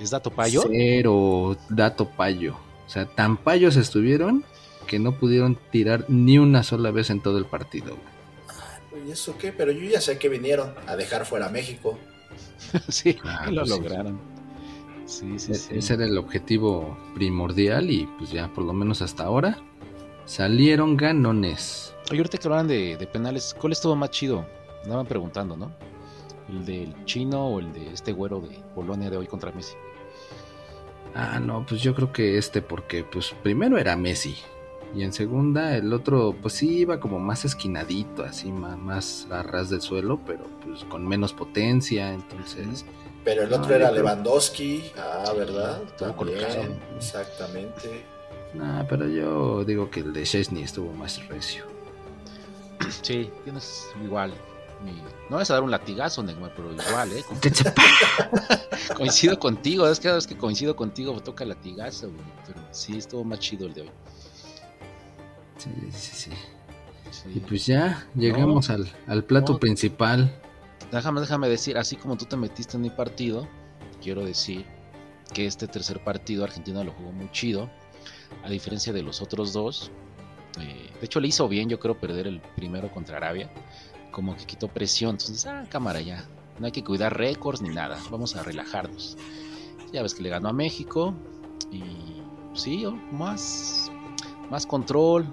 ¿Es 0.00 0.10
dato 0.10 0.30
payo? 0.30 0.62
Cero 0.68 1.56
dato 1.68 2.08
payo. 2.08 2.56
O 2.92 2.94
sea, 2.94 3.06
tan 3.06 3.38
payos 3.38 3.76
estuvieron 3.76 4.44
que 4.86 4.98
no 4.98 5.18
pudieron 5.18 5.58
tirar 5.70 6.04
ni 6.08 6.36
una 6.36 6.62
sola 6.62 6.90
vez 6.90 7.08
en 7.08 7.22
todo 7.22 7.38
el 7.38 7.46
partido. 7.46 7.96
¿Y 9.06 9.10
eso 9.10 9.38
qué? 9.38 9.50
Pero 9.50 9.72
yo 9.72 9.88
ya 9.88 9.98
sé 9.98 10.18
que 10.18 10.28
vinieron 10.28 10.74
a 10.86 10.94
dejar 10.94 11.24
fuera 11.24 11.46
a 11.46 11.48
México. 11.48 11.98
sí, 12.90 13.16
ah, 13.24 13.46
lo 13.50 13.62
pues 13.62 13.70
lograron. 13.70 14.20
Sí. 15.06 15.38
Sí, 15.38 15.52
e-, 15.52 15.78
Ese 15.78 15.94
era 15.94 16.04
el 16.04 16.18
objetivo 16.18 16.98
primordial 17.14 17.90
y 17.90 18.06
pues 18.18 18.30
ya 18.30 18.48
por 18.48 18.62
lo 18.64 18.74
menos 18.74 19.00
hasta 19.00 19.24
ahora 19.24 19.56
salieron 20.26 20.98
ganones. 20.98 21.94
Oye, 22.10 22.18
ahorita 22.18 22.36
que 22.36 22.46
hablaban 22.46 22.68
de, 22.68 22.98
de 22.98 23.06
penales, 23.06 23.56
¿cuál 23.58 23.72
estuvo 23.72 23.96
más 23.96 24.10
chido? 24.10 24.44
Andaban 24.84 25.06
preguntando, 25.06 25.56
¿no? 25.56 25.72
¿El 26.50 26.66
del 26.66 27.04
chino 27.06 27.46
o 27.46 27.58
el 27.58 27.72
de 27.72 27.90
este 27.90 28.12
güero 28.12 28.42
de 28.42 28.62
Polonia 28.74 29.08
de 29.08 29.16
hoy 29.16 29.26
contra 29.26 29.50
Messi? 29.52 29.76
Ah, 31.14 31.38
no, 31.40 31.64
pues 31.66 31.82
yo 31.82 31.94
creo 31.94 32.12
que 32.12 32.38
este 32.38 32.62
porque 32.62 33.04
pues 33.04 33.34
primero 33.42 33.78
era 33.78 33.96
Messi 33.96 34.36
y 34.94 35.02
en 35.02 35.12
segunda 35.12 35.76
el 35.76 35.92
otro 35.92 36.34
pues 36.40 36.54
sí 36.54 36.78
iba 36.78 37.00
como 37.00 37.18
más 37.18 37.44
esquinadito, 37.44 38.24
así 38.24 38.50
más, 38.50 38.78
más 38.78 39.26
a 39.30 39.42
ras 39.42 39.70
del 39.70 39.80
suelo, 39.80 40.20
pero 40.26 40.44
pues 40.64 40.84
con 40.84 41.06
menos 41.06 41.32
potencia, 41.32 42.12
entonces... 42.12 42.84
Pero 43.24 43.44
el 43.44 43.52
otro 43.52 43.72
era 43.72 43.92
Lewandowski, 43.92 44.90
ah, 44.98 45.32
¿verdad? 45.36 45.80
También, 45.96 46.80
exactamente. 46.96 48.04
Nah, 48.52 48.82
pero 48.88 49.06
yo 49.06 49.64
digo 49.64 49.90
que 49.90 50.00
el 50.00 50.12
de 50.12 50.24
Chesney 50.24 50.64
estuvo 50.64 50.92
más 50.92 51.24
recio. 51.28 51.64
Sí, 53.02 53.30
tienes 53.44 53.86
igual. 54.02 54.32
No 55.32 55.36
vas 55.36 55.50
a 55.50 55.54
dar 55.54 55.62
un 55.62 55.70
latigazo, 55.70 56.22
Neymar, 56.22 56.52
pero 56.54 56.72
igual, 56.72 57.10
¿eh? 57.12 57.24
coincido 58.96 59.38
contigo, 59.38 59.88
es 59.88 59.98
que 59.98 60.04
cada 60.04 60.16
vez 60.16 60.26
que 60.26 60.36
coincido 60.36 60.76
contigo 60.76 61.18
toca 61.20 61.44
latigazo, 61.44 62.10
Pero 62.46 62.60
sí, 62.70 62.98
estuvo 62.98 63.24
más 63.24 63.38
chido 63.38 63.66
el 63.66 63.74
de 63.74 63.80
hoy. 63.82 63.90
Sí, 65.56 65.70
sí, 65.92 66.30
sí. 67.14 67.30
Y 67.34 67.40
pues 67.40 67.66
ya 67.66 68.06
llegamos 68.14 68.68
al, 68.70 69.24
plato 69.24 69.58
principal. 69.58 70.30
Déjame, 70.90 71.20
déjame 71.20 71.48
decir, 71.48 71.78
así 71.78 71.96
como 71.96 72.16
tú 72.16 72.26
te 72.26 72.36
metiste 72.36 72.76
en 72.76 72.82
mi 72.82 72.90
partido, 72.90 73.48
quiero 74.02 74.24
decir 74.24 74.66
que 75.32 75.46
este 75.46 75.66
tercer 75.66 76.04
partido 76.04 76.44
Argentina 76.44 76.84
lo 76.84 76.92
jugó 76.92 77.12
muy 77.12 77.30
chido, 77.30 77.70
a 78.44 78.50
diferencia 78.50 78.92
de 78.92 79.02
los 79.02 79.22
otros 79.22 79.52
dos. 79.52 79.90
Eh, 80.60 80.90
de 81.00 81.06
hecho, 81.06 81.20
le 81.20 81.28
hizo 81.28 81.48
bien, 81.48 81.70
yo 81.70 81.80
creo, 81.80 81.98
perder 81.98 82.26
el 82.26 82.40
primero 82.54 82.90
contra 82.90 83.16
Arabia 83.16 83.50
como 84.12 84.36
que 84.36 84.44
quitó 84.44 84.68
presión. 84.68 85.12
Entonces, 85.12 85.44
ah, 85.46 85.66
cámara 85.68 86.00
ya. 86.00 86.24
No 86.60 86.66
hay 86.66 86.72
que 86.72 86.84
cuidar 86.84 87.16
récords 87.16 87.60
ni 87.62 87.70
nada. 87.70 87.98
Vamos 88.10 88.36
a 88.36 88.44
relajarnos. 88.44 89.16
Ya 89.92 90.02
ves 90.02 90.14
que 90.14 90.22
le 90.22 90.28
ganó 90.28 90.50
a 90.50 90.52
México. 90.52 91.14
Y 91.72 91.82
sí, 92.54 92.86
oh, 92.86 92.92
más, 93.10 93.90
más 94.50 94.64
control, 94.66 95.26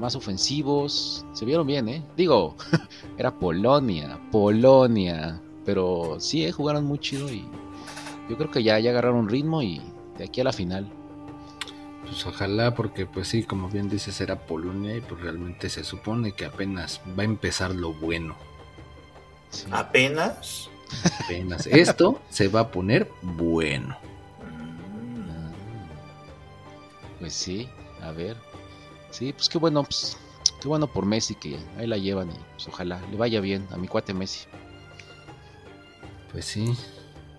más 0.00 0.16
ofensivos. 0.16 1.24
Se 1.32 1.44
vieron 1.44 1.66
bien, 1.66 1.88
¿eh? 1.88 2.02
Digo, 2.16 2.56
era 3.18 3.38
Polonia, 3.38 4.18
Polonia. 4.32 5.40
Pero 5.64 6.16
sí, 6.18 6.44
eh, 6.44 6.52
jugaron 6.52 6.84
muy 6.84 6.98
chido 6.98 7.32
y 7.32 7.46
yo 8.28 8.36
creo 8.36 8.50
que 8.50 8.62
ya, 8.62 8.78
ya 8.78 8.90
agarraron 8.90 9.28
ritmo 9.28 9.62
y 9.62 9.80
de 10.18 10.24
aquí 10.24 10.40
a 10.40 10.44
la 10.44 10.52
final. 10.52 10.90
Pues 12.04 12.26
ojalá, 12.26 12.74
porque 12.74 13.06
pues 13.06 13.28
sí, 13.28 13.44
como 13.44 13.68
bien 13.68 13.88
dices, 13.88 14.20
era 14.20 14.46
Polonia 14.46 14.96
y 14.96 15.00
pues 15.00 15.20
realmente 15.20 15.70
se 15.70 15.84
supone 15.84 16.32
que 16.32 16.44
apenas 16.44 17.00
va 17.18 17.22
a 17.22 17.24
empezar 17.24 17.74
lo 17.74 17.92
bueno. 17.92 18.36
¿Apenas? 19.70 20.68
Apenas. 21.24 21.66
Esto 21.66 22.20
se 22.28 22.48
va 22.48 22.60
a 22.60 22.70
poner 22.70 23.10
bueno. 23.22 23.96
Mm. 24.42 25.52
Pues 27.20 27.32
sí, 27.32 27.68
a 28.02 28.10
ver. 28.12 28.36
Sí, 29.10 29.32
pues 29.32 29.48
qué 29.48 29.58
bueno, 29.58 29.84
pues, 29.84 30.16
qué 30.60 30.68
bueno 30.68 30.86
por 30.86 31.06
Messi 31.06 31.34
que 31.34 31.58
ahí 31.78 31.86
la 31.86 31.96
llevan 31.96 32.30
y 32.30 32.36
pues 32.52 32.68
ojalá 32.68 33.00
le 33.10 33.16
vaya 33.16 33.40
bien 33.40 33.66
a 33.70 33.76
mi 33.76 33.88
cuate 33.88 34.12
Messi. 34.12 34.46
Pues 36.32 36.44
sí. 36.44 36.76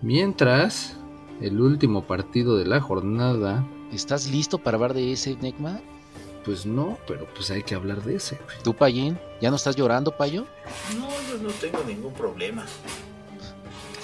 Mientras, 0.02 0.94
el 1.40 1.60
último 1.60 2.04
partido 2.04 2.56
de 2.56 2.66
la 2.66 2.80
jornada. 2.80 3.64
¿Estás 3.96 4.28
listo 4.28 4.58
para 4.58 4.76
hablar 4.76 4.94
de 4.94 5.10
ese, 5.12 5.36
Necma? 5.36 5.80
Pues 6.44 6.64
no, 6.66 6.98
pero 7.08 7.26
pues 7.34 7.50
hay 7.50 7.62
que 7.62 7.74
hablar 7.74 8.02
de 8.02 8.16
ese. 8.16 8.38
¿Tú, 8.62 8.74
Payín? 8.74 9.18
¿Ya 9.40 9.50
no 9.50 9.56
estás 9.56 9.74
llorando, 9.74 10.16
Payo? 10.16 10.46
No, 10.96 11.08
yo 11.28 11.42
no 11.42 11.48
tengo 11.50 11.82
ningún 11.84 12.12
problema. 12.12 12.64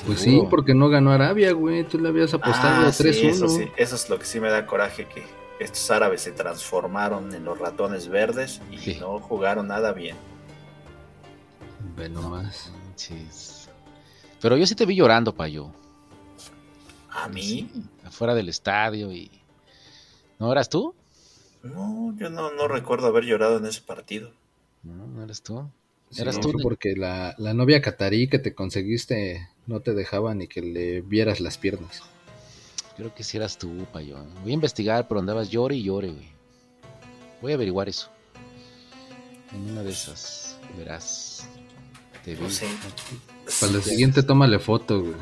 Pues 0.06 0.20
sí, 0.20 0.42
porque 0.50 0.74
no 0.74 0.88
ganó 0.88 1.12
Arabia, 1.12 1.52
güey. 1.52 1.84
Tú 1.84 1.98
le 2.00 2.08
habías 2.08 2.34
apostado 2.34 2.86
Ah, 2.86 2.88
a 2.88 2.90
3-1. 2.90 3.12
sí, 3.12 3.26
eso, 3.28 3.48
sí, 3.48 3.68
eso 3.76 3.94
es 3.94 4.08
lo 4.10 4.18
que 4.18 4.24
sí 4.24 4.40
me 4.40 4.48
da 4.50 4.66
coraje, 4.66 5.06
que 5.06 5.22
estos 5.60 5.88
árabes 5.92 6.22
se 6.22 6.32
transformaron 6.32 7.32
en 7.34 7.44
los 7.44 7.58
ratones 7.58 8.08
verdes 8.08 8.60
y 8.72 8.78
Sí. 8.78 8.96
no 8.98 9.20
jugaron 9.20 9.68
nada 9.68 9.92
bien. 9.92 10.16
Ve 11.96 12.08
nomás. 12.08 12.72
Chis. 12.96 13.68
Pero 14.40 14.56
yo 14.56 14.66
sí 14.66 14.74
te 14.74 14.86
vi 14.86 14.96
llorando, 14.96 15.32
Payo. 15.34 15.70
¿A 17.10 17.28
mí? 17.28 17.70
Afuera 18.04 18.34
del 18.34 18.48
estadio 18.48 19.12
y... 19.12 19.30
¿No 20.38 20.50
eras 20.52 20.68
tú? 20.68 20.94
No, 21.62 22.14
yo 22.18 22.30
no, 22.30 22.52
no 22.52 22.68
recuerdo 22.68 23.06
haber 23.06 23.24
llorado 23.24 23.58
en 23.58 23.66
ese 23.66 23.80
partido. 23.82 24.32
No, 24.82 25.06
no 25.06 25.22
eres 25.24 25.42
tú. 25.42 25.68
Eras 26.16 26.40
tú, 26.40 26.52
porque 26.62 26.94
la, 26.94 27.34
la 27.38 27.54
novia 27.54 27.80
catarí 27.80 28.28
que 28.28 28.38
te 28.38 28.54
conseguiste 28.54 29.48
no 29.66 29.80
te 29.80 29.94
dejaba 29.94 30.34
ni 30.34 30.46
que 30.46 30.60
le 30.60 31.00
vieras 31.00 31.40
las 31.40 31.56
piernas. 31.56 32.02
Creo 32.96 33.14
que 33.14 33.24
sí 33.24 33.38
eras 33.38 33.56
tú, 33.56 33.86
Payo. 33.92 34.18
Voy 34.42 34.50
a 34.50 34.54
investigar, 34.54 35.08
pero 35.08 35.20
andabas 35.20 35.48
llore 35.50 35.76
y 35.76 35.84
llore, 35.84 36.08
güey. 36.08 36.28
Voy 37.40 37.52
a 37.52 37.54
averiguar 37.54 37.88
eso. 37.88 38.10
En 39.52 39.70
una 39.70 39.82
de 39.82 39.90
esas, 39.90 40.58
verás. 40.76 41.48
Te 42.24 42.34
vi. 42.34 42.42
No 42.42 42.50
sé. 42.50 42.66
Para 43.60 43.72
la 43.72 43.80
siguiente, 43.80 44.22
tómale 44.22 44.58
foto, 44.58 45.00
güey. 45.00 45.14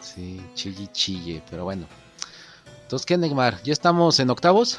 Sí, 0.00 0.40
chille, 0.54 0.88
chille, 0.92 1.42
pero 1.50 1.64
bueno. 1.64 1.86
Entonces, 2.90 3.06
¿qué, 3.06 3.16
Neymar? 3.16 3.62
¿Ya 3.62 3.72
estamos 3.72 4.18
en 4.18 4.30
octavos? 4.30 4.76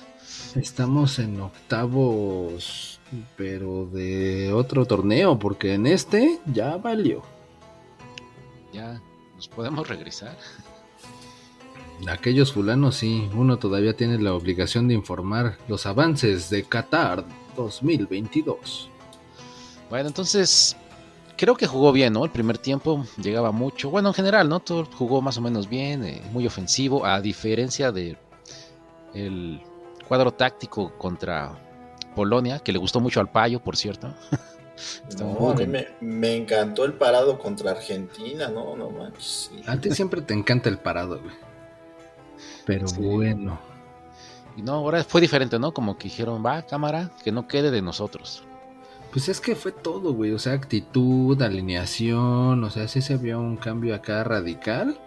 Estamos 0.56 1.18
en 1.18 1.38
octavos, 1.42 2.98
pero 3.36 3.84
de 3.84 4.50
otro 4.50 4.86
torneo, 4.86 5.38
porque 5.38 5.74
en 5.74 5.86
este 5.86 6.40
ya 6.46 6.78
valió. 6.78 7.20
Ya, 8.72 9.02
nos 9.36 9.46
podemos 9.48 9.86
regresar. 9.86 10.38
Aquellos 12.08 12.50
fulanos 12.54 12.96
sí, 12.96 13.28
uno 13.34 13.58
todavía 13.58 13.94
tiene 13.94 14.16
la 14.18 14.32
obligación 14.32 14.88
de 14.88 14.94
informar 14.94 15.58
los 15.68 15.84
avances 15.84 16.48
de 16.48 16.64
Qatar 16.64 17.26
2022. 17.56 18.88
Bueno, 19.90 20.08
entonces, 20.08 20.78
creo 21.40 21.56
que 21.56 21.66
jugó 21.66 21.90
bien, 21.90 22.12
¿no? 22.12 22.22
El 22.24 22.30
primer 22.30 22.58
tiempo 22.58 23.02
llegaba 23.16 23.50
mucho. 23.50 23.88
Bueno, 23.88 24.08
en 24.08 24.14
general, 24.14 24.46
¿no? 24.50 24.60
Todo 24.60 24.84
jugó 24.84 25.22
más 25.22 25.38
o 25.38 25.40
menos 25.40 25.70
bien, 25.70 26.04
eh, 26.04 26.20
muy 26.32 26.46
ofensivo, 26.46 27.06
a 27.06 27.18
diferencia 27.22 27.90
de 27.90 28.18
el 29.14 29.62
cuadro 30.06 30.32
táctico 30.32 30.92
contra 30.98 31.52
Polonia, 32.14 32.58
que 32.58 32.72
le 32.72 32.78
gustó 32.78 33.00
mucho 33.00 33.20
al 33.20 33.30
Payo, 33.30 33.58
por 33.60 33.76
cierto. 33.76 34.14
No, 35.18 35.50
a 35.50 35.54
mí 35.56 35.66
me, 35.66 35.88
me 36.00 36.34
encantó 36.36 36.86
el 36.86 36.94
parado 36.94 37.38
contra 37.38 37.72
Argentina, 37.72 38.48
no, 38.48 38.74
no 38.76 38.88
manches. 38.88 39.50
sí. 39.54 39.62
A 39.66 39.76
ti 39.78 39.90
siempre 39.90 40.22
te 40.22 40.32
encanta 40.32 40.70
el 40.70 40.78
parado, 40.78 41.20
güey. 41.20 41.34
Pero 42.64 42.88
Sí. 42.88 42.98
bueno, 42.98 43.58
Y 44.56 44.62
no, 44.62 44.72
ahora 44.72 45.04
fue 45.04 45.20
diferente, 45.20 45.58
¿no? 45.58 45.72
Como 45.74 45.98
que 45.98 46.04
dijeron, 46.04 46.42
va, 46.42 46.62
cámara, 46.62 47.10
que 47.22 47.30
no 47.30 47.46
quede 47.46 47.70
de 47.70 47.82
nosotros. 47.82 48.42
Pues 49.12 49.28
es 49.28 49.40
que 49.40 49.54
fue 49.54 49.72
todo, 49.72 50.12
güey. 50.12 50.32
O 50.32 50.38
sea, 50.38 50.52
actitud, 50.52 51.40
alineación, 51.42 52.62
o 52.62 52.70
sea, 52.70 52.88
sí 52.88 53.02
se 53.02 53.16
vio 53.16 53.40
un 53.40 53.56
cambio 53.56 53.94
acá 53.94 54.24
radical. 54.24 54.98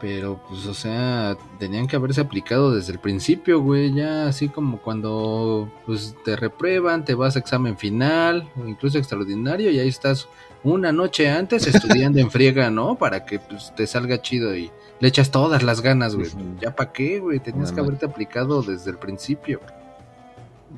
Pero 0.00 0.40
pues, 0.48 0.66
o 0.66 0.74
sea, 0.74 1.36
tenían 1.60 1.86
que 1.86 1.94
haberse 1.94 2.20
aplicado 2.20 2.74
desde 2.74 2.92
el 2.92 2.98
principio, 2.98 3.60
güey. 3.60 3.94
Ya 3.94 4.26
así 4.26 4.48
como 4.48 4.78
cuando 4.82 5.70
pues 5.86 6.16
te 6.24 6.34
reprueban, 6.34 7.04
te 7.04 7.14
vas 7.14 7.36
a 7.36 7.38
examen 7.38 7.78
final 7.78 8.50
o 8.60 8.66
incluso 8.66 8.98
extraordinario 8.98 9.70
y 9.70 9.78
ahí 9.78 9.86
estás 9.86 10.28
una 10.64 10.90
noche 10.90 11.30
antes 11.30 11.68
estudiando 11.68 12.18
en 12.18 12.32
friega, 12.32 12.68
¿no? 12.68 12.96
Para 12.96 13.24
que 13.24 13.38
pues, 13.38 13.72
te 13.76 13.86
salga 13.86 14.20
chido 14.20 14.56
y 14.56 14.72
le 14.98 15.08
echas 15.08 15.30
todas 15.30 15.62
las 15.62 15.80
ganas, 15.82 16.16
güey. 16.16 16.30
Ya 16.60 16.74
para 16.74 16.92
qué, 16.92 17.20
güey. 17.20 17.38
Tenías 17.38 17.70
que 17.70 17.78
haberte 17.78 18.06
aplicado 18.06 18.60
desde 18.62 18.90
el 18.90 18.98
principio. 18.98 19.60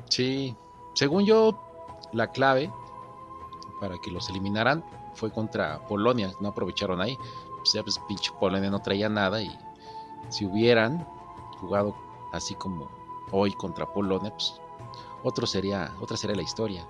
Sí, 0.07 0.55
según 0.93 1.25
yo, 1.25 1.64
la 2.15 2.31
clave 2.31 2.71
para 3.79 3.97
que 3.99 4.09
los 4.09 4.29
eliminaran 4.29 4.83
fue 5.13 5.31
contra 5.31 5.79
Polonia. 5.87 6.33
No 6.39 6.49
aprovecharon 6.49 7.01
ahí. 7.01 7.17
Pues 7.57 7.83
pues 7.83 7.99
pinche 8.07 8.31
Polonia 8.39 8.69
no 8.69 8.81
traía 8.81 9.09
nada. 9.09 9.41
Y 9.41 9.57
si 10.29 10.45
hubieran 10.45 11.07
jugado 11.59 11.95
así 12.31 12.55
como 12.55 12.89
hoy 13.31 13.53
contra 13.53 13.85
Polonia, 13.85 14.31
pues 14.31 14.59
otro 15.23 15.45
sería, 15.45 15.91
otra 15.99 16.17
sería 16.17 16.35
la 16.35 16.43
historia. 16.43 16.85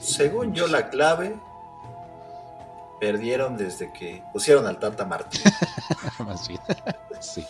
Según 0.00 0.54
yo, 0.54 0.66
la 0.66 0.88
clave 0.90 1.36
perdieron 3.00 3.56
desde 3.56 3.92
que 3.92 4.22
pusieron 4.32 4.66
al 4.66 4.78
Tata 4.78 5.04
Martín. 5.04 5.42
Más 6.26 6.48
bien. 6.48 6.60
sí. 7.20 7.44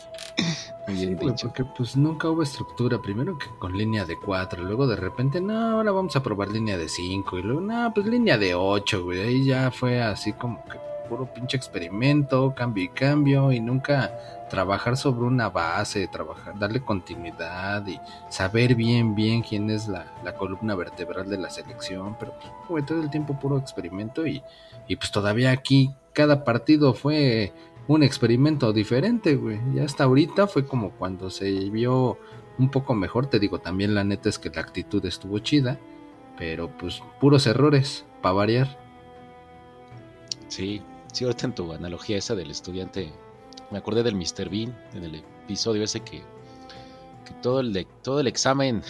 Bien 0.87 1.19
Sí, 1.19 1.27
dicho. 1.27 1.49
porque 1.49 1.65
pues 1.65 1.97
nunca 1.97 2.29
hubo 2.29 2.43
estructura. 2.43 3.01
Primero 3.01 3.39
que 3.39 3.47
con 3.59 3.77
línea 3.77 4.05
de 4.05 4.17
4, 4.19 4.63
luego 4.65 4.87
de 4.87 4.97
repente, 4.97 5.41
no, 5.41 5.77
ahora 5.77 5.93
vamos 5.93 6.15
a 6.17 6.23
probar 6.23 6.49
línea 6.49 6.77
de 6.77 6.89
5, 6.89 7.39
y 7.39 7.43
luego, 7.43 7.61
no, 7.61 7.93
pues 7.95 8.07
línea 8.07 8.37
de 8.37 8.55
8, 8.55 9.05
güey. 9.05 9.21
Ahí 9.21 9.45
ya 9.45 9.71
fue 9.71 10.03
así 10.03 10.33
como 10.35 10.63
que 10.65 10.79
puro 11.09 11.27
pinche 11.33 11.57
experimento, 11.57 12.55
cambio 12.55 12.85
y 12.85 12.89
cambio, 12.89 13.53
y 13.53 13.61
nunca 13.61 14.13
trabajar 14.51 14.97
sobre 14.97 15.27
una 15.27 15.49
base, 15.49 16.07
trabajar, 16.09 16.59
darle 16.59 16.81
continuidad 16.81 17.87
y 17.87 17.99
saber 18.29 18.75
bien, 18.75 19.15
bien 19.15 19.43
quién 19.43 19.71
es 19.71 19.89
la, 19.89 20.07
la 20.23 20.35
columna 20.35 20.75
vertebral 20.75 21.29
de 21.29 21.39
la 21.39 21.51
selección. 21.51 22.17
Pero, 22.19 22.35
pues, 22.39 22.53
güey, 22.69 22.85
todo 22.85 23.01
el 23.03 23.11
tiempo 23.11 23.39
puro 23.39 23.59
experimento, 23.59 24.27
y, 24.27 24.43
y 24.87 24.97
pues 24.97 25.11
todavía 25.11 25.51
aquí 25.51 25.95
cada 26.13 26.45
partido 26.45 26.95
fue 26.95 27.53
un 27.89 28.03
experimento 28.03 28.73
diferente, 28.73 29.37
güey. 29.37 29.61
Ya 29.75 29.85
hasta 29.85 30.05
ahorita 30.05 30.47
fue 30.47 30.67
como 30.67 30.93
cuando 30.93 31.31
se 31.31 31.51
vio 31.71 32.19
un 32.59 32.71
poco 32.71 32.95
mejor. 32.95 33.27
Te 33.27 33.39
digo, 33.39 33.59
también 33.61 33.95
la 33.95 34.05
neta 34.05 34.29
es 34.29 34.39
que 34.39 34.51
la 34.51 34.61
actitud 34.61 35.05
estuvo 35.05 35.39
chida, 35.39 35.79
pero 36.39 36.69
pues 36.77 37.03
puros 37.21 37.47
errores, 37.47 38.05
para 38.23 38.35
variar. 38.35 38.79
Sí, 40.49 40.83
sí, 41.13 41.25
ahorita 41.25 41.47
en 41.47 41.55
tu 41.55 41.73
analogía 41.73 42.17
esa 42.17 42.35
del 42.35 42.51
estudiante, 42.51 43.13
me 43.71 43.79
acordé 43.79 44.03
del 44.03 44.15
Mr. 44.15 44.49
Bean, 44.49 44.77
en 44.95 45.05
el 45.05 45.17
episodio 45.17 45.83
ese 45.83 46.01
que, 46.01 46.23
que 47.25 47.35
todo, 47.43 47.61
el 47.61 47.87
todo 48.03 48.21
el 48.21 48.27
examen 48.27 48.83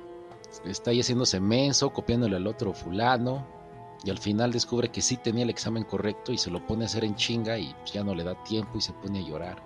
está 0.64 0.90
ahí 0.90 1.00
haciéndose 1.00 1.40
menso, 1.40 1.90
copiándole 1.90 2.36
al 2.36 2.46
otro 2.46 2.72
fulano, 2.72 3.55
y 4.04 4.10
al 4.10 4.18
final 4.18 4.52
descubre 4.52 4.90
que 4.90 5.02
sí 5.02 5.16
tenía 5.16 5.44
el 5.44 5.50
examen 5.50 5.84
correcto 5.84 6.32
y 6.32 6.38
se 6.38 6.50
lo 6.50 6.64
pone 6.66 6.84
a 6.84 6.86
hacer 6.86 7.04
en 7.04 7.16
chinga 7.16 7.58
y 7.58 7.74
pues, 7.74 7.92
ya 7.92 8.04
no 8.04 8.14
le 8.14 8.24
da 8.24 8.42
tiempo 8.44 8.78
y 8.78 8.80
se 8.80 8.92
pone 8.94 9.20
a 9.20 9.22
llorar. 9.22 9.62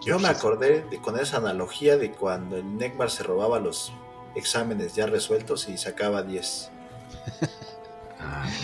Yo 0.00 0.18
me 0.18 0.28
acordé 0.28 0.82
de, 0.88 1.00
con 1.00 1.18
esa 1.18 1.38
analogía 1.38 1.96
de 1.98 2.12
cuando 2.12 2.56
el 2.56 2.76
Neymar 2.76 3.10
se 3.10 3.22
robaba 3.22 3.60
los 3.60 3.92
exámenes 4.34 4.94
ya 4.94 5.06
resueltos 5.06 5.68
y 5.68 5.76
sacaba 5.78 6.22
10. 6.22 6.70
Ah, 8.18 8.54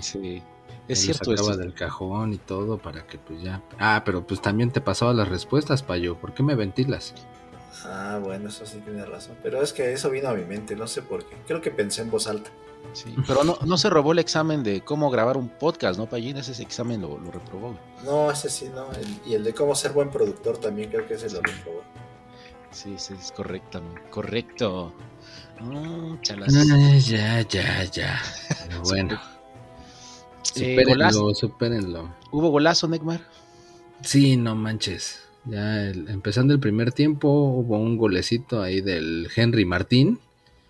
Sí, 0.00 0.42
Él 0.88 0.98
es 0.98 1.04
lo 1.04 1.12
cierto 1.12 1.32
sacaba 1.36 1.52
eso. 1.52 1.56
del 1.56 1.74
cajón 1.74 2.32
y 2.34 2.38
todo 2.38 2.78
para 2.78 3.06
que 3.06 3.18
pues 3.18 3.42
ya. 3.42 3.62
Ah, 3.78 4.02
pero 4.04 4.26
pues 4.26 4.40
también 4.42 4.72
te 4.72 4.80
pasaba 4.80 5.12
las 5.14 5.28
respuestas, 5.28 5.82
payo. 5.82 6.18
¿Por 6.20 6.34
qué 6.34 6.42
me 6.42 6.54
ventilas? 6.56 7.16
Ah, 7.82 8.18
bueno, 8.22 8.48
eso 8.48 8.64
sí 8.66 8.80
tiene 8.80 9.04
razón. 9.04 9.38
Pero 9.42 9.62
es 9.62 9.72
que 9.72 9.92
eso 9.92 10.10
vino 10.10 10.28
a 10.28 10.34
mi 10.34 10.44
mente, 10.44 10.76
no 10.76 10.86
sé 10.86 11.02
por 11.02 11.26
qué. 11.28 11.36
Creo 11.46 11.60
que 11.60 11.70
pensé 11.70 12.02
en 12.02 12.10
voz 12.10 12.26
alta. 12.26 12.50
Sí, 12.92 13.14
Pero 13.26 13.42
no, 13.42 13.58
no 13.64 13.76
se 13.76 13.90
robó 13.90 14.12
el 14.12 14.20
examen 14.20 14.62
de 14.62 14.82
cómo 14.82 15.10
grabar 15.10 15.36
un 15.36 15.48
podcast, 15.48 15.98
¿no, 15.98 16.06
Pallín? 16.08 16.36
Ese 16.36 16.60
examen 16.62 17.00
lo, 17.02 17.18
lo 17.18 17.30
reprobó. 17.32 17.68
güey. 17.68 17.78
No, 18.04 18.30
ese 18.30 18.48
sí, 18.48 18.70
no. 18.72 18.86
El- 18.92 19.30
y 19.30 19.34
el 19.34 19.42
de 19.42 19.52
cómo 19.52 19.74
ser 19.74 19.92
buen 19.92 20.10
productor 20.10 20.58
también 20.58 20.90
creo 20.90 21.06
que 21.06 21.14
ese 21.14 21.28
lo 21.30 21.40
reprobó. 21.42 21.82
Sí, 22.70 22.94
sí, 22.98 23.14
es 23.20 23.32
correcto. 23.32 23.82
Correcto. 24.10 24.92
Ah, 25.60 26.16
ya, 26.98 27.40
ya, 27.42 27.84
ya. 27.84 28.20
Pero 28.68 28.82
bueno. 28.84 29.14
Eh, 29.14 29.18
Supérenlo, 30.42 30.90
golazo. 30.92 31.34
supérenlo. 31.34 32.14
¿Hubo 32.30 32.50
golazo, 32.50 32.86
Neymar? 32.88 33.20
Sí, 34.02 34.36
no 34.36 34.54
manches. 34.54 35.20
Ya 35.46 35.82
el- 35.82 36.08
empezando 36.08 36.52
el 36.54 36.60
primer 36.60 36.92
tiempo 36.92 37.28
hubo 37.28 37.78
un 37.78 37.96
golecito 37.96 38.62
ahí 38.62 38.80
del 38.80 39.28
Henry 39.34 39.64
Martín. 39.64 40.20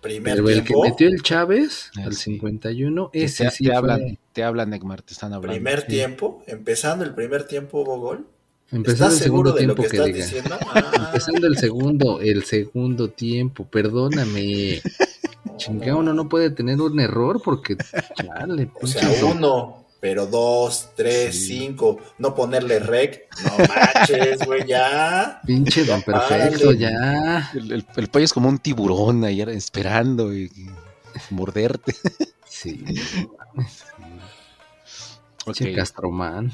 Primer 0.05 0.35
Pero 0.35 0.49
el 0.49 0.63
que 0.63 0.73
metió 0.81 1.07
el 1.07 1.21
Chávez 1.23 1.89
Ah, 1.97 2.03
al 2.05 2.13
sí. 2.13 2.33
51, 2.33 3.09
Te- 3.11 3.23
ese 3.23 3.45
te, 3.45 3.51
sí 3.51 3.63
te 3.63 3.69
fue- 3.71 3.77
hablan, 3.77 4.17
te 4.33 4.43
hablan, 4.43 4.69
Neymar, 4.69 5.01
te 5.01 5.13
están 5.13 5.33
hablando. 5.33 5.53
Primer 5.55 5.81
sí. 5.81 5.87
tiempo. 5.87 6.43
Empezando 6.47 7.03
el 7.03 7.13
primer 7.15 7.45
tiempo 7.45 7.81
hubo 7.81 7.99
gol. 7.99 8.27
Empezando 8.71 9.05
¿Estás 9.05 9.13
el 9.13 9.23
segundo 9.23 9.49
seguro 9.51 9.61
de 9.61 9.67
lo 9.67 9.75
tiempo 9.75 9.83
que 9.83 10.13
que, 10.13 10.19
estás 10.19 10.43
diga. 10.43 10.59
Ah, 10.73 11.05
Empezando 11.07 11.47
el 11.47 11.57
segundo, 11.57 12.21
el 12.21 12.43
segundo 12.43 13.09
tiempo, 13.09 13.65
perdóname. 13.65 14.81
Chingado, 15.57 15.99
uno 15.99 16.13
no 16.13 16.27
puede 16.29 16.49
tener 16.49 16.81
un 16.81 16.99
error 16.99 17.41
porque, 17.43 17.77
chale, 18.15 18.69
O 18.81 18.87
sea, 18.87 19.09
uno, 19.31 19.84
pero 19.99 20.25
dos, 20.27 20.89
tres, 20.95 21.35
Sí. 21.35 21.59
cinco. 21.59 21.99
No 22.17 22.35
ponerle 22.35 22.79
rec. 22.79 23.27
No 23.43 23.65
manches, 23.65 24.45
güey, 24.45 24.65
ya. 24.67 25.41
Pinche 25.45 25.83
don 25.85 26.01
perfecto, 26.03 26.65
párale. 26.67 26.77
ya. 26.77 27.51
El, 27.53 27.71
el, 27.71 27.85
el 27.95 28.07
pollo 28.07 28.25
es 28.25 28.33
como 28.33 28.49
un 28.49 28.59
tiburón 28.59 29.23
ahí 29.23 29.41
esperando 29.41 30.33
y, 30.33 30.43
y 30.55 30.69
morderte. 31.31 31.95
Sí, 32.47 32.83
Ok, 35.47 35.57
pinche 35.57 35.73
Castromán. 35.73 36.51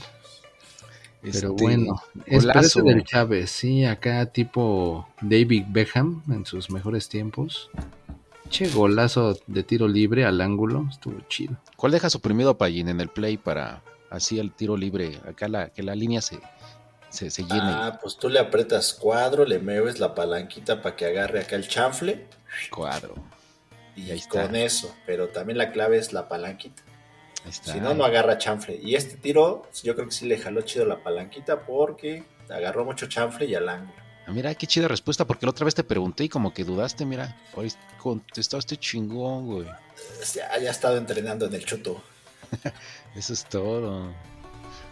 este, 1.23 1.41
Pero 1.41 1.53
bueno, 1.53 2.01
es 2.25 2.45
ese 2.45 2.81
del 2.81 3.03
Chávez, 3.03 3.49
sí, 3.51 3.85
acá 3.85 4.25
tipo 4.25 5.07
David 5.21 5.65
Beckham 5.69 6.23
en 6.29 6.45
sus 6.45 6.69
mejores 6.69 7.07
tiempos. 7.07 7.69
Che, 8.51 8.67
golazo 8.67 9.37
de 9.47 9.63
tiro 9.63 9.87
libre 9.87 10.25
al 10.25 10.41
ángulo, 10.41 10.85
estuvo 10.89 11.19
chido. 11.29 11.55
¿Cuál 11.77 11.93
deja 11.93 12.09
suprimido 12.09 12.49
a 12.51 12.57
Payín 12.57 12.89
en 12.89 12.99
el 12.99 13.07
play 13.07 13.37
para 13.37 13.81
así 14.09 14.39
el 14.39 14.51
tiro 14.51 14.75
libre? 14.75 15.19
Acá 15.25 15.47
la, 15.47 15.69
que 15.69 15.81
la 15.83 15.95
línea 15.95 16.21
se, 16.21 16.39
se, 17.09 17.31
se 17.31 17.43
llene. 17.43 17.61
Ah, 17.63 17.97
pues 18.01 18.17
tú 18.17 18.27
le 18.27 18.39
aprietas 18.39 18.93
cuadro, 18.93 19.45
le 19.45 19.59
mueves 19.59 19.99
la 19.99 20.13
palanquita 20.13 20.81
para 20.81 20.97
que 20.97 21.05
agarre 21.05 21.39
acá 21.39 21.55
el 21.55 21.67
chanfle 21.67 22.27
Cuadro. 22.69 23.15
y 23.95 24.11
Ahí 24.11 24.17
está. 24.17 24.45
con 24.47 24.55
eso. 24.57 24.93
Pero 25.05 25.29
también 25.29 25.57
la 25.57 25.71
clave 25.71 25.97
es 25.97 26.11
la 26.11 26.27
palanquita. 26.27 26.83
Está. 27.47 27.71
Si 27.71 27.79
no, 27.79 27.93
no 27.93 28.03
agarra 28.03 28.37
chanfle. 28.37 28.79
Y 28.83 28.95
este 28.95 29.15
tiro, 29.15 29.63
yo 29.81 29.95
creo 29.95 30.07
que 30.07 30.13
sí 30.13 30.27
le 30.27 30.37
jaló 30.37 30.61
chido 30.61 30.85
la 30.85 31.01
palanquita 31.01 31.65
porque 31.65 32.25
agarró 32.49 32.83
mucho 32.83 33.07
chanfle 33.07 33.45
y 33.45 33.55
al 33.55 33.69
ángulo. 33.69 34.01
Mira, 34.31 34.53
qué 34.55 34.65
chida 34.67 34.87
respuesta, 34.87 35.25
porque 35.25 35.45
la 35.45 35.51
otra 35.51 35.65
vez 35.65 35.75
te 35.75 35.83
pregunté 35.83 36.23
y 36.25 36.29
como 36.29 36.53
que 36.53 36.63
dudaste, 36.63 37.05
mira. 37.05 37.35
Hoy 37.55 37.71
contestaste 37.99 38.77
chingón, 38.77 39.45
güey. 39.47 39.65
Ya, 40.35 40.57
ya 40.59 40.67
ha 40.69 40.71
estado 40.71 40.97
entrenando 40.97 41.45
en 41.45 41.53
el 41.53 41.65
chuto. 41.65 42.01
Eso 43.15 43.33
es 43.33 43.45
todo. 43.45 43.99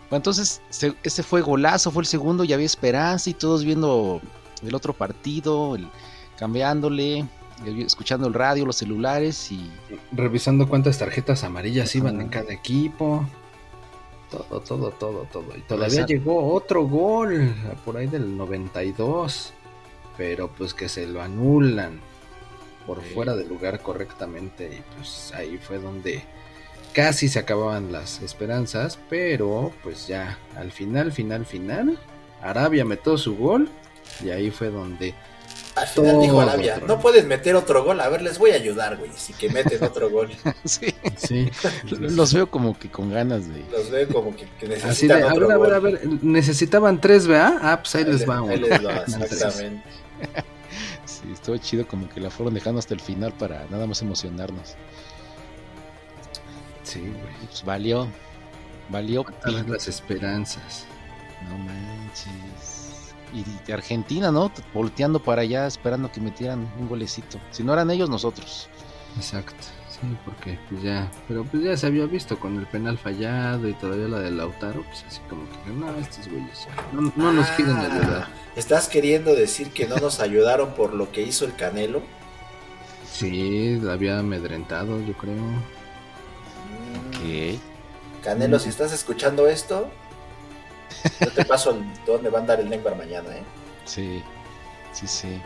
Bueno, 0.10 0.18
entonces, 0.18 0.62
se- 0.70 0.96
ese 1.04 1.24
fue 1.24 1.42
golazo, 1.42 1.92
fue 1.92 2.02
el 2.04 2.08
segundo, 2.08 2.44
ya 2.44 2.56
había 2.56 2.66
esperanza 2.66 3.30
y 3.30 3.34
todos 3.34 3.64
viendo 3.64 4.22
el 4.64 4.74
otro 4.76 4.94
partido, 4.94 5.76
el- 5.76 5.88
cambiándole, 6.38 7.26
escuchando 7.86 8.28
el 8.28 8.34
radio, 8.34 8.66
los 8.66 8.78
celulares 8.78 9.52
y 9.52 9.70
Revisando 10.12 10.68
cuántas 10.70 10.98
tarjetas 10.98 11.44
amarillas 11.44 11.94
iban 11.96 12.22
en 12.22 12.30
cada 12.30 12.54
equipo. 12.54 13.28
Todo, 14.30 14.60
todo, 14.62 14.92
todo, 14.92 15.28
todo. 15.32 15.58
Y 15.58 15.62
todavía 15.62 16.06
llegó 16.06 16.54
otro 16.54 16.84
gol 16.88 17.54
por 17.84 17.98
ahí 17.98 18.08
del 18.08 18.38
92. 18.38 19.54
Pero 20.18 20.50
pues 20.50 20.74
que 20.74 20.90
se 20.90 21.08
lo 21.08 21.22
anulan 21.22 22.00
por 22.86 23.02
Sí. 23.02 23.10
fuera 23.14 23.36
del 23.36 23.48
lugar 23.48 23.82
correctamente. 23.82 24.68
Y 24.78 24.96
pues 24.96 25.32
ahí 25.34 25.58
fue 25.58 25.80
donde 25.80 26.24
casi 26.94 27.28
se 27.30 27.40
acababan 27.40 27.92
las 27.92 28.22
esperanzas. 28.22 29.00
Pero 29.10 29.72
pues 29.84 30.08
ya 30.08 30.38
al 30.56 30.72
final, 30.72 31.12
final, 31.12 31.46
final. 31.46 31.98
Arabia 32.42 32.86
metió 32.86 33.18
su 33.18 33.36
gol. 33.38 33.70
Y 34.24 34.30
ahí 34.30 34.52
fue 34.52 34.70
donde 34.70 35.14
Al 35.80 35.88
final 35.88 36.12
Todo 36.12 36.22
dijo 36.22 36.42
Arabia, 36.42 36.82
no 36.86 37.00
puedes 37.00 37.26
meter 37.26 37.56
otro 37.56 37.84
gol. 37.84 38.00
A 38.02 38.10
ver, 38.10 38.22
les 38.22 38.38
voy 38.38 38.52
a 38.52 38.56
ayudar, 38.56 38.98
güey. 38.98 39.12
Si 39.16 39.34
que 39.34 39.50
meten 39.50 39.84
otro 39.84 40.10
gol. 40.10 40.30
sí, 40.66 40.94
sí, 41.16 41.50
los 41.90 42.34
veo 42.34 42.50
como 42.50 42.78
que 42.78 42.90
con 42.90 43.12
ganas 43.12 43.48
de... 43.48 43.64
Los 43.72 43.90
veo 43.90 44.08
como 44.10 44.36
que, 44.36 44.48
que 44.60 44.66
Así 44.76 45.08
necesitan 45.08 45.22
de, 45.22 45.28
a 45.28 45.34
otro 45.34 45.48
ver, 45.48 45.52
a 45.52 45.58
ver, 45.58 45.70
gol. 45.70 45.76
a 45.76 45.80
ver, 45.80 46.24
necesitaban 46.24 47.00
tres, 47.00 47.28
¿verdad? 47.28 47.58
Ah, 47.62 47.80
pues 47.82 47.96
ahí, 47.96 48.04
les 48.06 48.28
va. 48.28 48.40
Ahí 48.40 48.60
les 48.60 48.86
va, 48.86 48.96
exactamente. 48.98 49.84
Sí, 51.06 51.24
estuvo 51.34 51.58
chido 51.58 51.88
como 51.88 52.08
que 52.08 52.20
la 52.22 52.30
fueron 52.30 52.54
dejando 52.54 52.80
hasta 52.80 52.94
el 52.94 53.02
final 53.02 53.34
para 53.34 53.66
nada 53.70 53.88
más 53.88 54.02
emocionarnos. 54.02 54.76
Sí, 56.84 57.00
güey. 57.00 57.48
Pues 57.48 57.64
valió, 57.66 58.08
valió. 58.90 59.26
Todas 59.44 59.68
las 59.68 59.88
esperanzas. 59.88 60.86
No 61.50 61.58
manches. 61.58 62.89
Y 63.34 63.44
de 63.66 63.74
Argentina, 63.74 64.32
¿no? 64.32 64.52
Volteando 64.74 65.20
para 65.22 65.42
allá, 65.44 65.68
esperando 65.68 66.12
que 66.12 66.20
metieran 66.22 66.68
un 66.80 66.88
golecito. 66.90 67.40
Si 67.52 67.64
no 67.64 67.74
eran 67.74 67.92
ellos, 67.92 68.10
nosotros. 68.10 68.70
Exacto. 69.18 69.56
Sí, 69.90 70.08
porque 70.24 70.58
pues 70.70 70.82
ya, 70.82 71.12
pero 71.28 71.44
pues 71.44 71.62
ya 71.62 71.76
se 71.76 71.86
había 71.88 72.06
visto 72.06 72.40
con 72.40 72.58
el 72.58 72.66
penal 72.68 72.98
fallado 72.98 73.68
y 73.68 73.74
todavía 73.74 74.08
la 74.08 74.20
de 74.20 74.32
Lautaro, 74.32 74.82
pues 74.84 75.04
así 75.06 75.20
como 75.30 75.44
que 75.50 75.72
no, 75.72 75.94
estos 75.98 76.26
güeyes 76.30 76.68
no, 76.94 77.12
no 77.18 77.34
nos 77.34 77.48
quieren 77.50 77.76
Ah, 77.76 77.84
ayudar. 77.84 78.28
¿Estás 78.56 78.88
queriendo 78.88 79.36
decir 79.36 79.72
que 79.72 79.88
no 79.88 79.98
nos 79.98 80.22
ayudaron 80.22 80.74
por 80.74 80.94
lo 80.94 81.12
que 81.12 81.22
hizo 81.24 81.44
el 81.44 81.54
Canelo? 81.56 82.02
Sí, 83.12 83.78
la 83.82 83.94
había 83.94 84.20
amedrentado, 84.20 85.02
yo 85.02 85.14
creo. 85.14 85.36
Mm, 85.36 87.12
¿Qué? 87.22 87.60
Canelo, 88.24 88.58
Mm. 88.58 88.60
si 88.62 88.70
estás 88.70 88.94
escuchando 88.94 89.48
esto, 89.48 89.90
yo 91.20 91.32
te 91.32 91.46
paso 91.46 91.72
el- 91.72 91.86
dónde 92.06 92.30
va 92.30 92.40
a 92.40 92.42
andar 92.42 92.60
el 92.60 92.70
Neymar 92.70 92.96
mañana, 92.98 93.30
¿eh? 93.36 93.44
Sí, 93.86 94.22
sí, 94.94 95.08
sí. 95.08 95.42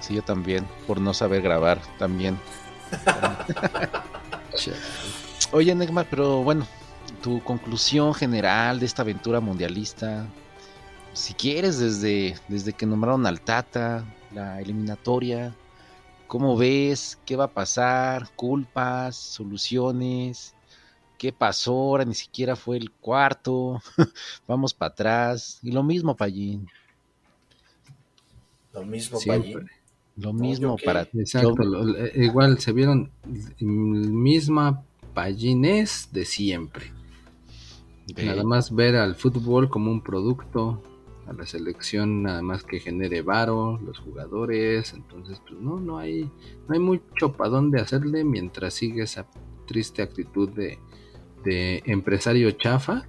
Sí, 0.00 0.14
yo 0.14 0.22
también, 0.22 0.66
por 0.86 1.00
no 1.00 1.14
saber 1.14 1.42
grabar 1.42 1.80
también. 1.98 2.38
Oye, 5.52 5.74
Neymar, 5.74 6.06
pero 6.10 6.42
bueno, 6.42 6.66
tu 7.22 7.42
conclusión 7.42 8.14
general 8.14 8.80
de 8.80 8.86
esta 8.86 9.02
aventura 9.02 9.40
mundialista, 9.40 10.26
si 11.12 11.34
quieres, 11.34 11.78
desde, 11.78 12.36
desde 12.48 12.72
que 12.72 12.86
nombraron 12.86 13.26
al 13.26 13.40
Tata, 13.40 14.04
la 14.32 14.60
eliminatoria, 14.60 15.54
¿cómo 16.26 16.56
ves? 16.56 17.18
¿Qué 17.24 17.36
va 17.36 17.44
a 17.44 17.52
pasar? 17.52 18.28
¿Culpas? 18.36 19.16
¿Soluciones? 19.16 20.54
¿Qué 21.18 21.32
pasó? 21.32 21.72
Ahora 21.72 22.04
ni 22.04 22.14
siquiera 22.14 22.56
fue 22.56 22.76
el 22.76 22.90
cuarto. 22.90 23.80
Vamos 24.46 24.74
para 24.74 24.92
atrás. 24.92 25.58
Y 25.62 25.72
lo 25.72 25.82
mismo, 25.82 26.16
Pallín. 26.16 26.68
Lo 28.72 28.84
mismo 28.84 29.18
Siempre. 29.18 29.52
Pallín. 29.52 29.70
Lo 30.18 30.32
mismo 30.32 30.76
qué. 30.76 30.84
para 30.86 31.02
Exacto, 31.12 31.54
yo- 31.62 31.64
lo- 31.64 32.06
igual 32.14 32.58
se 32.58 32.72
vieron 32.72 33.10
misma 33.60 34.82
pallines 35.12 36.08
de 36.12 36.24
siempre. 36.24 36.92
Nada 38.24 38.44
más 38.44 38.74
ver 38.74 38.96
al 38.96 39.14
fútbol 39.16 39.68
como 39.68 39.90
un 39.90 40.00
producto, 40.02 40.82
a 41.26 41.32
la 41.32 41.44
selección 41.44 42.22
nada 42.22 42.40
más 42.40 42.62
que 42.62 42.78
genere 42.78 43.20
varo, 43.22 43.78
los 43.84 43.98
jugadores, 43.98 44.92
entonces 44.94 45.40
pues 45.46 45.60
no, 45.60 45.80
no 45.80 45.98
hay, 45.98 46.22
no 46.68 46.74
hay 46.74 46.78
mucho 46.78 47.32
para 47.32 47.50
dónde 47.50 47.80
hacerle 47.80 48.22
mientras 48.24 48.74
sigue 48.74 49.02
esa 49.02 49.26
triste 49.66 50.02
actitud 50.02 50.48
de, 50.50 50.78
de 51.46 51.82
empresario 51.86 52.50
chafa, 52.50 53.06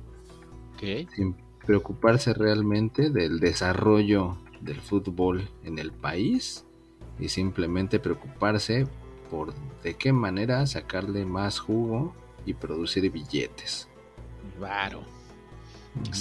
¿qué? 0.78 1.08
sin 1.16 1.36
preocuparse 1.66 2.34
realmente 2.34 3.10
del 3.10 3.40
desarrollo 3.40 4.38
del 4.62 4.80
fútbol 4.80 5.50
en 5.64 5.80
el 5.80 5.92
país 5.92 6.64
y 7.20 7.30
simplemente 7.30 8.00
preocuparse 8.00 8.88
por 9.32 9.54
de 9.84 9.96
qué 9.96 10.14
manera 10.14 10.66
sacarle 10.68 11.26
más 11.26 11.60
jugo 11.60 12.14
y 12.46 12.54
producir 12.54 13.12
billetes. 13.12 13.88
Varo. 14.60 15.02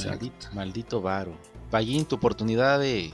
Maldito, 0.05 0.49
maldito 0.55 1.03
varo. 1.03 1.37
Pallín, 1.71 2.07
tu 2.07 2.17
oportunidad 2.17 2.81
de 2.81 3.13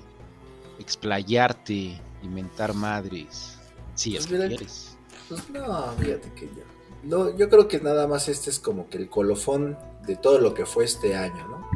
explayarte, 0.79 2.01
inventar 2.23 2.73
madres. 2.73 3.59
Sí, 3.95 4.17
es 4.17 4.27
Pues 4.27 4.41
que 4.41 4.49
quieres. 4.49 4.99
Pues 5.29 5.51
no, 5.51 5.93
fíjate 5.99 6.33
que 6.35 6.47
yo. 6.47 6.82
No, 7.03 7.31
yo 7.37 7.49
creo 7.49 7.69
que 7.69 7.81
nada 7.81 8.07
más 8.07 8.29
este 8.29 8.51
es 8.51 8.59
como 8.59 8.89
que 8.89 8.99
el 8.99 9.09
colofón 9.09 9.79
de 10.07 10.17
todo 10.17 10.39
lo 10.39 10.55
que 10.55 10.67
fue 10.67 10.85
este 10.85 11.17
año, 11.17 11.47
¿no? 11.49 11.67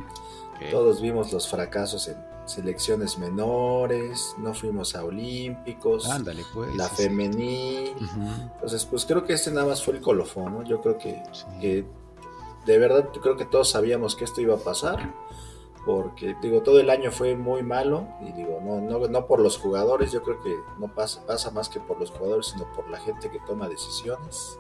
Todos 0.70 1.00
vimos 1.02 1.32
los 1.32 1.48
fracasos 1.48 2.08
en 2.08 2.16
selecciones 2.46 3.18
menores, 3.18 4.34
no 4.38 4.54
fuimos 4.54 4.94
a 4.96 5.04
Olímpicos, 5.04 6.08
Ándale, 6.08 6.44
pues. 6.54 6.74
la 6.74 6.88
sí, 6.88 6.94
sí. 6.96 7.02
femenil. 7.02 7.94
Entonces, 8.54 8.84
pues 8.86 9.04
creo 9.04 9.24
que 9.24 9.34
este 9.34 9.50
nada 9.50 9.66
más 9.66 9.84
fue 9.84 9.94
el 9.94 10.00
colofón, 10.00 10.54
¿no? 10.54 10.62
Yo 10.64 10.80
creo 10.80 10.96
que, 10.96 11.22
sí. 11.32 11.44
que 11.60 11.84
de 12.64 12.78
verdad 12.78 13.10
yo 13.12 13.20
creo 13.20 13.36
que 13.36 13.44
todos 13.44 13.70
sabíamos 13.70 14.16
que 14.16 14.24
esto 14.24 14.40
iba 14.40 14.54
a 14.54 14.58
pasar, 14.58 15.14
porque 15.84 16.34
digo, 16.40 16.62
todo 16.62 16.80
el 16.80 16.90
año 16.90 17.12
fue 17.12 17.36
muy 17.36 17.62
malo, 17.62 18.08
y 18.20 18.32
digo, 18.32 18.60
no, 18.62 18.80
no, 18.80 19.06
no 19.06 19.26
por 19.26 19.40
los 19.40 19.58
jugadores, 19.58 20.10
yo 20.10 20.22
creo 20.22 20.40
que 20.40 20.56
no 20.78 20.92
pasa, 20.94 21.24
pasa 21.26 21.50
más 21.50 21.68
que 21.68 21.80
por 21.80 22.00
los 22.00 22.10
jugadores, 22.10 22.46
sino 22.46 22.72
por 22.72 22.88
la 22.90 22.98
gente 22.98 23.30
que 23.30 23.40
toma 23.40 23.68
decisiones. 23.68 24.58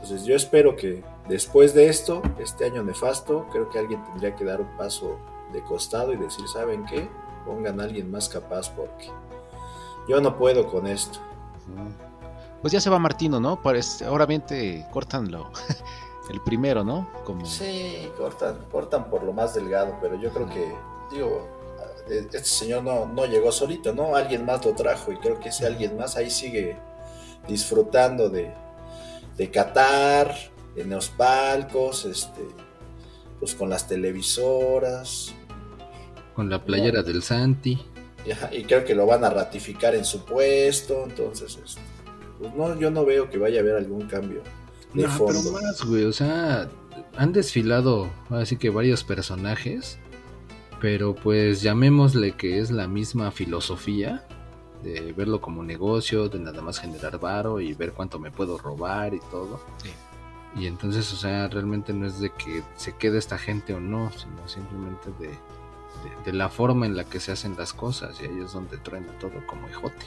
Entonces 0.00 0.24
yo 0.24 0.36
espero 0.36 0.76
que 0.76 1.02
después 1.28 1.74
de 1.74 1.88
esto, 1.88 2.22
este 2.38 2.66
año 2.66 2.84
nefasto, 2.84 3.46
creo 3.50 3.68
que 3.68 3.80
alguien 3.80 4.02
tendría 4.04 4.36
que 4.36 4.44
dar 4.44 4.60
un 4.60 4.76
paso 4.76 5.18
de 5.52 5.60
costado 5.64 6.12
y 6.12 6.16
decir, 6.16 6.46
¿saben 6.46 6.86
qué? 6.86 7.08
Pongan 7.44 7.80
a 7.80 7.84
alguien 7.84 8.08
más 8.08 8.28
capaz 8.28 8.70
porque 8.70 9.10
yo 10.08 10.20
no 10.20 10.38
puedo 10.38 10.68
con 10.68 10.86
esto. 10.86 11.18
Pues 12.60 12.72
ya 12.72 12.80
se 12.80 12.90
va 12.90 13.00
Martino, 13.00 13.40
¿no? 13.40 13.60
Parece, 13.60 14.06
obviamente 14.06 14.86
cortan 14.92 15.32
lo, 15.32 15.50
el 16.30 16.40
primero, 16.42 16.84
¿no? 16.84 17.08
Como... 17.24 17.44
Sí, 17.44 18.08
cortan, 18.16 18.66
cortan 18.70 19.10
por 19.10 19.24
lo 19.24 19.32
más 19.32 19.54
delgado, 19.54 19.96
pero 20.00 20.14
yo 20.14 20.30
creo 20.30 20.48
que, 20.48 20.72
digo, 21.10 21.44
este 22.08 22.44
señor 22.44 22.84
no, 22.84 23.06
no 23.06 23.26
llegó 23.26 23.50
solito, 23.50 23.92
¿no? 23.92 24.14
Alguien 24.14 24.46
más 24.46 24.64
lo 24.64 24.74
trajo 24.74 25.10
y 25.10 25.16
creo 25.16 25.40
que 25.40 25.48
ese 25.48 25.66
alguien 25.66 25.96
más 25.96 26.16
ahí 26.16 26.30
sigue 26.30 26.76
disfrutando 27.48 28.28
de, 28.28 28.54
de 29.38 29.50
Qatar, 29.50 30.34
en 30.76 30.90
los 30.90 31.08
palcos, 31.08 32.04
este, 32.04 32.42
pues 33.40 33.54
con 33.54 33.70
las 33.70 33.88
televisoras. 33.88 35.34
Con 36.34 36.50
la 36.50 36.62
playera 36.62 37.02
del 37.02 37.22
Santi. 37.22 37.78
y 38.52 38.64
creo 38.64 38.84
que 38.84 38.94
lo 38.94 39.06
van 39.06 39.24
a 39.24 39.30
ratificar 39.30 39.94
en 39.94 40.04
su 40.04 40.24
puesto, 40.24 41.04
entonces, 41.04 41.58
este, 41.64 41.80
pues 42.38 42.54
no, 42.54 42.78
yo 42.78 42.90
no 42.90 43.04
veo 43.04 43.30
que 43.30 43.38
vaya 43.38 43.58
a 43.58 43.62
haber 43.62 43.76
algún 43.76 44.06
cambio 44.06 44.42
de 44.92 45.04
no, 45.04 45.26
Pero 45.26 45.52
más, 45.52 45.82
güey, 45.84 46.04
o 46.04 46.12
sea, 46.12 46.68
han 47.16 47.32
desfilado 47.32 48.10
así 48.30 48.56
que 48.56 48.70
varios 48.70 49.04
personajes, 49.04 49.98
pero 50.80 51.14
pues 51.14 51.62
llamémosle 51.62 52.32
que 52.32 52.58
es 52.58 52.70
la 52.70 52.88
misma 52.88 53.30
filosofía 53.30 54.26
de 54.82 55.12
verlo 55.12 55.40
como 55.40 55.62
negocio, 55.62 56.28
de 56.28 56.38
nada 56.38 56.62
más 56.62 56.78
generar 56.78 57.18
varo 57.18 57.60
y 57.60 57.74
ver 57.74 57.92
cuánto 57.92 58.18
me 58.18 58.30
puedo 58.30 58.58
robar 58.58 59.14
y 59.14 59.20
todo. 59.30 59.60
Y 60.56 60.66
entonces, 60.66 61.12
o 61.12 61.16
sea, 61.16 61.48
realmente 61.48 61.92
no 61.92 62.06
es 62.06 62.20
de 62.20 62.30
que 62.30 62.62
se 62.76 62.96
quede 62.96 63.18
esta 63.18 63.38
gente 63.38 63.74
o 63.74 63.80
no, 63.80 64.10
sino 64.12 64.48
simplemente 64.48 65.10
de, 65.18 65.38
de, 66.24 66.32
la 66.32 66.48
forma 66.48 66.86
en 66.86 66.96
la 66.96 67.04
que 67.04 67.20
se 67.20 67.32
hacen 67.32 67.54
las 67.56 67.72
cosas 67.72 68.20
y 68.20 68.24
ahí 68.24 68.40
es 68.40 68.52
donde 68.52 68.78
truena 68.78 69.12
todo 69.18 69.46
como 69.46 69.68
ejote. 69.68 70.06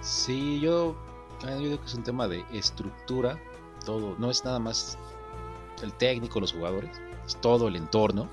Sí, 0.00 0.60
yo, 0.60 0.96
yo 1.42 1.58
digo 1.58 1.80
que 1.80 1.86
es 1.86 1.94
un 1.94 2.02
tema 2.02 2.26
de 2.26 2.44
estructura, 2.52 3.38
todo, 3.84 4.16
no 4.18 4.30
es 4.30 4.44
nada 4.44 4.58
más 4.58 4.98
el 5.82 5.92
técnico, 5.92 6.40
los 6.40 6.52
jugadores, 6.52 6.90
es 7.26 7.36
todo 7.36 7.68
el 7.68 7.76
entorno, 7.76 8.28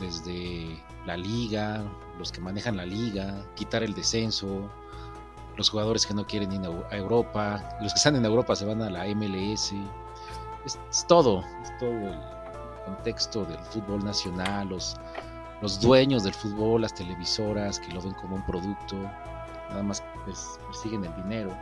desde 0.00 0.82
la 1.06 1.16
liga, 1.16 1.82
los 2.18 2.32
que 2.32 2.40
manejan 2.40 2.76
la 2.76 2.84
liga, 2.84 3.34
quitar 3.54 3.82
el 3.82 3.94
descenso, 3.94 4.68
los 5.56 5.70
jugadores 5.70 6.04
que 6.06 6.12
no 6.12 6.26
quieren 6.26 6.52
ir 6.52 6.60
a 6.90 6.96
Europa, 6.96 7.62
los 7.80 7.92
que 7.92 7.96
están 7.96 8.16
en 8.16 8.24
Europa 8.24 8.54
se 8.56 8.66
van 8.66 8.82
a 8.82 8.90
la 8.90 9.06
MLS, 9.14 9.72
es, 10.64 11.06
todo, 11.06 11.44
es 11.62 11.78
todo 11.78 11.90
el 11.90 12.18
contexto 12.84 13.44
del 13.44 13.58
fútbol 13.58 14.04
nacional, 14.04 14.68
los, 14.68 14.96
los 15.62 15.80
dueños 15.80 16.24
del 16.24 16.34
fútbol, 16.34 16.82
las 16.82 16.94
televisoras 16.94 17.78
que 17.78 17.92
lo 17.92 18.02
ven 18.02 18.14
como 18.14 18.36
un 18.36 18.44
producto, 18.44 18.96
nada 19.70 19.82
más 19.82 20.02
pues, 20.24 20.58
persiguen 20.66 21.04
el 21.04 21.14
dinero, 21.16 21.56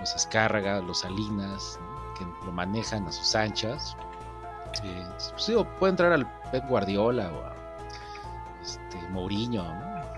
los 0.00 0.14
Escárraga, 0.14 0.80
los 0.80 1.00
Salinas, 1.00 1.78
que 2.18 2.24
lo 2.46 2.52
manejan 2.52 3.06
a 3.06 3.12
sus 3.12 3.34
anchas. 3.34 3.96
Eh, 4.82 5.06
pues, 5.32 5.66
puede 5.78 5.90
entrar 5.90 6.12
al 6.12 6.26
Pep 6.50 6.66
Guardiola 6.68 7.30
o 7.32 7.44
a 7.44 7.59
este, 8.62 8.98
Mourinho, 9.10 9.64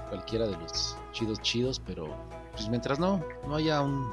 cualquiera 0.09 0.46
de 0.46 0.57
los 0.57 0.96
chidos 1.12 1.40
chidos, 1.40 1.81
pero 1.81 2.09
pues 2.52 2.68
mientras 2.68 2.98
no, 2.98 3.20
no 3.46 3.57
haya 3.57 3.81
un 3.81 4.12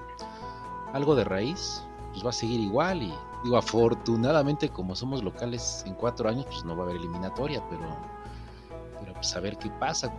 algo 0.93 1.15
de 1.15 1.23
raíz, 1.23 1.83
pues 2.11 2.25
va 2.25 2.29
a 2.29 2.33
seguir 2.33 2.59
igual 2.59 3.03
y 3.03 3.13
digo 3.43 3.57
afortunadamente 3.57 4.69
como 4.69 4.95
somos 4.95 5.23
locales 5.23 5.83
en 5.85 5.93
cuatro 5.93 6.29
años, 6.29 6.45
pues 6.45 6.63
no 6.65 6.75
va 6.75 6.83
a 6.83 6.85
haber 6.85 6.97
eliminatoria, 6.97 7.63
pero 7.69 7.87
pero 8.99 9.13
pues 9.13 9.35
a 9.35 9.39
ver 9.39 9.57
qué 9.57 9.69
pasa 9.69 10.11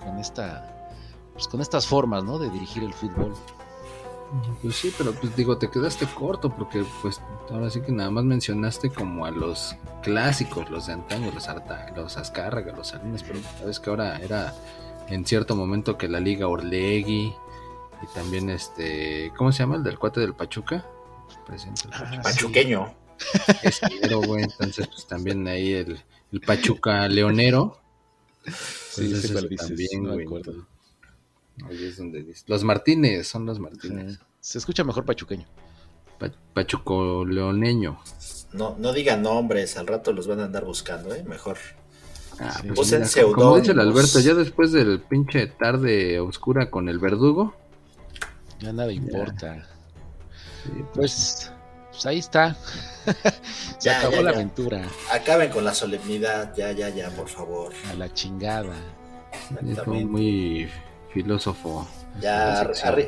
con, 0.00 0.18
esta 0.18 0.90
pues 1.32 1.48
con 1.48 1.60
estas 1.60 1.86
formas, 1.86 2.24
¿no? 2.24 2.38
De 2.38 2.48
dirigir 2.50 2.82
el 2.82 2.94
fútbol. 2.94 3.34
Pues 4.60 4.74
sí, 4.74 4.92
pero 4.96 5.12
pues 5.12 5.34
digo, 5.36 5.56
te 5.56 5.70
quedaste 5.70 6.06
corto 6.06 6.50
porque 6.50 6.84
pues 7.00 7.20
ahora 7.50 7.70
sí 7.70 7.80
que 7.80 7.92
nada 7.92 8.10
más 8.10 8.24
mencionaste 8.24 8.90
como 8.90 9.24
a 9.24 9.30
los 9.30 9.76
clásicos, 10.02 10.68
los 10.70 10.88
de 10.88 10.94
antaño, 10.94 11.30
los 11.32 11.48
Arta, 11.48 11.92
los 11.96 12.16
Azcárraga, 12.16 12.74
los 12.76 12.88
Salinas, 12.88 13.22
pero 13.22 13.38
sabes 13.58 13.78
que 13.78 13.90
ahora 13.90 14.18
era 14.18 14.54
en 15.08 15.24
cierto 15.24 15.54
momento 15.54 15.96
que 15.96 16.08
la 16.08 16.20
Liga 16.20 16.48
Orlegui 16.48 17.32
y 18.02 18.14
también 18.14 18.50
este, 18.50 19.32
¿cómo 19.36 19.52
se 19.52 19.60
llama? 19.60 19.76
El 19.76 19.84
del 19.84 19.98
cuate 19.98 20.20
del 20.20 20.34
Pachuca. 20.34 20.84
Ah, 21.92 22.20
Pachuqueño. 22.22 22.94
güey, 24.26 24.44
entonces 24.44 24.88
pues 24.88 25.06
también 25.06 25.46
ahí 25.46 25.72
el, 25.72 26.00
el 26.32 26.40
Pachuca 26.40 27.08
Leonero. 27.08 27.78
Sí, 28.90 29.12
también, 29.56 30.04
güey. 30.04 30.26
Ahí 31.64 31.84
es 31.84 31.96
donde 31.96 32.22
dice. 32.22 32.44
Los 32.46 32.64
Martínez, 32.64 33.26
son 33.26 33.46
los 33.46 33.58
Martínez. 33.58 34.18
Se 34.40 34.58
escucha 34.58 34.84
mejor 34.84 35.04
pachuqueño. 35.04 35.46
pachuco 36.52 37.24
leoneño. 37.24 37.98
No, 38.52 38.76
no 38.78 38.92
digan 38.92 39.22
nombres, 39.22 39.76
al 39.76 39.86
rato 39.86 40.12
los 40.12 40.26
van 40.26 40.40
a 40.40 40.44
andar 40.44 40.64
buscando, 40.64 41.14
¿eh? 41.14 41.24
Mejor. 41.24 41.58
Ah, 42.38 42.60
pues 42.74 43.14
como, 43.34 43.58
dice 43.58 43.72
el 43.72 43.80
Alberto, 43.80 44.20
ya 44.20 44.34
después 44.34 44.70
del 44.72 45.00
pinche 45.00 45.46
tarde 45.46 46.20
oscura 46.20 46.70
con 46.70 46.88
el 46.88 46.98
verdugo. 46.98 47.54
Ya 48.60 48.72
nada 48.72 48.92
importa. 48.92 49.66
pues, 50.92 50.92
pues, 50.94 51.52
pues, 51.90 52.06
ahí 52.06 52.18
está. 52.18 52.56
Se 53.78 53.90
acabó 53.90 54.22
la 54.22 54.30
aventura. 54.30 54.86
Acaben 55.10 55.50
con 55.50 55.64
la 55.64 55.74
solemnidad, 55.74 56.54
ya, 56.54 56.72
ya, 56.72 56.90
ya, 56.90 57.10
por 57.10 57.28
favor. 57.28 57.72
A 57.90 57.94
la 57.94 58.12
chingada. 58.12 58.74
muy 59.86 60.68
filósofo. 61.16 61.86
Ya, 62.20 62.60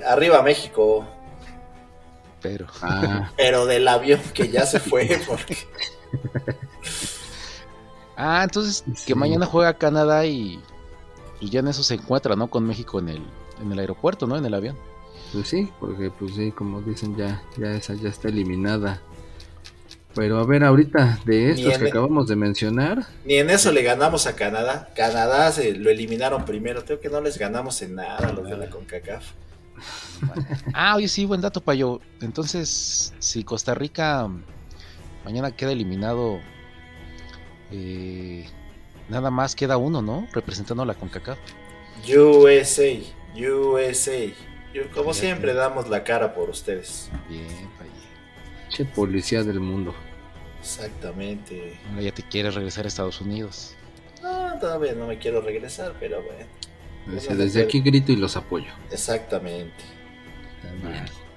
arriba 0.07 0.43
México. 0.43 1.05
Pero. 2.41 2.67
Ah. 2.81 3.31
Pero 3.37 3.67
del 3.67 3.87
avión 3.87 4.21
que 4.33 4.49
ya 4.49 4.65
se 4.65 4.81
fue. 4.81 5.21
Porque... 5.27 5.57
ah, 8.17 8.41
entonces 8.45 8.83
que 9.05 9.15
mañana 9.15 9.45
juega 9.45 9.75
Canadá 9.75 10.25
y, 10.25 10.59
y 11.41 11.51
ya 11.51 11.61
en 11.61 11.69
eso 11.69 11.83
se 11.83 11.95
encuentra, 11.95 12.35
¿no? 12.35 12.49
Con 12.49 12.67
México 12.67 12.99
en 12.99 13.11
el, 13.11 13.23
en 13.61 13.73
el 13.73 13.79
aeropuerto, 13.79 14.27
¿no? 14.27 14.37
En 14.39 14.47
el 14.47 14.55
avión. 14.55 14.79
Pues 15.33 15.49
sí, 15.49 15.71
porque 15.79 16.11
pues 16.11 16.35
sí, 16.35 16.51
como 16.53 16.81
dicen 16.81 17.15
ya, 17.15 17.43
ya 17.59 17.73
esa 17.73 17.93
ya 17.93 18.09
está 18.09 18.29
eliminada. 18.29 19.03
Pero 20.19 20.41
a 20.41 20.45
ver, 20.45 20.65
ahorita 20.65 21.21
de 21.25 21.53
estos 21.53 21.79
que 21.79 21.85
e- 21.85 21.89
acabamos 21.91 22.27
de 22.27 22.35
mencionar. 22.35 23.07
Ni 23.25 23.37
en 23.37 23.51
eso 23.51 23.71
le 23.71 23.85
ganamos 23.85 24.27
a 24.27 24.35
Canadá. 24.35 24.91
Canadá 24.97 25.53
se 25.53 25.77
lo 25.77 25.91
eliminaron 25.91 26.45
primero. 26.45 26.85
Creo 26.85 26.99
que 26.99 27.09
no 27.09 27.21
les 27.21 27.39
ganamos 27.39 27.81
en 27.83 27.95
nada 27.95 28.33
los 28.33 28.49
de 28.51 28.57
la 28.57 28.69
CONCACAF. 28.69 29.25
Ah, 30.75 30.97
oye, 30.97 31.07
sí, 31.07 31.25
buen 31.25 31.41
dato, 31.41 31.61
Payo. 31.61 32.01
Entonces, 32.21 33.15
si 33.21 33.45
Costa 33.45 33.77
Rica 33.77 34.29
mañana 35.25 35.55
queda 35.55 35.71
eliminado, 35.71 36.41
eh, 37.71 38.45
nada 39.09 39.31
más 39.31 39.55
queda 39.55 39.77
uno, 39.77 40.03
¿no? 40.03 40.27
Representando 40.33 40.83
a 40.83 40.87
la 40.87 40.95
CONCACAF. 40.95 41.39
USA, 42.09 42.99
USA. 43.37 44.35
como 44.93 45.15
siempre, 45.15 45.55
damos 45.55 45.89
la 45.89 46.03
cara 46.03 46.35
por 46.35 46.51
ustedes. 46.51 47.09
Bien, 47.29 47.47
Payo. 47.79 47.93
Che, 48.69 48.85
policía 48.85 49.45
del 49.45 49.61
mundo. 49.61 49.95
Exactamente. 50.69 51.79
Ahora 51.89 52.03
ya 52.03 52.13
te 52.13 52.23
quieres 52.23 52.55
regresar 52.55 52.85
a 52.85 52.89
Estados 52.89 53.23
Unidos. 53.23 53.75
No, 54.23 54.59
todavía 54.59 54.93
no 54.93 55.07
me 55.07 55.19
quiero 55.19 55.41
regresar, 55.41 55.95
pero 55.99 56.23
bueno. 56.23 56.45
Desde, 57.39 57.63
aquí 57.63 57.81
grito 57.81 58.13
y 58.13 58.17
los 58.17 58.37
apoyo. 58.37 58.71
Exactamente. 58.91 59.83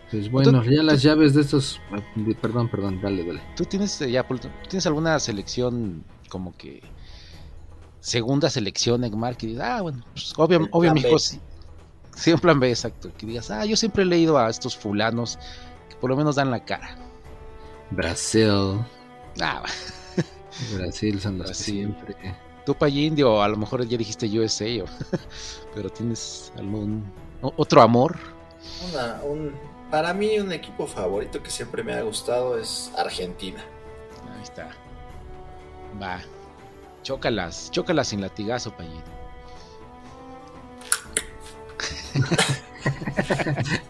Pues 0.10 0.30
bueno, 0.30 0.62
ya 0.66 0.84
las 0.84 1.02
llaves 1.02 1.34
de 1.34 1.42
estos. 1.42 1.80
Perdón, 2.42 2.68
perdón, 2.68 3.00
dale, 3.02 3.24
dale. 3.24 3.42
¿Tú 3.56 3.64
tienes, 3.64 4.00
ya, 4.00 4.28
¿tienes 4.68 4.86
alguna 4.86 5.18
selección 5.20 6.04
como 6.28 6.56
que. 6.58 6.82
Segunda 8.02 8.50
selección 8.50 9.04
en 9.06 9.18
Mark 9.18 9.38
y 9.42 9.48
dices, 9.48 9.62
ah, 9.64 9.82
bueno, 9.82 10.04
pues 10.12 10.34
obvio, 10.36 10.68
obvio, 10.72 10.92
mi 10.92 11.02
hijo 11.02 11.20
sí. 11.20 11.40
Sí, 12.16 12.34
un 12.34 12.40
plan 12.40 12.60
B, 12.60 12.70
exacto. 12.70 13.12
Que 13.18 13.28
digas, 13.28 13.50
ah, 13.52 13.64
yo 13.64 13.78
siempre 13.78 14.04
he 14.04 14.06
leído 14.08 14.38
a 14.38 14.50
estos 14.50 14.76
fulanos 14.76 15.38
que 15.88 15.96
por 15.98 16.10
lo 16.10 16.18
menos 16.18 16.36
dan 16.36 16.52
la 16.52 16.66
cara. 16.66 16.98
Brasil. 17.92 18.84
Ah, 19.40 19.64
Brasil 20.76 21.20
son 21.22 21.38
los 21.38 21.56
siempre. 21.56 22.16
Tú 22.66 22.76
para 22.76 22.92
indio, 22.92 23.42
a 23.42 23.48
lo 23.48 23.58
mejor 23.58 23.86
ya 23.88 23.98
dijiste 23.98 24.28
USA, 24.28 24.66
pero 25.76 25.90
tienes 25.90 26.52
algún 26.58 27.04
otro 27.42 27.82
amor. 27.82 28.18
un, 29.24 29.54
para 29.90 30.14
mí 30.14 30.38
un 30.40 30.52
equipo 30.52 30.86
favorito 30.86 31.42
que 31.42 31.50
siempre 31.50 31.84
me 31.84 31.94
ha 31.94 32.02
gustado 32.04 32.58
es 32.58 32.92
Argentina. 32.98 33.64
Ahí 34.36 34.44
está. 34.44 34.70
Va. 36.02 36.22
Chócalas, 37.04 37.72
chócalas 37.72 38.10
sin 38.10 38.22
latigazo, 38.22 38.72
Payín. 38.76 39.02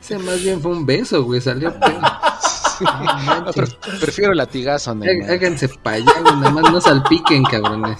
Ese 0.00 0.18
más 0.18 0.42
bien 0.42 0.60
fue 0.60 0.72
un 0.72 0.84
beso, 0.84 1.22
güey, 1.22 1.40
salió 1.40 1.72
prefiero 4.00 4.34
latigazo, 4.34 4.94
Neymar. 4.94 5.30
Háganse 5.30 5.68
para 5.68 5.96
allá, 5.96 6.20
nada 6.20 6.50
más 6.50 6.72
no 6.72 6.80
salpiquen, 6.80 7.44
cabrones. 7.44 7.98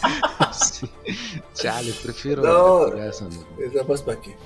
sí. 0.53 0.91
Chale, 1.55 1.93
prefiero 2.03 2.43
no, 2.43 2.87
latigazo, 2.87 3.29
Es 3.59 3.73
nada 3.73 3.87
más 3.89 4.03
para 4.03 4.21
que, 4.21 4.37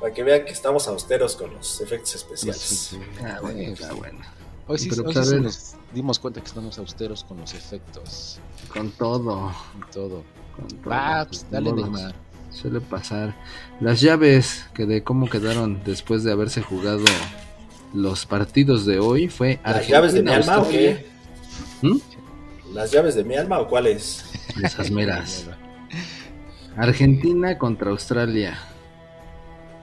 para 0.00 0.12
que 0.12 0.22
vean 0.22 0.44
que 0.44 0.52
estamos 0.52 0.88
austeros 0.88 1.36
con 1.36 1.52
los 1.54 1.80
efectos 1.80 2.14
especiales. 2.14 2.60
Sí, 2.60 2.76
sí, 2.76 3.00
ah, 3.24 3.38
bueno, 3.40 3.60
está 3.60 3.92
bueno. 3.92 4.18
Hoy 4.66 4.78
sí, 4.78 4.88
Pero, 4.88 5.04
hoy 5.06 5.14
sí 5.14 5.40
nos 5.40 5.74
dimos 5.92 6.18
cuenta 6.18 6.40
que 6.40 6.46
estamos 6.46 6.78
austeros 6.78 7.24
con 7.24 7.38
los 7.38 7.52
efectos. 7.52 8.40
Con 8.72 8.90
todo. 8.92 9.52
Con 9.72 9.90
todo. 9.92 10.24
Con 10.56 10.68
todo. 10.68 10.90
Va, 10.90 11.26
pues, 11.26 11.46
dale, 11.50 11.72
Neymar. 11.72 12.14
Suele 12.50 12.80
pasar. 12.80 13.34
Las 13.80 14.00
llaves 14.00 14.64
que 14.74 14.86
de 14.86 15.02
cómo 15.02 15.28
quedaron 15.28 15.82
después 15.84 16.22
de 16.22 16.32
haberse 16.32 16.62
jugado 16.62 17.04
los 17.94 18.26
partidos 18.26 18.84
de 18.84 18.98
hoy 18.98 19.28
fue 19.28 19.60
¿Las 19.64 19.86
llaves 19.86 20.12
de 20.12 20.22
mi 20.22 20.30
alma 20.32 20.58
o 20.58 20.68
qué? 20.68 21.06
¿Mm? 21.80 21.96
¿Las 22.74 22.90
llaves 22.90 23.14
de 23.14 23.24
mi 23.24 23.36
alma 23.36 23.60
o 23.60 23.68
cuáles? 23.68 24.24
Esas 24.62 24.90
meras. 24.90 25.46
Argentina 26.76 27.56
contra 27.56 27.90
Australia 27.90 28.58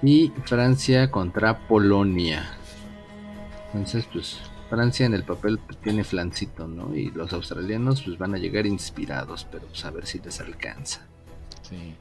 y 0.04 0.32
Francia 0.44 1.10
contra 1.10 1.68
Polonia. 1.68 2.52
Entonces, 3.68 4.06
pues 4.12 4.40
Francia 4.70 5.06
en 5.06 5.14
el 5.14 5.24
papel 5.24 5.58
tiene 5.82 6.04
flancito, 6.04 6.68
¿no? 6.68 6.94
Y 6.94 7.12
los 7.12 7.32
australianos 7.32 8.02
pues 8.02 8.18
van 8.18 8.36
a 8.36 8.38
llegar 8.38 8.66
inspirados, 8.66 9.48
pero 9.50 9.68
pues 9.68 9.86
a 9.86 9.92
ver 9.92 10.06
si 10.06 10.20
les 10.20 10.42
alcanza. 10.42 11.08
Sí. 11.62 11.96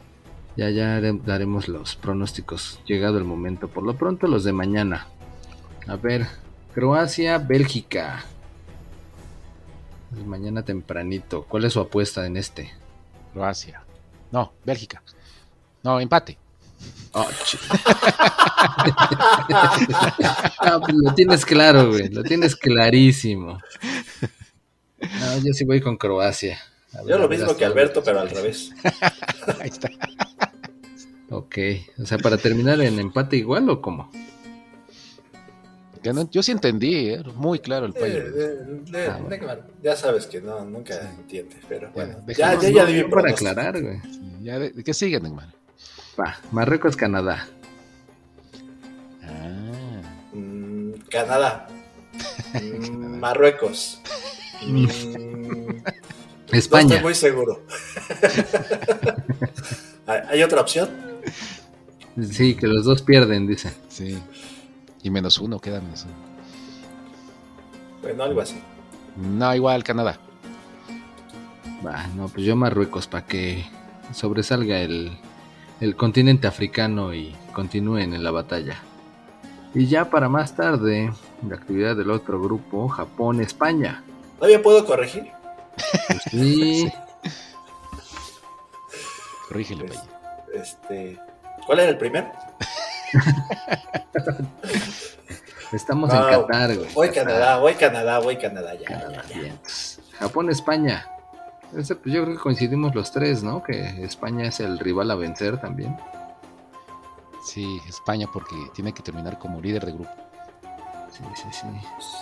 Ya, 0.57 0.71
ya 0.71 1.01
daremos 1.01 1.69
los 1.69 1.95
pronósticos 1.95 2.81
llegado 2.85 3.17
el 3.19 3.25
momento. 3.25 3.69
Por 3.69 3.85
lo 3.85 3.97
pronto 3.97 4.27
los 4.27 4.43
de 4.43 4.53
mañana. 4.53 5.07
A 5.91 5.97
ver, 5.97 6.29
Croacia, 6.73 7.39
Bélgica. 7.39 8.25
mañana 10.25 10.65
tempranito. 10.65 11.45
¿Cuál 11.49 11.65
es 11.65 11.73
su 11.73 11.81
apuesta 11.81 12.25
en 12.27 12.37
este? 12.37 12.73
Croacia. 13.33 13.83
No, 14.31 14.53
Bélgica. 14.65 15.03
No, 15.83 15.99
empate. 15.99 16.39
Oh, 17.11 17.27
pues 20.81 20.95
lo 21.03 21.13
tienes 21.15 21.45
claro, 21.45 21.89
güey. 21.89 22.09
Lo 22.09 22.23
tienes 22.23 22.55
clarísimo. 22.55 23.59
No, 25.01 25.39
yo 25.39 25.53
sí 25.53 25.65
voy 25.65 25.81
con 25.81 25.97
Croacia. 25.97 26.57
yo 27.05 27.19
lo 27.19 27.29
mismo 27.29 27.57
que 27.57 27.65
Alberto, 27.65 28.05
pero 28.05 28.21
al 28.21 28.31
revés. 28.31 28.71
Ahí 29.61 29.71
está. 29.71 29.91
Ok, 31.31 31.59
o 31.99 32.07
sea, 32.07 32.19
para 32.19 32.37
terminar 32.37 32.81
en 32.81 33.01
empate 33.01 33.39
igual 33.39 33.69
o 33.71 33.83
cómo? 33.83 34.13
Yo 36.31 36.43
sí 36.43 36.53
entendí, 36.53 37.11
¿eh? 37.11 37.23
muy 37.35 37.59
claro 37.59 37.87
el 37.87 37.93
payo. 37.93 38.23
Ah, 38.95 39.59
ya 39.83 39.97
sabes 39.97 40.27
que 40.27 40.41
no, 40.41 40.65
nunca 40.65 41.01
entiende, 41.19 41.57
pero 41.69 41.91
bueno, 41.93 42.17
ya, 42.29 42.59
ya, 42.59 42.71
ya 42.71 42.85
debí 42.87 43.05
Para 43.05 43.31
aclarar, 43.31 43.81
güey. 43.81 44.01
Ya 44.43 44.59
de, 44.59 44.73
¿Qué 44.83 44.95
sigue, 44.95 45.21
Neymar? 45.21 45.49
Va, 46.19 46.39
Marruecos, 46.51 46.97
Canadá. 46.97 47.49
Ah. 49.23 50.03
Mm, 50.33 50.93
Canadá. 51.11 51.69
Mm, 52.55 53.19
Marruecos. 53.19 54.01
Mm, 54.63 54.85
España. 56.53 56.83
No 56.83 56.91
estoy 56.91 57.03
muy 57.03 57.15
seguro. 57.15 57.63
¿Hay 60.07 60.43
otra 60.43 60.61
opción? 60.61 60.91
Sí, 62.31 62.55
que 62.55 62.67
los 62.67 62.85
dos 62.85 63.01
pierden, 63.01 63.47
dice. 63.47 63.73
Sí. 63.89 64.19
Y 65.03 65.11
menos 65.11 65.39
uno, 65.39 65.59
queda 65.61 65.81
menos 65.81 66.05
uno. 66.05 66.15
Bueno, 68.03 68.23
algo 68.25 68.41
así. 68.41 68.61
No, 69.17 69.55
igual 69.55 69.85
Canadá. 69.85 70.19
Va, 71.85 72.07
no, 72.09 72.29
pues 72.29 72.45
yo 72.45 72.57
Marruecos 72.57 73.07
para 73.07 73.27
que 73.27 73.65
sobresalga 74.13 74.81
el, 74.81 75.17
el 75.81 75.97
continente 75.97 76.47
africano 76.47 77.15
y 77.15 77.35
continúen 77.53 78.15
en 78.15 78.23
la 78.23 78.31
batalla. 78.31 78.77
Y 79.75 79.87
ya 79.87 80.11
para 80.11 80.29
más 80.29 80.55
tarde, 80.57 81.13
la 81.49 81.57
actividad 81.57 81.97
del 81.97 82.11
otro 82.11 82.41
grupo, 82.43 82.89
Japón, 82.89 83.41
España. 83.41 84.03
¿Todavía 84.37 84.63
puedo 84.63 84.85
corregir? 84.85 85.31
Pues 86.09 86.23
sí. 86.31 86.93
Corrígele, 89.49 89.85
pues, 89.85 90.01
Este, 90.55 91.19
¿Cuál 91.67 91.81
era 91.81 91.91
el 91.91 91.99
primero? 91.99 92.31
Estamos 95.73 96.13
en 96.13 96.21
Qatar, 96.21 96.77
güey. 96.77 96.93
Voy 96.95 97.11
Canadá, 97.11 97.59
voy 97.59 97.75
Canadá, 97.75 98.19
voy 98.19 98.37
Canadá 98.37 98.75
ya. 98.75 99.15
Japón, 100.19 100.51
España. 100.51 101.07
pues 101.71 101.89
yo 101.89 102.25
creo 102.25 102.35
que 102.35 102.39
coincidimos 102.39 102.95
los 102.95 103.13
tres, 103.13 103.43
¿no? 103.43 103.63
Que 103.63 104.05
España 104.05 104.49
es 104.49 104.61
el 104.61 104.79
rival 104.79 105.11
a 105.11 105.15
vencer 105.15 105.61
también. 105.61 105.97
Sí, 107.45 107.81
España 107.89 108.29
porque 108.33 108.57
tiene 108.75 108.93
que 108.93 109.03
terminar 109.03 109.39
como 109.39 109.61
líder 109.61 109.87
de 109.87 109.93
grupo. 109.93 110.11
Sí, 111.11 111.23
sí, 111.35 111.49
sí. 111.53 111.67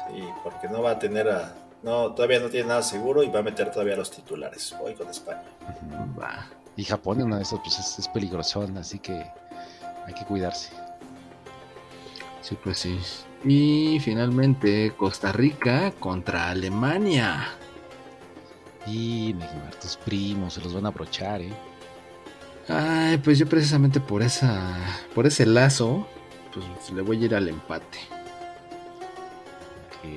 Sí, 0.08 0.24
porque 0.44 0.68
no 0.68 0.82
va 0.82 0.92
a 0.92 0.98
tener 0.98 1.28
a... 1.28 1.52
No, 1.82 2.12
todavía 2.12 2.40
no 2.40 2.48
tiene 2.48 2.68
nada 2.68 2.82
seguro 2.82 3.22
y 3.22 3.28
va 3.28 3.40
a 3.40 3.42
meter 3.42 3.70
todavía 3.70 3.96
los 3.96 4.10
titulares. 4.10 4.74
Voy 4.78 4.94
con 4.94 5.08
España. 5.08 5.42
Va. 6.20 6.46
Y 6.76 6.84
Japón, 6.84 7.22
una 7.22 7.36
de 7.36 7.42
esas, 7.42 7.60
pues 7.60 7.78
es, 7.78 7.98
es 7.98 8.08
peligrosón, 8.08 8.76
así 8.78 8.98
que 8.98 9.30
hay 10.08 10.14
que 10.14 10.24
cuidarse. 10.24 10.70
Sí, 12.40 12.56
pues 12.62 12.78
sí. 12.78 12.98
Y 13.44 14.00
finalmente 14.00 14.92
Costa 14.96 15.32
Rica 15.32 15.92
contra 16.00 16.50
Alemania. 16.50 17.54
Y 18.86 19.34
Neymar, 19.38 19.74
tus 19.80 19.96
primos 19.96 20.54
se 20.54 20.62
los 20.62 20.72
van 20.72 20.86
a 20.86 20.88
abrochar, 20.88 21.42
¿eh? 21.42 21.52
Ay, 22.68 23.18
pues 23.18 23.38
yo 23.38 23.46
precisamente 23.46 24.00
por 24.00 24.22
esa, 24.22 24.76
por 25.14 25.26
ese 25.26 25.44
lazo, 25.44 26.06
pues 26.52 26.90
le 26.92 27.02
voy 27.02 27.22
a 27.22 27.26
ir 27.26 27.34
al 27.34 27.48
empate. 27.48 27.98
Ok. 29.86 30.08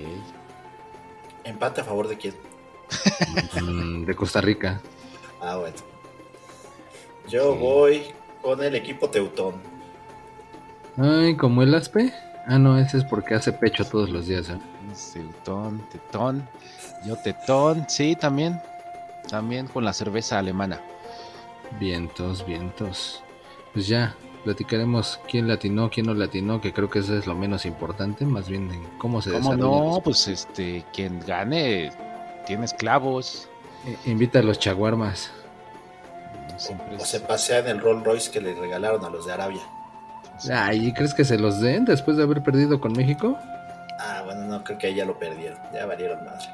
¿Empate 1.43 1.81
a 1.81 1.83
favor 1.83 2.07
de 2.07 2.17
quién? 2.17 2.35
Mm, 3.61 4.05
de 4.05 4.15
Costa 4.15 4.41
Rica. 4.41 4.81
Ah, 5.41 5.57
bueno. 5.57 5.75
Yo 7.27 7.55
voy 7.55 8.03
con 8.41 8.63
el 8.63 8.75
equipo 8.75 9.09
Teutón. 9.09 9.70
Ay, 10.97 11.35
¿como 11.35 11.63
el 11.63 11.73
Aspe? 11.73 12.13
Ah, 12.47 12.57
no, 12.57 12.77
ese 12.77 12.97
es 12.97 13.03
porque 13.03 13.35
hace 13.35 13.53
pecho 13.53 13.85
todos 13.85 14.09
los 14.09 14.27
días, 14.27 14.49
¿eh? 14.49 14.57
Teutón, 15.13 15.81
Tetón. 15.89 16.47
Yo 17.05 17.15
Tetón, 17.15 17.85
sí, 17.87 18.15
también. 18.15 18.59
También 19.29 19.67
con 19.67 19.85
la 19.85 19.93
cerveza 19.93 20.39
alemana. 20.39 20.81
Vientos, 21.79 22.45
vientos. 22.45 23.23
Pues 23.73 23.87
ya, 23.87 24.15
platicaremos 24.43 25.19
quién 25.29 25.47
latinó, 25.47 25.89
quién 25.89 26.07
no 26.07 26.13
latinó, 26.13 26.59
que 26.59 26.73
creo 26.73 26.89
que 26.89 26.99
eso 26.99 27.17
es 27.17 27.27
lo 27.27 27.35
menos 27.35 27.65
importante, 27.65 28.25
más 28.25 28.49
bien 28.49 28.69
en 28.71 28.83
cómo 28.97 29.21
se 29.21 29.31
¿Cómo 29.31 29.55
no? 29.55 30.01
Pues 30.03 30.27
este, 30.27 30.83
quien 30.93 31.19
gane 31.21 31.91
tiene 32.45 32.65
esclavos. 32.65 33.47
Eh, 33.85 33.97
invita 34.05 34.39
a 34.39 34.43
los 34.43 34.59
chaguarmas. 34.59 35.31
O, 36.99 37.05
se 37.05 37.19
pasea 37.21 37.59
en 37.59 37.67
el 37.67 37.79
Rolls 37.79 38.03
Royce 38.03 38.31
que 38.31 38.41
le 38.41 38.53
regalaron 38.53 39.05
a 39.05 39.09
los 39.09 39.25
de 39.25 39.33
Arabia. 39.33 39.61
¿Y 40.73 40.93
crees 40.93 41.13
que 41.13 41.25
se 41.25 41.37
los 41.37 41.59
den 41.59 41.85
después 41.85 42.17
de 42.17 42.23
haber 42.23 42.41
perdido 42.41 42.79
con 42.79 42.93
México? 42.93 43.37
Ah, 43.99 44.21
bueno, 44.25 44.45
no, 44.45 44.63
creo 44.63 44.77
que 44.77 44.87
ahí 44.87 44.95
ya 44.95 45.05
lo 45.05 45.17
perdieron. 45.17 45.59
Ya 45.73 45.85
valieron 45.85 46.25
más. 46.25 46.49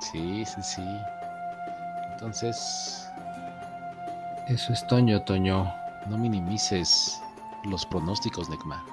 sí, 0.00 0.44
sí, 0.44 0.62
sí. 0.62 0.98
Entonces. 2.12 3.08
Eso 4.48 4.72
es 4.72 4.86
Toño, 4.86 5.22
Toño. 5.22 5.72
No 6.08 6.18
minimices 6.18 7.22
los 7.64 7.86
pronósticos, 7.86 8.50
Necma. 8.50 8.84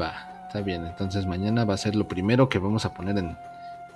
Va, 0.00 0.14
está 0.46 0.60
bien. 0.60 0.86
Entonces 0.86 1.26
mañana 1.26 1.64
va 1.64 1.74
a 1.74 1.78
ser 1.78 1.94
lo 1.94 2.08
primero 2.08 2.48
que 2.48 2.58
vamos 2.58 2.84
a 2.84 2.94
poner 2.94 3.18
en 3.18 3.36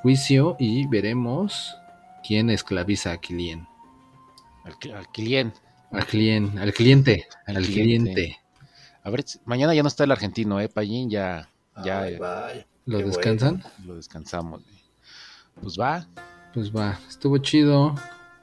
juicio 0.02 0.56
y 0.58 0.86
veremos 0.86 1.80
quién 2.22 2.50
esclaviza 2.50 3.12
a 3.12 3.16
Kilien. 3.18 3.66
Al, 4.64 4.94
al 4.94 5.08
Kilien. 5.08 5.52
Al, 5.90 6.06
cliente, 6.06 6.58
al 6.58 6.72
cliente, 6.72 7.26
al, 7.46 7.64
cliente. 7.64 8.38
A 9.02 9.10
ver, 9.10 9.24
mañana 9.44 9.74
ya 9.74 9.82
no 9.82 9.88
está 9.88 10.04
el 10.04 10.12
argentino, 10.12 10.60
¿eh? 10.60 10.68
Payín 10.68 11.10
ya. 11.10 11.50
ya 11.84 12.06
¿Lo 12.86 12.98
descansan? 12.98 13.62
Lo 13.84 13.96
descansamos. 13.96 14.62
Pues 15.60 15.76
va. 15.78 16.06
Pues 16.54 16.74
va, 16.74 16.98
estuvo 17.08 17.38
chido. 17.38 17.94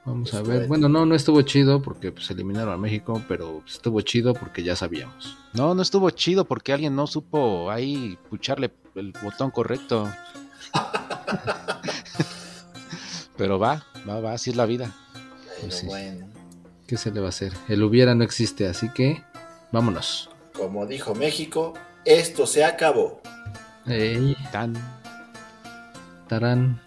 Vamos 0.04 0.32
a 0.32 0.40
ver. 0.40 0.66
Bueno, 0.66 0.88
no, 0.88 1.04
no 1.04 1.14
estuvo 1.14 1.42
chido 1.42 1.82
porque 1.82 2.10
pues 2.10 2.30
eliminaron 2.30 2.72
a 2.72 2.78
México, 2.78 3.22
pero 3.28 3.62
estuvo 3.66 4.00
chido 4.00 4.32
porque 4.32 4.62
ya 4.62 4.74
sabíamos. 4.74 5.36
No, 5.52 5.74
no 5.74 5.82
estuvo 5.82 6.08
chido 6.10 6.46
porque 6.46 6.72
alguien 6.72 6.96
no 6.96 7.06
supo 7.06 7.70
ahí 7.70 8.18
pucharle 8.30 8.72
el 8.94 9.12
botón 9.22 9.50
correcto. 9.50 10.10
pero 13.36 13.58
va, 13.58 13.84
va, 14.08 14.20
va, 14.20 14.32
así 14.32 14.50
es 14.50 14.56
la 14.56 14.64
vida. 14.64 14.96
Pues 15.60 15.84
bueno. 15.84 16.37
¿Qué 16.88 16.96
se 16.96 17.10
le 17.10 17.20
va 17.20 17.26
a 17.26 17.28
hacer? 17.28 17.52
El 17.68 17.82
hubiera 17.82 18.14
no 18.14 18.24
existe, 18.24 18.66
así 18.66 18.88
que 18.88 19.22
vámonos. 19.72 20.30
Como 20.54 20.86
dijo 20.86 21.14
México, 21.14 21.74
esto 22.06 22.46
se 22.46 22.64
acabó. 22.64 23.20
Ey. 23.86 24.34
Tan. 24.50 24.72
Tarán. 26.28 26.80